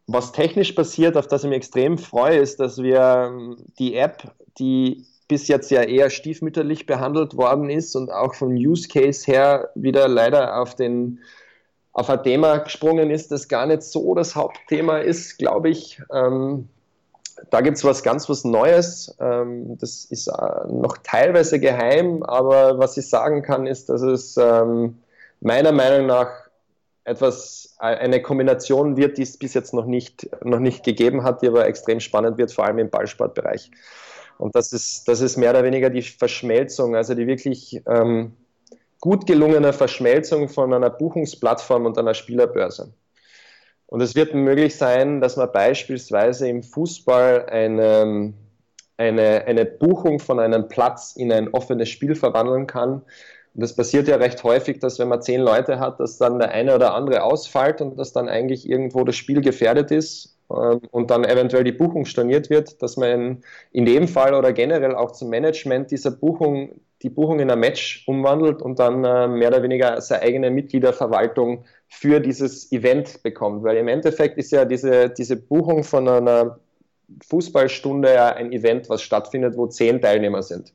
was 0.05 0.31
technisch 0.31 0.73
passiert, 0.73 1.17
auf 1.17 1.25
das 1.25 1.43
ich 1.43 1.49
mich 1.49 1.57
extrem 1.57 1.97
freue, 1.97 2.37
ist, 2.37 2.59
dass 2.59 2.83
wir 2.83 3.31
ähm, 3.31 3.57
die 3.79 3.95
App, 3.95 4.31
die 4.59 5.07
bis 5.29 5.47
jetzt 5.47 5.71
ja 5.71 5.83
eher 5.83 6.09
stiefmütterlich 6.09 6.85
behandelt 6.85 7.37
worden 7.37 7.69
ist 7.69 7.95
und 7.95 8.11
auch 8.11 8.33
vom 8.33 8.49
Use 8.49 8.89
Case 8.89 9.31
her 9.31 9.69
wieder 9.75 10.09
leider 10.09 10.59
auf 10.59 10.75
den 10.75 11.19
auf 11.93 12.09
ein 12.09 12.23
Thema 12.23 12.57
gesprungen 12.57 13.09
ist, 13.09 13.31
das 13.31 13.47
gar 13.47 13.65
nicht 13.65 13.83
so 13.83 14.13
das 14.15 14.35
Hauptthema 14.35 14.99
ist, 14.99 15.37
glaube 15.37 15.69
ich. 15.69 16.01
Ähm, 16.13 16.69
da 17.49 17.61
gibt 17.61 17.77
es 17.77 17.83
was 17.83 18.03
ganz 18.03 18.29
was 18.29 18.43
Neues. 18.43 19.15
Ähm, 19.19 19.77
das 19.77 20.05
ist 20.05 20.27
äh, 20.27 20.67
noch 20.67 20.97
teilweise 21.03 21.59
geheim, 21.59 22.23
aber 22.23 22.79
was 22.79 22.97
ich 22.97 23.09
sagen 23.09 23.41
kann, 23.41 23.67
ist, 23.67 23.89
dass 23.89 24.01
es 24.01 24.37
ähm, 24.37 24.97
meiner 25.41 25.71
Meinung 25.71 26.07
nach 26.07 26.29
etwas, 27.03 27.75
äh, 27.81 27.85
eine 27.85 28.21
Kombination 28.21 28.97
wird, 28.97 29.17
die 29.17 29.23
es 29.23 29.37
bis 29.37 29.53
jetzt 29.53 29.73
noch 29.73 29.85
nicht, 29.85 30.29
noch 30.43 30.59
nicht 30.59 30.83
gegeben 30.83 31.23
hat, 31.23 31.41
die 31.41 31.47
aber 31.47 31.67
extrem 31.67 31.99
spannend 31.99 32.37
wird, 32.37 32.51
vor 32.51 32.65
allem 32.65 32.79
im 32.79 32.89
Ballsportbereich. 32.89 33.71
Und 34.39 34.55
das 34.55 34.71
ist, 34.71 35.05
das 35.09 35.19
ist 35.19 35.35
mehr 35.35 35.49
oder 35.49 35.65
weniger 35.65 35.89
die 35.89 36.01
Verschmelzung, 36.01 36.95
also 36.95 37.13
die 37.13 37.27
wirklich 37.27 37.83
ähm, 37.85 38.37
gut 39.01 39.27
gelungene 39.27 39.73
Verschmelzung 39.73 40.47
von 40.47 40.73
einer 40.73 40.89
Buchungsplattform 40.89 41.85
und 41.85 41.97
einer 41.97 42.13
Spielerbörse. 42.13 42.93
Und 43.87 43.99
es 43.99 44.15
wird 44.15 44.33
möglich 44.33 44.77
sein, 44.77 45.19
dass 45.19 45.35
man 45.35 45.51
beispielsweise 45.51 46.47
im 46.47 46.63
Fußball 46.63 47.47
eine, 47.47 48.33
eine, 48.95 49.43
eine 49.45 49.65
Buchung 49.65 50.19
von 50.19 50.39
einem 50.39 50.69
Platz 50.69 51.17
in 51.17 51.33
ein 51.33 51.49
offenes 51.49 51.89
Spiel 51.89 52.15
verwandeln 52.15 52.65
kann. 52.65 53.01
Und 53.53 53.61
das 53.61 53.75
passiert 53.75 54.07
ja 54.07 54.15
recht 54.15 54.41
häufig, 54.45 54.79
dass 54.79 54.99
wenn 54.99 55.09
man 55.09 55.21
zehn 55.21 55.41
Leute 55.41 55.81
hat, 55.81 55.99
dass 55.99 56.17
dann 56.17 56.39
der 56.39 56.51
eine 56.51 56.75
oder 56.75 56.93
andere 56.93 57.23
ausfällt 57.23 57.81
und 57.81 57.99
dass 57.99 58.13
dann 58.13 58.29
eigentlich 58.29 58.69
irgendwo 58.69 59.03
das 59.03 59.17
Spiel 59.17 59.41
gefährdet 59.41 59.91
ist 59.91 60.38
und 60.49 61.11
dann 61.11 61.23
eventuell 61.23 61.63
die 61.63 61.71
Buchung 61.71 62.05
storniert 62.05 62.49
wird, 62.49 62.81
dass 62.81 62.97
man 62.97 63.09
in, 63.09 63.43
in 63.71 63.85
dem 63.85 64.07
Fall 64.07 64.33
oder 64.33 64.51
generell 64.51 64.95
auch 64.95 65.11
zum 65.11 65.29
Management 65.29 65.91
dieser 65.91 66.11
Buchung 66.11 66.81
die 67.01 67.09
Buchung 67.09 67.39
in 67.39 67.49
ein 67.49 67.59
Match 67.59 68.03
umwandelt 68.07 68.61
und 68.61 68.79
dann 68.79 69.05
äh, 69.05 69.27
mehr 69.27 69.49
oder 69.49 69.63
weniger 69.63 70.01
seine 70.01 70.21
eigene 70.21 70.51
Mitgliederverwaltung 70.51 71.63
für 71.87 72.19
dieses 72.19 72.71
Event 72.71 73.23
bekommt. 73.23 73.63
Weil 73.63 73.77
im 73.77 73.87
Endeffekt 73.87 74.37
ist 74.37 74.51
ja 74.51 74.65
diese, 74.65 75.09
diese 75.09 75.37
Buchung 75.37 75.83
von 75.83 76.07
einer 76.07 76.59
Fußballstunde 77.27 78.13
ja 78.13 78.33
ein 78.33 78.51
Event, 78.51 78.89
was 78.89 79.01
stattfindet, 79.01 79.55
wo 79.55 79.67
zehn 79.67 80.01
Teilnehmer 80.01 80.43
sind. 80.43 80.73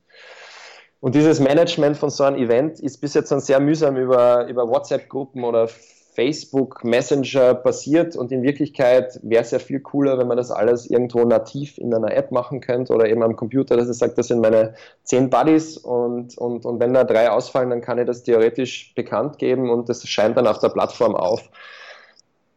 Und 1.00 1.14
dieses 1.14 1.40
Management 1.40 1.98
von 1.98 2.08
so 2.08 2.24
einem 2.24 2.42
Event 2.42 2.80
ist 2.80 2.98
bis 2.98 3.12
jetzt 3.12 3.30
dann 3.30 3.40
sehr 3.40 3.60
mühsam 3.60 3.96
über, 3.96 4.46
über 4.46 4.66
WhatsApp-Gruppen 4.66 5.44
oder 5.44 5.68
Facebook 6.14 6.84
Messenger 6.84 7.54
passiert 7.54 8.14
und 8.14 8.30
in 8.30 8.42
Wirklichkeit 8.42 9.18
wäre 9.22 9.42
es 9.42 9.50
ja 9.50 9.58
viel 9.58 9.80
cooler, 9.80 10.16
wenn 10.16 10.28
man 10.28 10.36
das 10.36 10.52
alles 10.52 10.88
irgendwo 10.88 11.24
nativ 11.24 11.76
in 11.76 11.92
einer 11.92 12.14
App 12.14 12.30
machen 12.30 12.60
könnte 12.60 12.92
oder 12.92 13.08
eben 13.08 13.22
am 13.22 13.34
Computer, 13.34 13.76
dass 13.76 13.88
es 13.88 13.98
sagt, 13.98 14.16
das 14.16 14.28
sind 14.28 14.40
meine 14.40 14.74
zehn 15.02 15.28
Buddies 15.28 15.76
und, 15.76 16.38
und, 16.38 16.64
und 16.64 16.80
wenn 16.80 16.94
da 16.94 17.02
drei 17.02 17.30
ausfallen, 17.30 17.70
dann 17.70 17.80
kann 17.80 17.98
ich 17.98 18.06
das 18.06 18.22
theoretisch 18.22 18.94
bekannt 18.94 19.38
geben 19.38 19.70
und 19.70 19.88
das 19.88 20.06
scheint 20.06 20.36
dann 20.36 20.46
auf 20.46 20.60
der 20.60 20.68
Plattform 20.68 21.16
auf. 21.16 21.50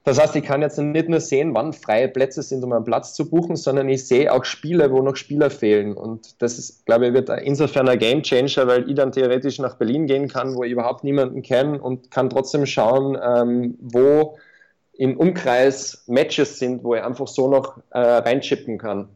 Das 0.07 0.21
heißt, 0.21 0.37
ich 0.37 0.43
kann 0.45 0.61
jetzt 0.61 0.77
nicht 0.77 1.09
nur 1.09 1.19
sehen, 1.19 1.53
wann 1.53 1.73
freie 1.73 2.07
Plätze 2.07 2.41
sind, 2.41 2.63
um 2.63 2.71
einen 2.71 2.85
Platz 2.85 3.13
zu 3.13 3.29
buchen, 3.29 3.57
sondern 3.57 3.89
ich 3.89 4.07
sehe 4.07 4.31
auch 4.31 4.45
Spiele, 4.45 4.89
wo 4.89 5.01
noch 5.01 5.17
Spieler 5.17 5.49
fehlen. 5.49 5.97
Und 5.97 6.41
das 6.41 6.57
ist, 6.57 6.85
glaube 6.85 7.07
ich, 7.07 7.13
wird 7.13 7.27
insofern 7.43 7.89
ein 7.89 7.99
Game 7.99 8.23
Changer, 8.23 8.67
weil 8.67 8.89
ich 8.89 8.95
dann 8.95 9.11
theoretisch 9.11 9.59
nach 9.59 9.75
Berlin 9.75 10.07
gehen 10.07 10.29
kann, 10.29 10.55
wo 10.55 10.63
ich 10.63 10.71
überhaupt 10.71 11.03
niemanden 11.03 11.41
kenne 11.41 11.81
und 11.81 12.09
kann 12.09 12.29
trotzdem 12.29 12.65
schauen, 12.65 13.17
ähm, 13.21 13.77
wo 13.81 14.37
im 14.93 15.17
Umkreis 15.17 16.05
Matches 16.07 16.57
sind, 16.57 16.85
wo 16.85 16.95
ich 16.95 17.03
einfach 17.03 17.27
so 17.27 17.49
noch 17.49 17.75
äh, 17.89 17.99
reinchippen 17.99 18.77
kann. 18.77 19.09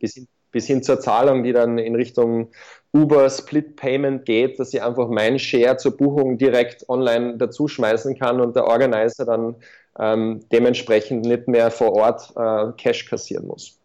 Bis 0.00 0.14
hin, 0.14 0.28
bis 0.50 0.66
hin 0.66 0.82
zur 0.82 0.98
Zahlung, 0.98 1.42
die 1.42 1.52
dann 1.52 1.76
in 1.76 1.94
Richtung 1.94 2.48
Uber 2.94 3.28
Split 3.28 3.76
Payment 3.76 4.24
geht, 4.24 4.58
dass 4.58 4.72
ich 4.72 4.82
einfach 4.82 5.10
meinen 5.10 5.38
Share 5.38 5.76
zur 5.76 5.94
Buchung 5.94 6.38
direkt 6.38 6.88
online 6.88 7.36
dazuschmeißen 7.36 8.18
kann 8.18 8.40
und 8.40 8.56
der 8.56 8.64
Organizer 8.64 9.26
dann 9.26 9.56
ähm, 9.98 10.44
dementsprechend 10.52 11.24
nicht 11.24 11.48
mehr 11.48 11.70
vor 11.70 11.92
Ort 11.92 12.32
äh, 12.36 12.72
Cash 12.76 13.06
kassieren 13.06 13.46
muss. 13.46 13.78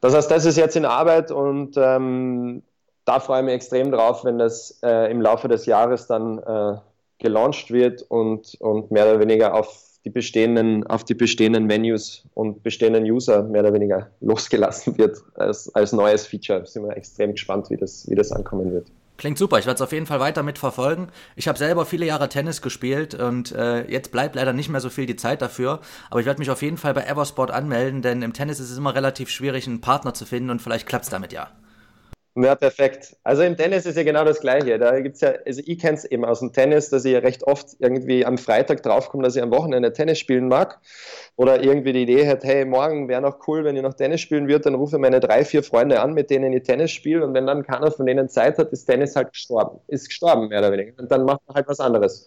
Das 0.00 0.14
heißt, 0.14 0.30
das 0.30 0.44
ist 0.44 0.58
jetzt 0.58 0.76
in 0.76 0.84
Arbeit 0.84 1.30
und 1.30 1.76
ähm, 1.76 2.62
da 3.04 3.20
freue 3.20 3.40
ich 3.40 3.44
mich 3.46 3.54
extrem 3.54 3.90
drauf, 3.90 4.24
wenn 4.24 4.38
das 4.38 4.78
äh, 4.82 5.10
im 5.10 5.20
Laufe 5.20 5.48
des 5.48 5.66
Jahres 5.66 6.06
dann 6.06 6.38
äh, 6.38 6.76
gelauncht 7.18 7.70
wird 7.70 8.02
und, 8.02 8.54
und 8.60 8.90
mehr 8.90 9.06
oder 9.06 9.20
weniger 9.20 9.54
auf 9.54 9.82
die 10.04 10.10
bestehenden, 10.10 10.86
auf 10.86 11.04
die 11.04 11.14
bestehenden 11.14 11.64
Menus 11.64 12.24
und 12.34 12.62
bestehenden 12.62 13.04
User 13.04 13.42
mehr 13.42 13.62
oder 13.62 13.72
weniger 13.72 14.10
losgelassen 14.20 14.98
wird 14.98 15.22
als, 15.34 15.74
als 15.74 15.92
neues 15.92 16.26
Feature. 16.26 16.66
Sind 16.66 16.86
wir 16.86 16.96
extrem 16.96 17.32
gespannt, 17.32 17.70
wie 17.70 17.76
das, 17.76 18.08
wie 18.08 18.14
das 18.14 18.30
ankommen 18.32 18.72
wird. 18.72 18.88
Klingt 19.24 19.38
super, 19.38 19.58
ich 19.58 19.64
werde 19.64 19.76
es 19.76 19.80
auf 19.80 19.92
jeden 19.92 20.04
Fall 20.04 20.20
weiter 20.20 20.42
mitverfolgen. 20.42 21.08
Ich 21.34 21.48
habe 21.48 21.56
selber 21.56 21.86
viele 21.86 22.04
Jahre 22.04 22.28
Tennis 22.28 22.60
gespielt 22.60 23.14
und 23.14 23.52
äh, 23.52 23.90
jetzt 23.90 24.12
bleibt 24.12 24.34
leider 24.34 24.52
nicht 24.52 24.68
mehr 24.68 24.82
so 24.82 24.90
viel 24.90 25.06
die 25.06 25.16
Zeit 25.16 25.40
dafür. 25.40 25.80
Aber 26.10 26.20
ich 26.20 26.26
werde 26.26 26.40
mich 26.40 26.50
auf 26.50 26.60
jeden 26.60 26.76
Fall 26.76 26.92
bei 26.92 27.04
Eversport 27.04 27.50
anmelden, 27.50 28.02
denn 28.02 28.20
im 28.20 28.34
Tennis 28.34 28.60
ist 28.60 28.68
es 28.68 28.76
immer 28.76 28.94
relativ 28.94 29.30
schwierig, 29.30 29.66
einen 29.66 29.80
Partner 29.80 30.12
zu 30.12 30.26
finden 30.26 30.50
und 30.50 30.60
vielleicht 30.60 30.86
klappt 30.86 31.04
es 31.04 31.10
damit 31.10 31.32
ja. 31.32 31.48
Ja, 32.36 32.56
perfekt. 32.56 33.16
Also 33.22 33.42
im 33.44 33.56
Tennis 33.56 33.86
ist 33.86 33.96
ja 33.96 34.02
genau 34.02 34.24
das 34.24 34.40
Gleiche. 34.40 34.76
Da 34.80 34.98
gibt's 34.98 35.20
ja, 35.20 35.34
also 35.46 35.62
ich 35.64 35.78
kenne 35.78 35.96
es 35.96 36.04
eben 36.04 36.24
aus 36.24 36.40
dem 36.40 36.52
Tennis, 36.52 36.90
dass 36.90 37.04
ich 37.04 37.12
ja 37.12 37.20
recht 37.20 37.44
oft 37.44 37.76
irgendwie 37.78 38.26
am 38.26 38.38
Freitag 38.38 38.82
draufkomme, 38.82 39.22
dass 39.22 39.36
ich 39.36 39.42
am 39.42 39.52
Wochenende 39.52 39.92
Tennis 39.92 40.18
spielen 40.18 40.48
mag. 40.48 40.80
Oder 41.36 41.62
irgendwie 41.62 41.92
die 41.92 42.02
Idee 42.02 42.26
hat, 42.26 42.42
hey, 42.42 42.64
morgen 42.64 43.06
wäre 43.08 43.22
noch 43.22 43.46
cool, 43.46 43.62
wenn 43.62 43.76
ich 43.76 43.82
noch 43.82 43.94
Tennis 43.94 44.20
spielen 44.20 44.48
würde, 44.48 44.62
dann 44.64 44.74
rufe 44.74 44.98
meine 44.98 45.20
drei, 45.20 45.44
vier 45.44 45.62
Freunde 45.62 46.00
an, 46.00 46.12
mit 46.14 46.28
denen 46.28 46.52
ich 46.52 46.64
Tennis 46.64 46.90
spiele. 46.90 47.24
Und 47.24 47.34
wenn 47.34 47.46
dann 47.46 47.62
keiner 47.62 47.92
von 47.92 48.04
denen 48.04 48.28
Zeit 48.28 48.58
hat, 48.58 48.72
ist 48.72 48.86
Tennis 48.86 49.14
halt 49.14 49.32
gestorben. 49.32 49.78
Ist 49.86 50.08
gestorben, 50.08 50.48
mehr 50.48 50.58
oder 50.58 50.72
weniger. 50.72 50.92
Und 51.00 51.12
dann 51.12 51.24
macht 51.24 51.40
man 51.46 51.54
halt 51.54 51.68
was 51.68 51.78
anderes. 51.78 52.26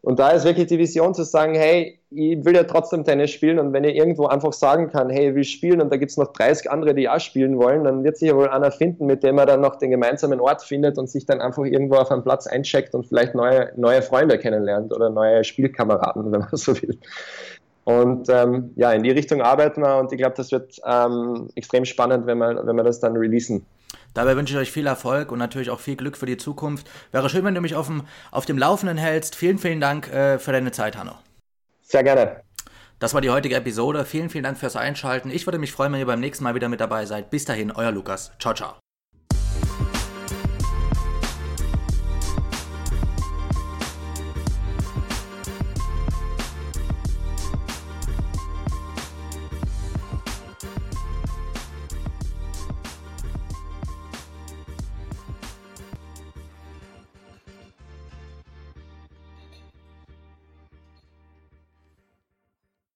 Und 0.00 0.20
da 0.20 0.30
ist 0.30 0.44
wirklich 0.44 0.66
die 0.66 0.78
Vision 0.78 1.12
zu 1.12 1.24
sagen, 1.24 1.54
hey, 1.54 1.98
ich 2.10 2.44
will 2.44 2.54
ja 2.54 2.62
trotzdem 2.64 3.04
Tennis 3.04 3.30
spielen 3.30 3.58
und 3.58 3.72
wenn 3.72 3.84
ihr 3.84 3.94
irgendwo 3.94 4.26
einfach 4.26 4.52
sagen 4.52 4.88
kann, 4.88 5.10
hey, 5.10 5.30
ich 5.30 5.34
will 5.34 5.44
spielen 5.44 5.80
und 5.80 5.92
da 5.92 5.96
gibt 5.96 6.10
es 6.10 6.16
noch 6.16 6.32
30 6.32 6.70
andere, 6.70 6.94
die 6.94 7.08
auch 7.08 7.20
spielen 7.20 7.58
wollen, 7.58 7.84
dann 7.84 8.04
wird 8.04 8.16
sich 8.16 8.28
ja 8.28 8.36
wohl 8.36 8.48
einer 8.48 8.70
finden, 8.70 9.06
mit 9.06 9.22
dem 9.22 9.38
er 9.38 9.46
dann 9.46 9.60
noch 9.60 9.76
den 9.76 9.90
gemeinsamen 9.90 10.40
Ort 10.40 10.62
findet 10.62 10.98
und 10.98 11.10
sich 11.10 11.26
dann 11.26 11.40
einfach 11.40 11.64
irgendwo 11.64 11.96
auf 11.96 12.10
einen 12.10 12.22
Platz 12.22 12.46
eincheckt 12.46 12.94
und 12.94 13.06
vielleicht 13.06 13.34
neue, 13.34 13.72
neue 13.76 14.00
Freunde 14.00 14.38
kennenlernt 14.38 14.94
oder 14.94 15.10
neue 15.10 15.42
Spielkameraden, 15.42 16.24
wenn 16.32 16.40
man 16.40 16.48
so 16.52 16.80
will. 16.80 16.96
Und 17.84 18.28
ähm, 18.28 18.70
ja, 18.76 18.92
in 18.92 19.02
die 19.02 19.10
Richtung 19.10 19.42
arbeiten 19.42 19.82
wir 19.82 19.96
und 19.96 20.12
ich 20.12 20.18
glaube, 20.18 20.34
das 20.36 20.52
wird 20.52 20.78
ähm, 20.86 21.48
extrem 21.54 21.84
spannend, 21.84 22.26
wenn 22.26 22.38
wir, 22.38 22.64
wenn 22.64 22.76
wir 22.76 22.84
das 22.84 23.00
dann 23.00 23.16
releasen. 23.16 23.66
Dabei 24.14 24.36
wünsche 24.36 24.54
ich 24.54 24.58
euch 24.58 24.72
viel 24.72 24.86
Erfolg 24.86 25.30
und 25.32 25.38
natürlich 25.38 25.70
auch 25.70 25.80
viel 25.80 25.96
Glück 25.96 26.16
für 26.16 26.26
die 26.26 26.36
Zukunft. 26.36 26.88
Wäre 27.12 27.28
schön, 27.28 27.44
wenn 27.44 27.54
du 27.54 27.60
mich 27.60 27.74
auf 27.74 27.86
dem, 27.86 28.02
auf 28.30 28.46
dem 28.46 28.58
Laufenden 28.58 28.98
hältst. 28.98 29.36
Vielen, 29.36 29.58
vielen 29.58 29.80
Dank 29.80 30.08
äh, 30.12 30.38
für 30.38 30.52
deine 30.52 30.72
Zeit, 30.72 30.96
Hanno. 30.96 31.14
Sehr 31.82 32.02
gerne. 32.02 32.42
Das 32.98 33.14
war 33.14 33.20
die 33.20 33.30
heutige 33.30 33.54
Episode. 33.54 34.04
Vielen, 34.04 34.28
vielen 34.28 34.44
Dank 34.44 34.58
fürs 34.58 34.76
Einschalten. 34.76 35.30
Ich 35.30 35.46
würde 35.46 35.58
mich 35.58 35.72
freuen, 35.72 35.92
wenn 35.92 36.00
ihr 36.00 36.06
beim 36.06 36.20
nächsten 36.20 36.44
Mal 36.44 36.54
wieder 36.54 36.68
mit 36.68 36.80
dabei 36.80 37.06
seid. 37.06 37.30
Bis 37.30 37.44
dahin, 37.44 37.70
euer 37.70 37.92
Lukas. 37.92 38.32
Ciao, 38.38 38.54
ciao. 38.54 38.87